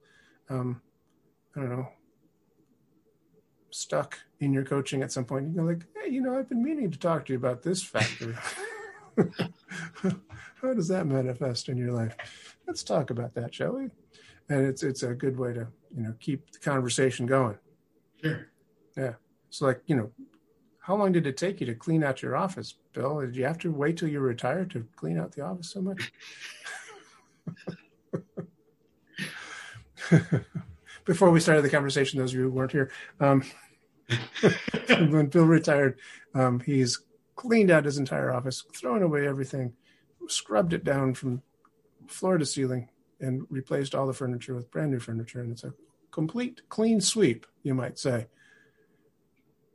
um, 0.49 0.82
I 1.55 1.61
don't 1.61 1.69
know, 1.69 1.88
stuck 3.71 4.19
in 4.39 4.53
your 4.53 4.63
coaching 4.63 5.03
at 5.03 5.11
some 5.11 5.25
point, 5.25 5.47
you 5.47 5.55
go 5.55 5.63
like, 5.63 5.86
hey, 6.01 6.09
you 6.09 6.21
know, 6.21 6.38
I've 6.38 6.49
been 6.49 6.63
meaning 6.63 6.89
to 6.91 6.99
talk 6.99 7.25
to 7.25 7.34
you 7.34 7.38
about 7.38 7.61
this 7.61 7.84
factor. 7.84 8.38
How 10.61 10.73
does 10.73 10.88
that 10.88 11.07
manifest 11.07 11.69
in 11.69 11.77
your 11.77 11.91
life? 11.91 12.15
Let's 12.67 12.84
talk 12.84 13.09
about 13.09 13.34
that, 13.36 13.53
shall 13.53 13.73
we? 13.73 13.89
And 14.49 14.65
it's 14.65 14.82
it's 14.84 15.03
a 15.03 15.13
good 15.13 15.38
way 15.38 15.53
to 15.53 15.67
you 15.95 16.03
know 16.03 16.13
keep 16.19 16.51
the 16.51 16.59
conversation 16.59 17.25
going. 17.25 17.57
Sure. 18.21 18.47
Yeah. 18.97 19.13
So 19.49 19.65
like 19.67 19.82
you 19.86 19.95
know, 19.95 20.11
how 20.89 20.95
long 20.95 21.11
did 21.11 21.27
it 21.27 21.37
take 21.37 21.61
you 21.61 21.67
to 21.67 21.75
clean 21.75 22.03
out 22.03 22.23
your 22.23 22.35
office, 22.35 22.73
Bill? 22.93 23.21
Did 23.21 23.35
you 23.35 23.45
have 23.45 23.59
to 23.59 23.71
wait 23.71 23.95
till 23.95 24.07
you 24.07 24.19
retired 24.21 24.71
to 24.71 24.87
clean 24.95 25.19
out 25.19 25.31
the 25.31 25.43
office 25.43 25.69
so 25.69 25.83
much? 25.83 26.11
Before 31.05 31.29
we 31.29 31.41
started 31.41 31.61
the 31.61 31.69
conversation, 31.69 32.17
those 32.17 32.31
of 32.31 32.39
you 32.39 32.45
who 32.45 32.49
weren't 32.49 32.71
here, 32.71 32.89
um, 33.19 33.43
when 34.87 35.27
Bill 35.27 35.45
retired, 35.45 35.99
um, 36.33 36.59
he's 36.59 36.99
cleaned 37.35 37.69
out 37.69 37.85
his 37.85 37.99
entire 37.99 38.33
office, 38.33 38.63
thrown 38.75 39.03
away 39.03 39.27
everything, 39.27 39.73
scrubbed 40.27 40.73
it 40.73 40.83
down 40.83 41.13
from 41.13 41.43
floor 42.07 42.39
to 42.39 42.45
ceiling, 42.47 42.89
and 43.19 43.45
replaced 43.51 43.93
all 43.93 44.07
the 44.07 44.13
furniture 44.13 44.55
with 44.55 44.71
brand 44.71 44.89
new 44.89 44.99
furniture. 44.99 45.41
And 45.41 45.51
it's 45.51 45.63
a 45.63 45.75
complete 46.09 46.67
clean 46.67 46.99
sweep, 46.99 47.45
you 47.61 47.75
might 47.75 47.99
say. 47.99 48.25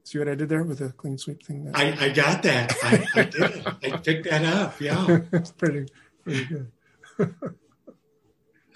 See 0.04 0.18
what 0.18 0.28
I 0.28 0.34
did 0.34 0.50
there 0.50 0.62
with 0.62 0.80
the 0.80 0.90
clean 0.90 1.16
sweep 1.16 1.42
thing? 1.42 1.70
I, 1.74 1.96
I 1.98 2.08
got 2.10 2.42
that. 2.42 2.76
I, 2.82 3.06
I 3.14 3.24
did. 3.24 3.66
I 3.66 3.96
picked 3.96 4.24
that 4.28 4.44
up. 4.44 4.78
Yeah. 4.78 5.20
it's 5.32 5.50
pretty, 5.50 5.86
pretty 6.22 6.44
good. 6.44 7.34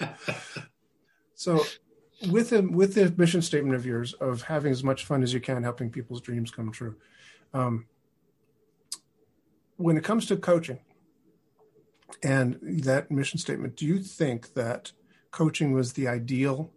so 1.34 1.62
with 2.30 2.48
the, 2.48 2.62
with 2.62 2.94
the 2.94 3.12
mission 3.18 3.42
statement 3.42 3.74
of 3.74 3.84
yours 3.84 4.14
of 4.14 4.40
having 4.42 4.72
as 4.72 4.82
much 4.82 5.04
fun 5.04 5.22
as 5.22 5.34
you 5.34 5.40
can, 5.40 5.62
helping 5.62 5.90
people's 5.90 6.22
dreams 6.22 6.50
come 6.50 6.72
true. 6.72 6.96
Um, 7.52 7.84
when 9.76 9.98
it 9.98 10.04
comes 10.04 10.24
to 10.26 10.36
coaching 10.38 10.78
and 12.22 12.58
that 12.62 13.10
mission 13.10 13.38
statement, 13.38 13.76
do 13.76 13.84
you 13.84 13.98
think 13.98 14.54
that 14.54 14.92
coaching 15.30 15.72
was 15.72 15.92
the 15.92 16.08
ideal 16.08 16.70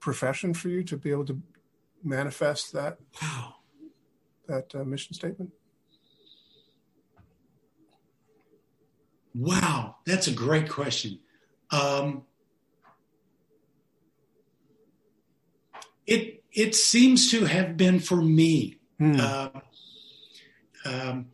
profession 0.00 0.54
for 0.54 0.70
you 0.70 0.82
to 0.82 0.96
be 0.96 1.10
able 1.10 1.26
to 1.26 1.42
manifest 2.02 2.72
that 2.72 2.98
wow. 3.22 3.54
that 4.48 4.74
uh, 4.74 4.84
mission 4.84 5.14
statement? 5.14 5.52
Wow, 9.34 9.96
that's 10.06 10.26
a 10.26 10.32
great 10.32 10.68
question. 10.68 11.20
Um, 11.70 12.24
it 16.06 16.42
it 16.52 16.74
seems 16.74 17.30
to 17.30 17.44
have 17.44 17.76
been 17.76 18.00
for 18.00 18.20
me. 18.20 18.78
Hmm. 18.98 19.16
Uh, 19.18 19.48
um, 20.84 21.26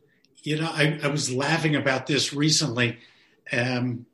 you 0.43 0.61
know, 0.61 0.71
I, 0.73 1.01
I, 1.03 1.09
was 1.09 1.33
laughing 1.33 1.75
about 1.75 2.07
this 2.07 2.33
recently. 2.33 2.99
Um, 3.53 4.07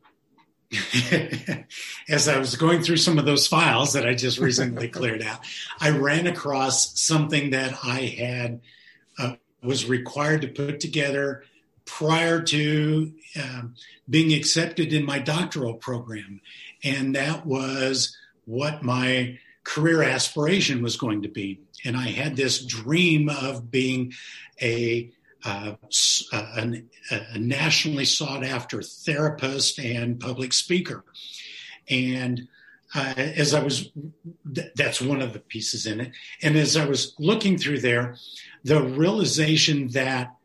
as 2.09 2.29
I 2.29 2.39
was 2.39 2.57
going 2.57 2.83
through 2.83 2.97
some 2.97 3.19
of 3.19 3.25
those 3.25 3.47
files 3.47 3.93
that 3.93 4.09
I 4.09 4.15
just 4.15 4.39
recently 4.39 4.89
cleared 4.89 5.23
out, 5.23 5.41
I 5.81 5.91
ran 5.91 6.27
across 6.27 6.99
something 7.01 7.51
that 7.51 7.79
I 7.85 8.01
had 8.01 8.61
uh, 9.19 9.37
was 9.63 9.89
required 9.89 10.43
to 10.43 10.49
put 10.49 10.81
together 10.81 11.45
prior 11.85 12.41
to 12.41 13.13
um, 13.43 13.75
being 14.09 14.33
accepted 14.33 14.93
in 14.93 15.05
my 15.05 15.19
doctoral 15.19 15.75
program, 15.75 16.41
and 16.83 17.15
that 17.17 17.45
was 17.45 18.17
what 18.45 18.83
my 18.83 19.39
career 19.65 20.03
aspiration 20.03 20.83
was 20.83 20.97
going 20.97 21.23
to 21.23 21.29
be. 21.29 21.61
And 21.85 21.97
I 21.97 22.09
had 22.09 22.37
this 22.37 22.65
dream 22.65 23.29
of 23.29 23.71
being 23.71 24.13
a 24.61 25.11
uh, 25.45 25.75
a, 26.33 26.83
a, 27.11 27.39
nationally 27.39 28.05
sought 28.05 28.45
after 28.45 28.83
therapist 28.83 29.79
and 29.79 30.21
public 30.21 30.53
speaker. 30.53 31.05
And 31.89 32.49
uh, 32.95 33.15
as 33.17 33.55
I 33.55 33.63
was, 33.63 33.91
th- 34.55 34.73
that's 34.75 35.01
one 35.01 35.21
of 35.21 35.33
the 35.33 35.41
pieces 35.41 35.87
in 35.87 36.01
it. 36.01 36.13
And 36.43 36.57
as 36.57 36.77
I 36.77 36.85
was 36.85 37.15
looking 37.19 37.59
through 37.59 37.81
there, 37.81 38.17
the 38.65 38.83
realization 38.83 39.89
that 39.89 40.37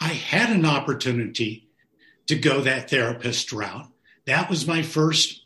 I 0.00 0.08
had 0.08 0.50
an 0.50 0.64
opportunity 0.64 1.68
to 2.26 2.34
go 2.34 2.60
that 2.60 2.90
therapist 2.90 3.52
route. 3.52 3.88
That 4.26 4.50
was 4.50 4.66
my 4.66 4.82
first 4.82 5.44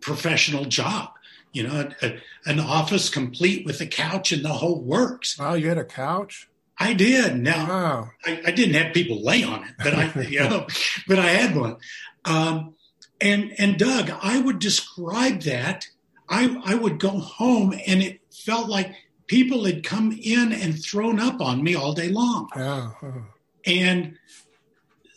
professional 0.00 0.64
job 0.64 1.10
you 1.56 1.62
know, 1.62 1.88
a, 2.02 2.18
an 2.44 2.60
office 2.60 3.08
complete 3.08 3.64
with 3.64 3.80
a 3.80 3.86
couch 3.86 4.30
and 4.30 4.44
the 4.44 4.52
whole 4.52 4.78
works. 4.78 5.38
Wow, 5.38 5.54
you 5.54 5.70
had 5.70 5.78
a 5.78 5.86
couch? 5.86 6.50
I 6.78 6.92
did. 6.92 7.38
Now, 7.38 7.68
wow. 7.68 8.10
I, 8.24 8.42
I, 8.46 8.50
didn't 8.50 8.74
have 8.74 8.92
people 8.92 9.22
lay 9.22 9.42
on 9.42 9.64
it, 9.64 9.74
but 9.78 9.94
I, 9.94 10.20
you 10.28 10.40
know, 10.40 10.66
but 11.08 11.18
I 11.18 11.28
had 11.28 11.56
one. 11.56 11.76
Um, 12.24 12.74
and 13.20 13.54
and 13.58 13.78
Doug, 13.78 14.10
I 14.22 14.38
would 14.40 14.58
describe 14.58 15.42
that. 15.42 15.86
I 16.28 16.60
I 16.64 16.74
would 16.74 16.98
go 16.98 17.18
home, 17.18 17.72
and 17.86 18.02
it 18.02 18.20
felt 18.30 18.68
like 18.68 18.94
people 19.26 19.64
had 19.64 19.84
come 19.84 20.12
in 20.22 20.52
and 20.52 20.82
thrown 20.82 21.18
up 21.18 21.40
on 21.40 21.62
me 21.62 21.74
all 21.74 21.94
day 21.94 22.08
long. 22.08 22.48
Yeah. 22.54 22.90
And 23.64 24.18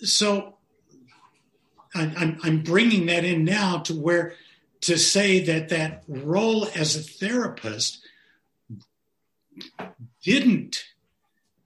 so 0.01 0.55
I, 1.93 2.13
I'm 2.17 2.39
I'm 2.43 2.63
bringing 2.63 3.07
that 3.07 3.25
in 3.25 3.43
now 3.43 3.79
to 3.79 3.93
where 3.93 4.33
to 4.81 4.97
say 4.97 5.39
that 5.41 5.69
that 5.69 6.03
role 6.07 6.67
as 6.73 6.95
a 6.95 7.01
therapist 7.01 7.99
didn't 10.23 10.83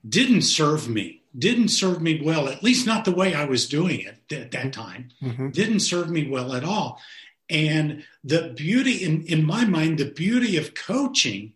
didn't 0.08 0.42
serve 0.42 0.88
me 0.88 1.22
didn't 1.36 1.68
serve 1.68 2.00
me 2.00 2.20
well 2.22 2.48
at 2.48 2.62
least 2.62 2.86
not 2.86 3.04
the 3.04 3.14
way 3.14 3.34
i 3.34 3.44
was 3.44 3.68
doing 3.68 4.00
it 4.00 4.32
at 4.32 4.50
that 4.50 4.72
time 4.72 5.08
mm-hmm. 5.22 5.50
didn't 5.50 5.80
serve 5.80 6.10
me 6.10 6.28
well 6.28 6.54
at 6.54 6.64
all. 6.64 7.00
And 7.50 8.04
the 8.22 8.54
beauty 8.56 9.04
in, 9.04 9.24
in 9.26 9.44
my 9.44 9.64
mind 9.64 9.98
the 9.98 10.10
beauty 10.10 10.56
of 10.56 10.74
coaching 10.74 11.52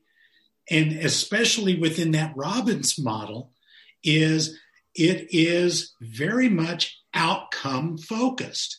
and 0.70 0.92
especially 0.92 1.78
within 1.78 2.10
that 2.12 2.36
robbins 2.36 2.98
model 2.98 3.52
is 4.04 4.58
it 4.94 5.28
is 5.30 5.94
very 6.00 6.48
much 6.48 7.00
outcome 7.14 7.98
focused. 7.98 8.78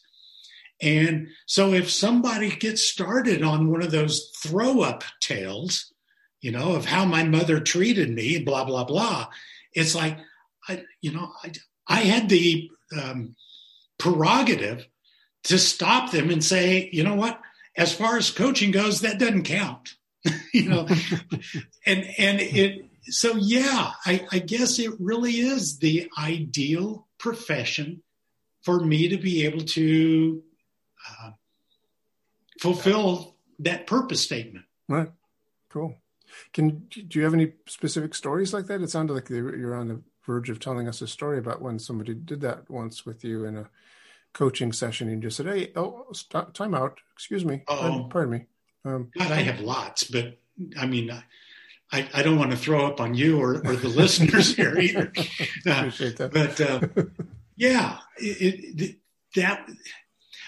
And 0.81 1.27
so 1.45 1.73
if 1.73 1.89
somebody 1.89 2.55
gets 2.55 2.83
started 2.83 3.41
on 3.43 3.71
one 3.71 3.81
of 3.81 3.91
those 3.91 4.29
throw 4.41 4.81
up 4.81 5.03
tales, 5.19 5.91
you 6.41 6.51
know, 6.51 6.73
of 6.73 6.85
how 6.85 7.05
my 7.05 7.23
mother 7.23 7.59
treated 7.59 8.09
me, 8.09 8.39
blah, 8.39 8.63
blah, 8.63 8.85
blah, 8.85 9.27
it's 9.79 9.95
like, 9.95 10.17
I, 10.67 10.83
you 11.01 11.13
know, 11.13 11.31
I, 11.43 11.51
I 11.87 11.99
had 12.01 12.29
the 12.29 12.69
um, 13.01 13.35
prerogative 13.97 14.87
to 15.45 15.57
stop 15.57 16.11
them 16.11 16.29
and 16.29 16.43
say, 16.43 16.89
you 16.91 17.03
know 17.03 17.15
what, 17.15 17.39
as 17.77 17.93
far 17.93 18.17
as 18.17 18.31
coaching 18.31 18.71
goes, 18.71 19.01
that 19.01 19.19
doesn't 19.19 19.43
count. 19.43 19.95
you 20.53 20.69
know, 20.69 20.87
and, 21.85 22.05
and 22.17 22.41
it, 22.41 22.85
so 23.05 23.35
yeah, 23.35 23.91
I, 24.05 24.27
I 24.31 24.39
guess 24.39 24.79
it 24.79 24.91
really 24.99 25.39
is 25.39 25.79
the 25.79 26.09
ideal 26.17 27.07
profession 27.17 28.03
for 28.63 28.79
me 28.79 29.07
to 29.09 29.17
be 29.17 29.45
able 29.45 29.61
to 29.61 30.43
uh, 31.09 31.31
fulfill 32.59 33.35
that 33.59 33.87
purpose 33.87 34.21
statement. 34.21 34.65
Right. 34.87 35.09
Cool. 35.69 35.95
Can 36.53 36.87
do 36.89 37.19
you 37.19 37.23
have 37.23 37.33
any 37.33 37.53
specific 37.67 38.15
stories 38.15 38.53
like 38.53 38.67
that? 38.67 38.81
It 38.81 38.89
sounded 38.89 39.13
like 39.13 39.29
you're 39.29 39.75
on 39.75 39.87
the 39.87 40.01
verge 40.25 40.49
of 40.49 40.59
telling 40.59 40.87
us 40.87 41.01
a 41.01 41.07
story 41.07 41.39
about 41.39 41.61
when 41.61 41.79
somebody 41.79 42.13
did 42.13 42.41
that 42.41 42.69
once 42.69 43.05
with 43.05 43.23
you 43.23 43.45
in 43.45 43.57
a 43.57 43.69
coaching 44.33 44.71
session 44.71 45.09
and 45.09 45.21
just 45.21 45.37
said, 45.37 45.47
"Hey, 45.47 45.71
oh, 45.75 46.05
stop, 46.13 46.53
time 46.53 46.73
out. 46.73 46.99
Excuse 47.13 47.45
me. 47.45 47.63
Pardon, 47.67 48.09
pardon, 48.09 48.31
me." 48.31 48.45
Um, 48.85 49.11
God, 49.17 49.31
I 49.31 49.41
have 49.41 49.59
lots, 49.59 50.03
but 50.05 50.37
I 50.77 50.85
mean, 50.85 51.11
I, 51.91 52.07
I 52.13 52.23
don't 52.23 52.37
want 52.37 52.51
to 52.51 52.57
throw 52.57 52.85
up 52.85 53.01
on 53.01 53.13
you 53.15 53.41
or, 53.41 53.55
or 53.55 53.75
the 53.75 53.87
listeners 53.95 54.55
here 54.55 54.77
either. 54.77 55.11
Uh, 55.65 55.91
but 56.31 56.61
uh, 56.61 56.81
yeah, 57.55 57.97
it, 58.17 58.81
it, 58.81 58.95
that 59.35 59.67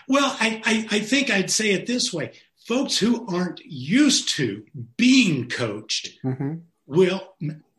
well, 0.08 0.36
I, 0.39 0.62
I, 0.66 0.98
I 0.98 1.00
think 1.00 1.30
I'd 1.30 1.52
say 1.52 1.72
it 1.72 1.88
this 1.88 2.14
way 2.14 2.34
folks 2.72 2.97
who 2.97 3.28
aren't 3.28 3.59
used 3.65 4.30
to 4.30 4.65
being 4.95 5.49
coached 5.49 6.09
mm-hmm. 6.24 6.55
will 6.86 7.36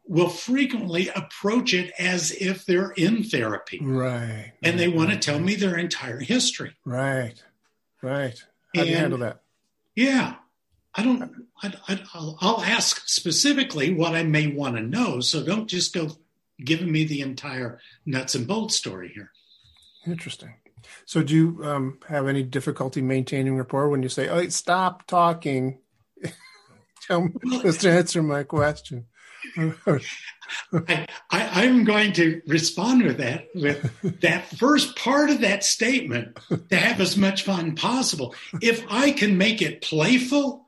will 0.07 0.28
frequently 0.28 1.09
approach 1.09 1.72
it 1.72 1.93
as 1.99 2.30
if 2.32 2.66
they're 2.66 2.90
in 2.90 3.22
therapy. 3.22 3.78
Right. 3.80 4.53
And 4.62 4.78
they 4.78 4.88
want 4.88 5.11
to 5.11 5.16
tell 5.16 5.38
me 5.38 5.55
their 5.55 5.78
entire 5.78 6.18
history. 6.18 6.76
Right. 6.84 7.43
Right. 8.03 8.38
How 8.74 8.82
and, 8.82 8.84
do 8.84 8.90
you 8.90 8.99
handle 8.99 9.18
that? 9.20 9.40
Yeah. 9.97 10.34
I 10.95 11.03
don't. 11.03 11.47
I, 11.62 11.72
will 12.14 12.36
I'll 12.43 12.61
ask 12.61 13.09
specifically 13.09 13.95
what 13.95 14.14
I 14.14 14.24
may 14.24 14.49
want 14.49 14.76
to 14.76 14.82
know. 14.82 15.20
So 15.20 15.43
don't 15.43 15.68
just 15.68 15.95
go 15.95 16.11
giving 16.62 16.93
me 16.93 17.05
the 17.05 17.22
entire 17.22 17.80
nuts 18.05 18.34
and 18.34 18.47
bolts 18.47 18.76
story 18.76 19.11
here. 19.14 19.30
Interesting. 20.07 20.53
So 21.07 21.22
do 21.22 21.35
you 21.35 21.64
um, 21.64 21.99
have 22.09 22.26
any 22.26 22.43
difficulty 22.43 23.03
maintaining 23.03 23.57
rapport 23.57 23.89
when 23.89 24.03
you 24.03 24.09
say, 24.09 24.28
"Oh, 24.28 24.49
stop 24.49 25.07
talking"? 25.07 25.78
Tell 27.07 27.22
me, 27.22 27.33
just 27.62 27.85
answer 27.85 28.22
my 28.22 28.45
question. 28.45 29.07
I, 30.72 31.07
I, 31.30 31.64
am 31.64 31.85
going 31.85 32.12
to 32.14 32.41
respond 32.47 33.03
with 33.03 33.16
that 33.18 33.49
with 33.55 34.20
that 34.20 34.45
first 34.57 34.97
part 34.97 35.30
of 35.30 35.41
that 35.41 35.64
statement 35.64 36.39
to 36.70 36.76
have 36.76 37.01
as 37.01 37.16
much 37.16 37.43
fun 37.43 37.74
possible. 37.74 38.35
If 38.61 38.85
I 38.89 39.11
can 39.11 39.37
make 39.37 39.61
it 39.61 39.83
playful, 39.83 40.66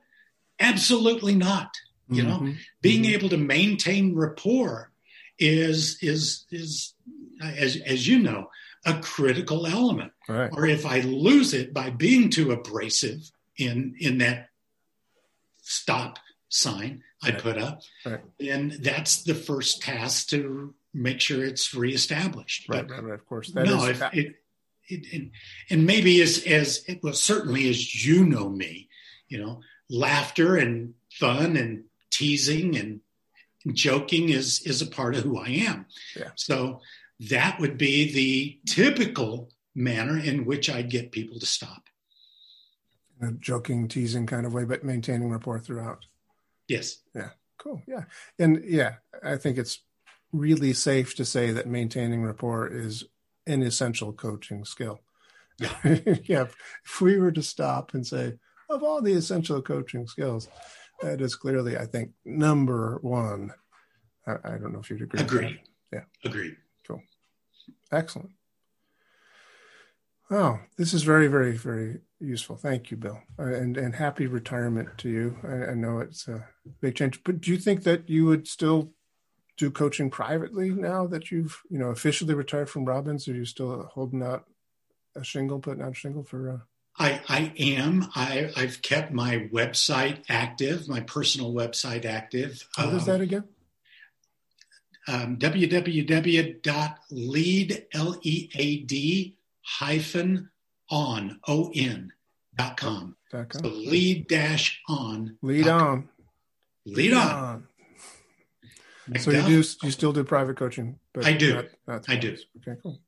absolutely 0.58 1.34
not. 1.34 1.70
You 2.08 2.22
know, 2.22 2.38
mm-hmm. 2.38 2.52
being 2.82 3.04
mm-hmm. 3.04 3.14
able 3.14 3.28
to 3.30 3.36
maintain 3.36 4.14
rapport 4.14 4.90
is 5.38 5.98
is 6.02 6.44
is 6.50 6.94
as 7.42 7.76
as 7.76 8.06
you 8.06 8.18
know 8.18 8.50
a 8.84 9.00
critical 9.00 9.66
element. 9.66 10.12
Right. 10.28 10.50
Or 10.52 10.66
if 10.66 10.86
I 10.86 11.00
lose 11.00 11.54
it 11.54 11.72
by 11.72 11.90
being 11.90 12.30
too 12.30 12.52
abrasive 12.52 13.30
in 13.56 13.94
in 13.98 14.18
that 14.18 14.48
stop 15.62 16.18
sign 16.48 17.02
I 17.22 17.30
right. 17.30 17.38
put 17.38 17.58
up, 17.58 17.82
right. 18.04 18.20
then 18.38 18.76
that's 18.80 19.22
the 19.22 19.34
first 19.34 19.82
task 19.82 20.28
to 20.28 20.74
make 20.92 21.20
sure 21.20 21.44
it's 21.44 21.74
reestablished. 21.74 22.68
Right, 22.68 22.88
right, 22.88 23.02
right. 23.02 23.14
Of 23.14 23.26
course. 23.26 23.50
That 23.52 23.66
no, 23.66 23.86
if 23.86 23.98
that. 23.98 24.14
it, 24.14 24.36
it, 24.88 25.06
it, 25.12 25.30
and 25.70 25.86
maybe 25.86 26.20
as 26.20 26.44
as 26.44 26.84
well, 27.02 27.14
certainly 27.14 27.68
as 27.68 28.04
you 28.04 28.24
know 28.24 28.48
me, 28.48 28.88
you 29.28 29.38
know, 29.38 29.60
laughter 29.88 30.56
and 30.56 30.94
fun 31.10 31.56
and 31.56 31.84
teasing 32.10 32.76
and 32.76 33.00
joking 33.72 34.28
is 34.28 34.60
is 34.62 34.82
a 34.82 34.86
part 34.86 35.14
of 35.16 35.22
who 35.22 35.38
I 35.38 35.48
am. 35.48 35.86
Yeah. 36.16 36.30
So 36.34 36.80
that 37.20 37.60
would 37.60 37.78
be 37.78 38.12
the 38.12 38.60
typical 38.66 39.50
manner 39.74 40.18
in 40.18 40.44
which 40.44 40.70
I'd 40.70 40.90
get 40.90 41.12
people 41.12 41.38
to 41.38 41.46
stop. 41.46 41.88
A 43.20 43.32
joking, 43.32 43.88
teasing 43.88 44.26
kind 44.26 44.46
of 44.46 44.54
way, 44.54 44.64
but 44.64 44.84
maintaining 44.84 45.30
rapport 45.30 45.58
throughout. 45.58 46.06
Yes. 46.68 46.98
Yeah. 47.14 47.30
Cool. 47.58 47.82
Yeah. 47.86 48.04
And 48.38 48.62
yeah, 48.64 48.96
I 49.22 49.36
think 49.36 49.58
it's 49.58 49.80
really 50.32 50.72
safe 50.72 51.14
to 51.16 51.24
say 51.24 51.52
that 51.52 51.66
maintaining 51.66 52.22
rapport 52.22 52.68
is 52.68 53.04
an 53.46 53.62
essential 53.62 54.12
coaching 54.12 54.64
skill. 54.64 55.00
Yeah. 55.58 55.76
yeah. 56.24 56.46
If 56.84 57.00
we 57.00 57.18
were 57.18 57.32
to 57.32 57.42
stop 57.42 57.94
and 57.94 58.06
say, 58.06 58.34
of 58.68 58.82
all 58.82 59.00
the 59.00 59.12
essential 59.12 59.62
coaching 59.62 60.06
skills, 60.06 60.48
that 61.00 61.20
is 61.20 61.36
clearly, 61.36 61.76
I 61.76 61.86
think, 61.86 62.10
number 62.24 62.98
one. 63.02 63.52
I, 64.26 64.32
I 64.44 64.50
don't 64.58 64.72
know 64.72 64.80
if 64.80 64.90
you'd 64.90 65.02
agree. 65.02 65.20
Agree. 65.20 65.60
Yeah. 65.92 66.04
Agreed. 66.24 66.56
Excellent. 67.94 68.30
Oh, 70.30 70.58
this 70.76 70.94
is 70.94 71.02
very, 71.02 71.28
very, 71.28 71.52
very 71.52 72.00
useful. 72.18 72.56
Thank 72.56 72.90
you, 72.90 72.96
Bill, 72.96 73.20
uh, 73.38 73.44
and 73.44 73.76
and 73.76 73.94
happy 73.94 74.26
retirement 74.26 74.96
to 74.98 75.08
you. 75.08 75.38
I, 75.44 75.72
I, 75.72 75.74
know 75.74 75.98
it's 75.98 76.26
a 76.26 76.48
big 76.80 76.96
change, 76.96 77.22
but 77.24 77.40
do 77.40 77.50
you 77.50 77.58
think 77.58 77.82
that 77.82 78.08
you 78.08 78.24
would 78.24 78.48
still 78.48 78.92
do 79.56 79.70
coaching 79.70 80.10
privately 80.10 80.70
now 80.70 81.06
that 81.06 81.30
you've 81.30 81.60
you 81.70 81.78
know 81.78 81.90
officially 81.90 82.34
retired 82.34 82.70
from 82.70 82.86
Robbins? 82.86 83.28
Are 83.28 83.34
you 83.34 83.44
still 83.44 83.90
holding 83.92 84.22
out 84.22 84.46
a 85.14 85.22
shingle, 85.22 85.60
putting 85.60 85.82
out 85.82 85.92
a 85.92 85.94
shingle 85.94 86.24
for? 86.24 86.50
Uh... 86.50 86.58
I 86.98 87.20
I 87.28 87.52
am. 87.58 88.10
I 88.14 88.50
I've 88.56 88.80
kept 88.80 89.12
my 89.12 89.48
website 89.52 90.22
active, 90.28 90.88
my 90.88 91.00
personal 91.00 91.52
website 91.52 92.06
active. 92.06 92.66
What 92.76 92.88
um, 92.88 92.96
is 92.96 93.06
that 93.06 93.20
again? 93.20 93.44
Um, 95.06 95.36
www.lead 95.36 96.66
L 97.92 98.18
E 98.22 98.48
A 98.54 98.78
D 98.78 99.36
hyphen 99.60 100.50
on 100.90 101.40
o 101.46 101.70
n 101.74 102.12
dot 102.56 102.76
com. 102.76 103.16
Dot 103.30 103.48
com. 103.50 103.62
So 103.62 103.68
lead 103.68 104.28
dash 104.28 104.80
on. 104.88 105.36
Lead 105.42 105.68
on. 105.68 106.08
Lead, 106.86 106.96
lead 106.96 107.12
on. 107.12 107.34
on. 107.34 107.66
So 109.18 109.30
you 109.30 109.42
do 109.42 109.62
you 109.82 109.90
still 109.90 110.12
do 110.12 110.24
private 110.24 110.56
coaching? 110.56 110.98
But 111.12 111.26
I 111.26 111.32
do. 111.34 111.64
Not, 111.86 112.08
I 112.08 112.16
do. 112.16 112.36
Okay, 112.58 112.80
cool. 112.82 112.98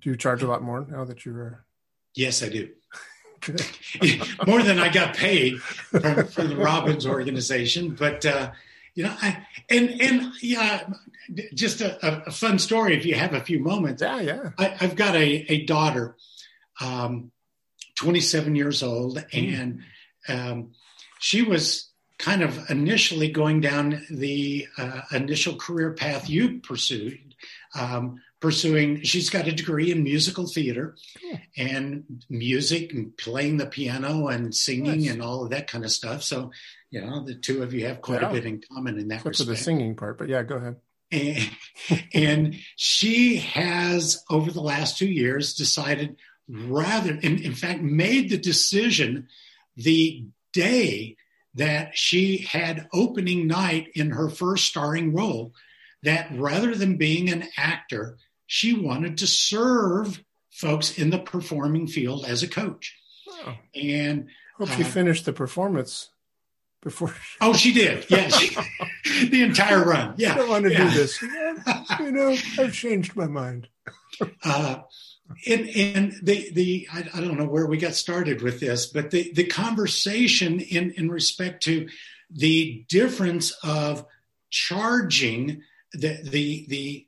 Do 0.00 0.10
you 0.10 0.16
charge 0.16 0.42
a 0.42 0.46
lot 0.46 0.62
more 0.62 0.86
now 0.88 1.04
that 1.04 1.24
you're? 1.24 1.64
Yes, 2.14 2.42
I 2.42 2.48
do. 2.48 2.70
more 4.46 4.62
than 4.62 4.78
I 4.78 4.88
got 4.88 5.16
paid 5.16 5.60
from, 5.60 6.26
from 6.26 6.48
the 6.48 6.56
Robbins 6.56 7.06
organization, 7.06 7.90
but 7.90 8.24
uh, 8.24 8.52
you 8.94 9.04
know, 9.04 9.14
I, 9.20 9.46
and 9.70 10.00
and 10.00 10.32
yeah, 10.40 10.86
just 11.54 11.80
a, 11.80 12.26
a, 12.26 12.30
fun 12.30 12.58
story 12.58 12.96
if 12.96 13.06
you 13.06 13.14
have 13.14 13.32
a 13.32 13.40
few 13.40 13.60
moments. 13.60 14.02
Yeah, 14.02 14.20
yeah. 14.20 14.50
I, 14.58 14.64
have 14.68 14.96
got 14.96 15.14
a, 15.14 15.52
a 15.52 15.64
daughter, 15.64 16.16
um, 16.80 17.30
27 17.96 18.54
years 18.54 18.82
old, 18.82 19.18
mm. 19.18 19.60
and 19.60 19.80
um, 20.28 20.72
she 21.20 21.42
was 21.42 21.90
kind 22.18 22.42
of 22.42 22.70
initially 22.70 23.30
going 23.30 23.60
down 23.60 24.06
the 24.10 24.68
uh, 24.78 25.00
initial 25.12 25.56
career 25.56 25.92
path 25.92 26.28
you 26.28 26.60
pursued. 26.60 27.34
Um, 27.74 28.20
pursuing, 28.40 29.02
she's 29.02 29.30
got 29.30 29.48
a 29.48 29.52
degree 29.52 29.90
in 29.90 30.02
musical 30.02 30.46
theater 30.46 30.96
cool. 31.20 31.38
and 31.56 32.24
music 32.28 32.92
and 32.92 33.16
playing 33.16 33.56
the 33.56 33.66
piano 33.66 34.28
and 34.28 34.54
singing 34.54 35.02
nice. 35.02 35.10
and 35.10 35.22
all 35.22 35.44
of 35.44 35.50
that 35.50 35.68
kind 35.68 35.84
of 35.84 35.90
stuff. 35.90 36.22
So, 36.22 36.50
you 36.92 37.00
know, 37.00 37.24
the 37.24 37.34
two 37.34 37.62
of 37.62 37.72
you 37.72 37.86
have 37.86 38.02
quite 38.02 38.20
yeah. 38.20 38.28
a 38.28 38.32
bit 38.32 38.44
in 38.44 38.60
common 38.70 38.98
in 38.98 39.08
that 39.08 39.14
Except 39.16 39.28
respect. 39.28 39.48
for 39.48 39.54
the 39.54 39.56
singing 39.56 39.96
part, 39.96 40.18
but 40.18 40.28
yeah, 40.28 40.42
go 40.42 40.56
ahead. 40.56 40.76
And, 41.10 41.50
and 42.12 42.56
she 42.76 43.36
has, 43.36 44.22
over 44.30 44.50
the 44.50 44.60
last 44.60 44.98
two 44.98 45.08
years, 45.08 45.54
decided 45.54 46.16
rather, 46.48 47.14
in, 47.14 47.42
in 47.42 47.54
fact, 47.54 47.80
made 47.80 48.28
the 48.28 48.36
decision 48.36 49.28
the 49.74 50.26
day 50.52 51.16
that 51.54 51.96
she 51.96 52.38
had 52.38 52.88
opening 52.92 53.46
night 53.46 53.88
in 53.94 54.10
her 54.10 54.28
first 54.28 54.66
starring 54.66 55.14
role 55.14 55.54
that 56.02 56.28
rather 56.34 56.74
than 56.74 56.98
being 56.98 57.30
an 57.30 57.48
actor, 57.56 58.18
she 58.46 58.74
wanted 58.74 59.16
to 59.18 59.26
serve 59.26 60.22
folks 60.50 60.98
in 60.98 61.08
the 61.08 61.18
performing 61.18 61.86
field 61.86 62.26
as 62.26 62.42
a 62.42 62.48
coach. 62.48 62.98
Oh. 63.30 63.54
And 63.74 64.28
hope 64.58 64.68
she 64.68 64.82
uh, 64.82 64.86
finished 64.86 65.24
the 65.24 65.32
performance 65.32 66.10
before. 66.82 67.14
oh, 67.40 67.54
she 67.54 67.72
did. 67.72 68.04
Yes, 68.08 68.38
the 69.30 69.42
entire 69.42 69.82
run. 69.82 70.14
Yeah, 70.18 70.34
I 70.34 70.36
don't 70.36 70.48
want 70.48 70.64
to 70.64 70.72
yeah. 70.72 70.84
do 70.84 70.90
this. 70.90 71.22
you 72.00 72.12
know, 72.12 72.36
I've 72.58 72.74
changed 72.74 73.16
my 73.16 73.26
mind. 73.26 73.68
uh, 74.44 74.80
and 75.46 75.68
and 75.68 76.12
the 76.22 76.50
the 76.52 76.88
I, 76.92 77.08
I, 77.14 77.20
don't 77.20 77.38
know 77.38 77.46
where 77.46 77.66
we 77.66 77.78
got 77.78 77.94
started 77.94 78.42
with 78.42 78.60
this, 78.60 78.86
but 78.86 79.10
the 79.10 79.32
the 79.32 79.44
conversation 79.44 80.60
in 80.60 80.92
in 80.92 81.10
respect 81.10 81.62
to 81.64 81.88
the 82.30 82.84
difference 82.88 83.52
of 83.64 84.04
charging 84.50 85.62
the 85.92 86.18
the 86.22 86.66
the 86.68 87.06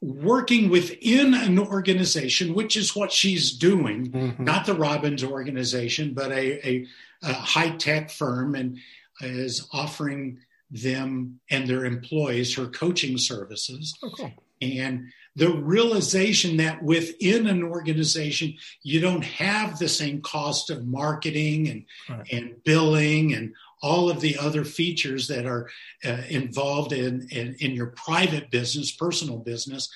working 0.00 0.68
within 0.68 1.34
an 1.34 1.58
organization, 1.58 2.54
which 2.54 2.76
is 2.76 2.94
what 2.94 3.12
she's 3.12 3.52
doing, 3.52 4.10
mm-hmm. 4.10 4.44
not 4.44 4.66
the 4.66 4.74
Robbins 4.74 5.24
organization, 5.24 6.14
but 6.14 6.30
a, 6.30 6.68
a, 6.68 6.86
a 7.22 7.32
high 7.32 7.70
tech 7.70 8.10
firm, 8.10 8.54
and 8.54 8.78
is 9.20 9.66
offering 9.72 10.38
them 10.70 11.40
and 11.50 11.66
their 11.66 11.84
employees 11.84 12.54
her 12.54 12.66
coaching 12.66 13.18
services. 13.18 13.96
Oh, 14.02 14.10
cool. 14.10 14.32
And 14.60 15.08
the 15.34 15.52
realization 15.52 16.56
that 16.56 16.82
within 16.82 17.46
an 17.46 17.62
organization, 17.62 18.54
you 18.82 19.00
don't 19.00 19.24
have 19.24 19.78
the 19.78 19.88
same 19.88 20.20
cost 20.20 20.68
of 20.68 20.86
marketing 20.86 21.68
and, 21.68 21.84
right. 22.08 22.32
and 22.32 22.64
billing 22.64 23.34
and 23.34 23.54
all 23.82 24.10
of 24.10 24.20
the 24.20 24.36
other 24.38 24.64
features 24.64 25.28
that 25.28 25.46
are 25.46 25.68
uh, 26.04 26.22
involved 26.28 26.92
in, 26.92 27.28
in, 27.30 27.56
in 27.60 27.72
your 27.72 27.88
private 27.88 28.50
business, 28.50 28.92
personal 28.92 29.38
business, 29.38 29.88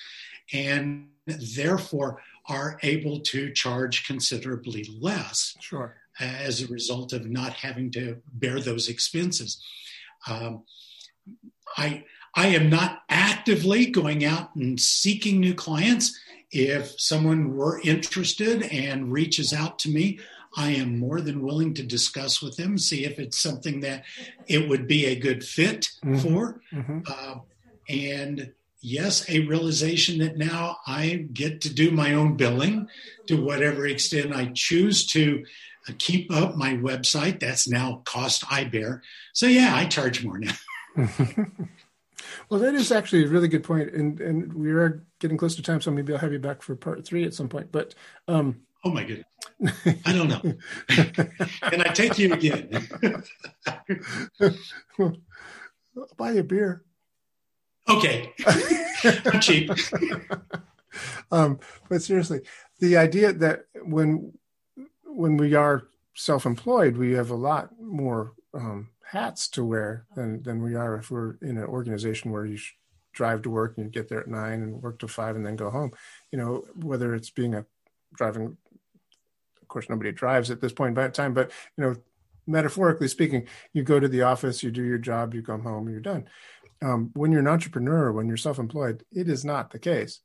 and 0.51 1.07
therefore 1.55 2.21
are 2.47 2.77
able 2.83 3.19
to 3.21 3.51
charge 3.53 4.05
considerably 4.05 4.85
less. 4.99 5.55
Sure. 5.61 5.95
As 6.19 6.61
a 6.61 6.67
result 6.67 7.13
of 7.13 7.25
not 7.25 7.53
having 7.53 7.91
to 7.91 8.21
bear 8.33 8.59
those 8.59 8.87
expenses. 8.89 9.63
Um, 10.27 10.63
I 11.77 12.03
I 12.35 12.47
am 12.47 12.69
not 12.69 13.03
actively 13.09 13.85
going 13.85 14.25
out 14.25 14.55
and 14.55 14.79
seeking 14.79 15.39
new 15.39 15.53
clients. 15.53 16.19
If 16.51 16.99
someone 16.99 17.55
were 17.55 17.81
interested 17.81 18.63
and 18.63 19.11
reaches 19.11 19.53
out 19.53 19.79
to 19.79 19.89
me, 19.89 20.19
I 20.55 20.71
am 20.71 20.99
more 20.99 21.21
than 21.21 21.41
willing 21.41 21.73
to 21.75 21.83
discuss 21.83 22.41
with 22.41 22.57
them, 22.57 22.77
see 22.77 23.05
if 23.05 23.19
it's 23.19 23.39
something 23.39 23.79
that 23.81 24.03
it 24.47 24.69
would 24.69 24.87
be 24.87 25.05
a 25.05 25.15
good 25.15 25.43
fit 25.43 25.89
mm-hmm. 26.03 26.17
for. 26.17 26.61
Mm-hmm. 26.71 26.99
Uh, 27.07 27.39
and 27.89 28.53
yes, 28.81 29.27
a 29.29 29.47
realization 29.47 30.19
that 30.19 30.37
now 30.37 30.77
I 30.85 31.27
get 31.33 31.61
to 31.61 31.73
do 31.73 31.91
my 31.91 32.13
own 32.13 32.37
billing 32.37 32.87
to 33.27 33.35
whatever 33.35 33.87
extent 33.87 34.35
I 34.35 34.51
choose 34.53 35.07
to 35.07 35.43
keep 35.97 36.31
up 36.31 36.55
my 36.55 36.73
website. 36.73 37.39
That's 37.39 37.67
now 37.67 38.01
cost 38.05 38.43
I 38.49 38.65
bear. 38.65 39.01
So 39.33 39.47
yeah, 39.47 39.75
I 39.75 39.85
charge 39.85 40.23
more 40.23 40.39
now. 40.39 40.53
well, 42.49 42.59
that 42.59 42.75
is 42.75 42.91
actually 42.91 43.25
a 43.25 43.27
really 43.27 43.47
good 43.47 43.63
point, 43.63 43.93
and 43.93 44.19
and 44.21 44.53
we 44.53 44.71
are 44.71 45.03
getting 45.19 45.37
close 45.37 45.55
to 45.55 45.61
time, 45.61 45.81
so 45.81 45.91
maybe 45.91 46.13
I'll 46.13 46.19
have 46.19 46.33
you 46.33 46.39
back 46.39 46.61
for 46.61 46.75
part 46.75 47.05
three 47.05 47.25
at 47.25 47.33
some 47.33 47.49
point. 47.49 47.71
But 47.71 47.95
um, 48.27 48.61
oh 48.83 48.91
my 48.91 49.03
goodness, 49.03 49.25
I 50.05 50.13
don't 50.13 50.27
know. 50.29 50.53
Can 51.69 51.81
I 51.81 51.93
take 51.93 52.17
you 52.17 52.33
again? 52.33 52.87
I'll 54.99 55.15
buy 56.17 56.31
you 56.31 56.41
a 56.41 56.43
beer. 56.43 56.83
Okay, 57.89 58.31
I'm 59.05 59.39
cheap. 59.41 59.71
um, 61.31 61.59
but 61.89 62.01
seriously, 62.01 62.41
the 62.79 62.97
idea 62.97 63.33
that 63.33 63.65
when 63.83 64.33
when 65.05 65.37
we 65.37 65.53
are 65.53 65.87
self-employed, 66.15 66.97
we 66.97 67.13
have 67.13 67.29
a 67.29 67.35
lot 67.35 67.69
more 67.79 68.33
um, 68.53 68.89
hats 69.11 69.47
to 69.49 69.63
wear 69.63 70.05
than 70.15 70.43
than 70.43 70.61
we 70.61 70.75
are 70.75 70.95
if 70.95 71.11
we're 71.11 71.35
in 71.41 71.57
an 71.57 71.65
organization 71.65 72.31
where 72.31 72.45
you 72.45 72.57
drive 73.13 73.43
to 73.43 73.49
work 73.49 73.77
and 73.77 73.85
you 73.85 73.91
get 73.91 74.09
there 74.09 74.21
at 74.21 74.27
nine 74.27 74.61
and 74.61 74.81
work 74.81 74.99
till 74.99 75.07
five 75.07 75.35
and 75.35 75.45
then 75.45 75.55
go 75.55 75.69
home. 75.69 75.91
You 76.31 76.39
know, 76.39 76.63
whether 76.75 77.13
it's 77.13 77.29
being 77.29 77.53
a 77.53 77.65
driving, 78.13 78.57
course, 79.73 79.89
nobody 79.89 80.11
drives 80.11 80.51
at 80.51 80.61
this 80.61 80.73
point 80.73 80.97
in 80.97 81.11
time, 81.11 81.33
but 81.33 81.51
you 81.77 81.83
know, 81.83 81.95
metaphorically 82.47 83.07
speaking, 83.07 83.47
you 83.73 83.83
go 83.83 83.99
to 83.99 84.07
the 84.07 84.21
office, 84.21 84.63
you 84.63 84.71
do 84.71 84.83
your 84.83 84.97
job, 84.97 85.33
you 85.33 85.41
come 85.41 85.63
home, 85.63 85.89
you're 85.89 85.99
done. 85.99 86.25
Um, 86.81 87.11
when 87.13 87.31
you're 87.31 87.41
an 87.41 87.47
entrepreneur, 87.47 88.11
when 88.11 88.27
you're 88.27 88.37
self-employed, 88.37 89.03
it 89.11 89.29
is 89.29 89.45
not 89.45 89.71
the 89.71 89.79
case. 89.79 90.19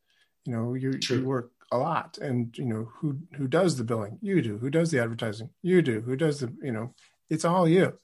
You 0.45 0.53
know, 0.53 0.75
you, 0.75 0.99
you 1.09 1.25
work 1.25 1.53
a 1.71 1.79
lot 1.79 2.19
and 2.19 2.57
you 2.57 2.65
know 2.65 2.89
who 2.97 3.19
who 3.37 3.47
does 3.47 3.77
the 3.77 3.85
billing? 3.85 4.19
You 4.23 4.41
do. 4.43 4.59
Who 4.59 4.71
does 4.71 4.91
the 4.91 5.01
advertising? 5.01 5.51
You 5.63 5.83
do. 5.83 6.01
Who 6.01 6.17
does 6.17 6.41
the 6.41 6.53
you 6.63 6.73
know 6.73 6.95
it's 7.29 7.45
all 7.45 7.69
you. 7.69 7.99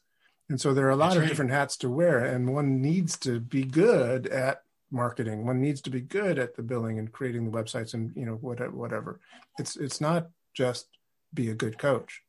And 0.51 0.61
so 0.61 0.75
there 0.75 0.87
are 0.87 0.91
a 0.91 0.97
lot 0.97 1.07
That's 1.07 1.17
of 1.17 1.23
right. 1.23 1.29
different 1.29 1.51
hats 1.53 1.79
to 1.79 1.89
wear 1.89 2.23
and 2.25 2.53
one 2.53 2.83
needs 2.83 3.17
to 3.21 3.41
be 3.41 3.65
good 3.65 4.27
at 4.27 4.63
marketing. 4.91 5.47
One 5.47 5.63
needs 5.63 5.81
to 5.83 5.91
be 5.91 6.03
good 6.03 6.39
at 6.39 6.57
the 6.57 6.63
billing 6.63 6.99
and 6.99 7.11
creating 7.11 7.51
the 7.51 7.59
websites 7.59 7.95
and 7.95 8.13
you 8.15 8.27
know 8.27 8.35
whatever. 8.35 9.21
It's 9.59 9.77
it's 9.77 10.01
not 10.01 10.29
just 10.53 10.89
be 11.35 11.51
a 11.51 11.55
good 11.55 11.79
coach 11.79 12.23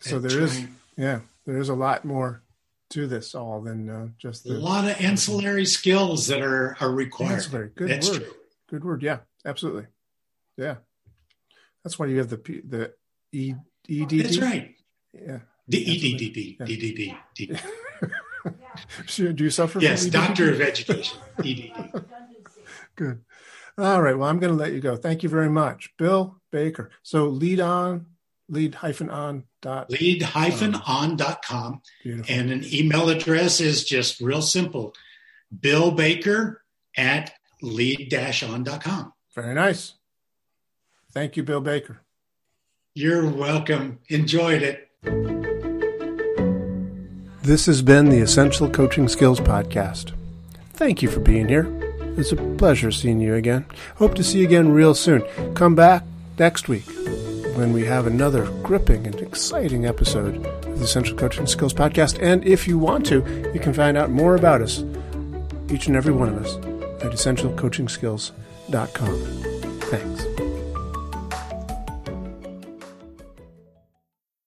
so 0.00 0.18
there 0.18 0.40
is 0.40 0.64
yeah 0.96 1.20
there 1.46 1.58
is 1.58 1.68
a 1.68 1.74
lot 1.74 2.04
more 2.04 2.42
to 2.90 3.06
this 3.06 3.34
all 3.34 3.60
than 3.60 3.88
uh, 3.90 4.08
just 4.18 4.44
the, 4.44 4.54
a 4.54 4.58
lot 4.58 4.84
of 4.88 5.00
ancillary 5.00 5.64
skills 5.66 6.26
that 6.28 6.40
are 6.42 6.76
are 6.80 6.90
required 6.90 7.34
ancillary. 7.34 7.70
good 7.74 7.88
That's 7.88 8.10
word 8.10 8.22
true. 8.22 8.34
good 8.68 8.84
word 8.84 9.02
yeah 9.02 9.18
absolutely 9.44 9.86
yeah, 10.56 10.76
that's 11.82 11.98
why 11.98 12.06
you 12.06 12.18
have 12.18 12.30
the 12.30 12.38
P, 12.38 12.60
the 12.60 12.92
E 13.32 13.54
E 13.88 14.04
D. 14.04 14.22
That's 14.22 14.38
right. 14.38 14.74
Yeah. 15.12 15.38
D 15.68 15.78
E 15.78 16.00
D 16.00 16.16
D 16.16 16.30
D 16.30 16.58
D 16.64 16.76
D 16.76 16.94
D 16.94 17.46
D. 17.46 17.56
Do 19.32 19.44
you 19.44 19.50
suffer? 19.50 19.80
Yes, 19.80 20.06
doctor 20.06 20.52
of 20.52 20.60
education. 20.60 21.18
EDD. 21.38 21.72
Good. 22.96 23.22
All 23.76 24.00
right. 24.00 24.16
Well, 24.16 24.28
I'm 24.28 24.38
going 24.38 24.52
to 24.56 24.58
let 24.58 24.72
you 24.72 24.80
go. 24.80 24.96
Thank 24.96 25.22
you 25.22 25.28
very 25.28 25.48
much, 25.48 25.90
Bill 25.98 26.36
Baker. 26.52 26.90
So 27.02 27.26
lead 27.26 27.60
on, 27.60 28.06
lead 28.48 28.76
hyphen 28.76 29.10
on 29.10 29.44
dot 29.62 29.90
lead 29.90 30.22
hyphen 30.22 30.74
on 30.86 31.16
dot 31.16 31.44
com, 31.44 31.80
Beautiful. 32.02 32.32
and 32.34 32.50
an 32.50 32.62
email 32.72 33.08
address 33.08 33.60
is 33.60 33.84
just 33.84 34.20
real 34.20 34.42
simple, 34.42 34.94
Bill 35.60 35.90
Baker 35.90 36.62
at 36.96 37.32
lead 37.62 38.10
dash 38.10 38.42
on 38.42 38.62
dot 38.62 38.84
com. 38.84 39.12
Very 39.34 39.54
nice. 39.54 39.94
Thank 41.12 41.36
you, 41.36 41.42
Bill 41.42 41.60
Baker. 41.60 42.00
You're 42.94 43.28
welcome. 43.28 43.98
Enjoyed 44.08 44.62
it. 44.62 44.88
This 47.42 47.66
has 47.66 47.82
been 47.82 48.08
the 48.08 48.20
Essential 48.20 48.70
Coaching 48.70 49.08
Skills 49.08 49.40
Podcast. 49.40 50.12
Thank 50.72 51.02
you 51.02 51.10
for 51.10 51.20
being 51.20 51.48
here. 51.48 51.64
It's 52.16 52.32
a 52.32 52.36
pleasure 52.36 52.90
seeing 52.90 53.20
you 53.20 53.34
again. 53.34 53.66
Hope 53.96 54.14
to 54.14 54.24
see 54.24 54.38
you 54.40 54.46
again 54.46 54.72
real 54.72 54.94
soon. 54.94 55.22
Come 55.54 55.74
back 55.74 56.04
next 56.38 56.68
week 56.68 56.84
when 57.56 57.72
we 57.72 57.84
have 57.84 58.06
another 58.06 58.46
gripping 58.62 59.06
and 59.06 59.16
exciting 59.16 59.84
episode 59.86 60.44
of 60.46 60.78
the 60.78 60.84
Essential 60.84 61.16
Coaching 61.16 61.46
Skills 61.46 61.74
Podcast. 61.74 62.18
And 62.20 62.44
if 62.44 62.68
you 62.68 62.78
want 62.78 63.06
to, 63.06 63.24
you 63.52 63.60
can 63.60 63.72
find 63.72 63.96
out 63.96 64.10
more 64.10 64.34
about 64.36 64.62
us, 64.62 64.84
each 65.70 65.86
and 65.86 65.96
every 65.96 66.12
one 66.12 66.28
of 66.28 66.44
us, 66.44 66.56
at 67.04 67.12
essentialcoachingskills.com. 67.12 69.80
Thanks. 69.80 70.33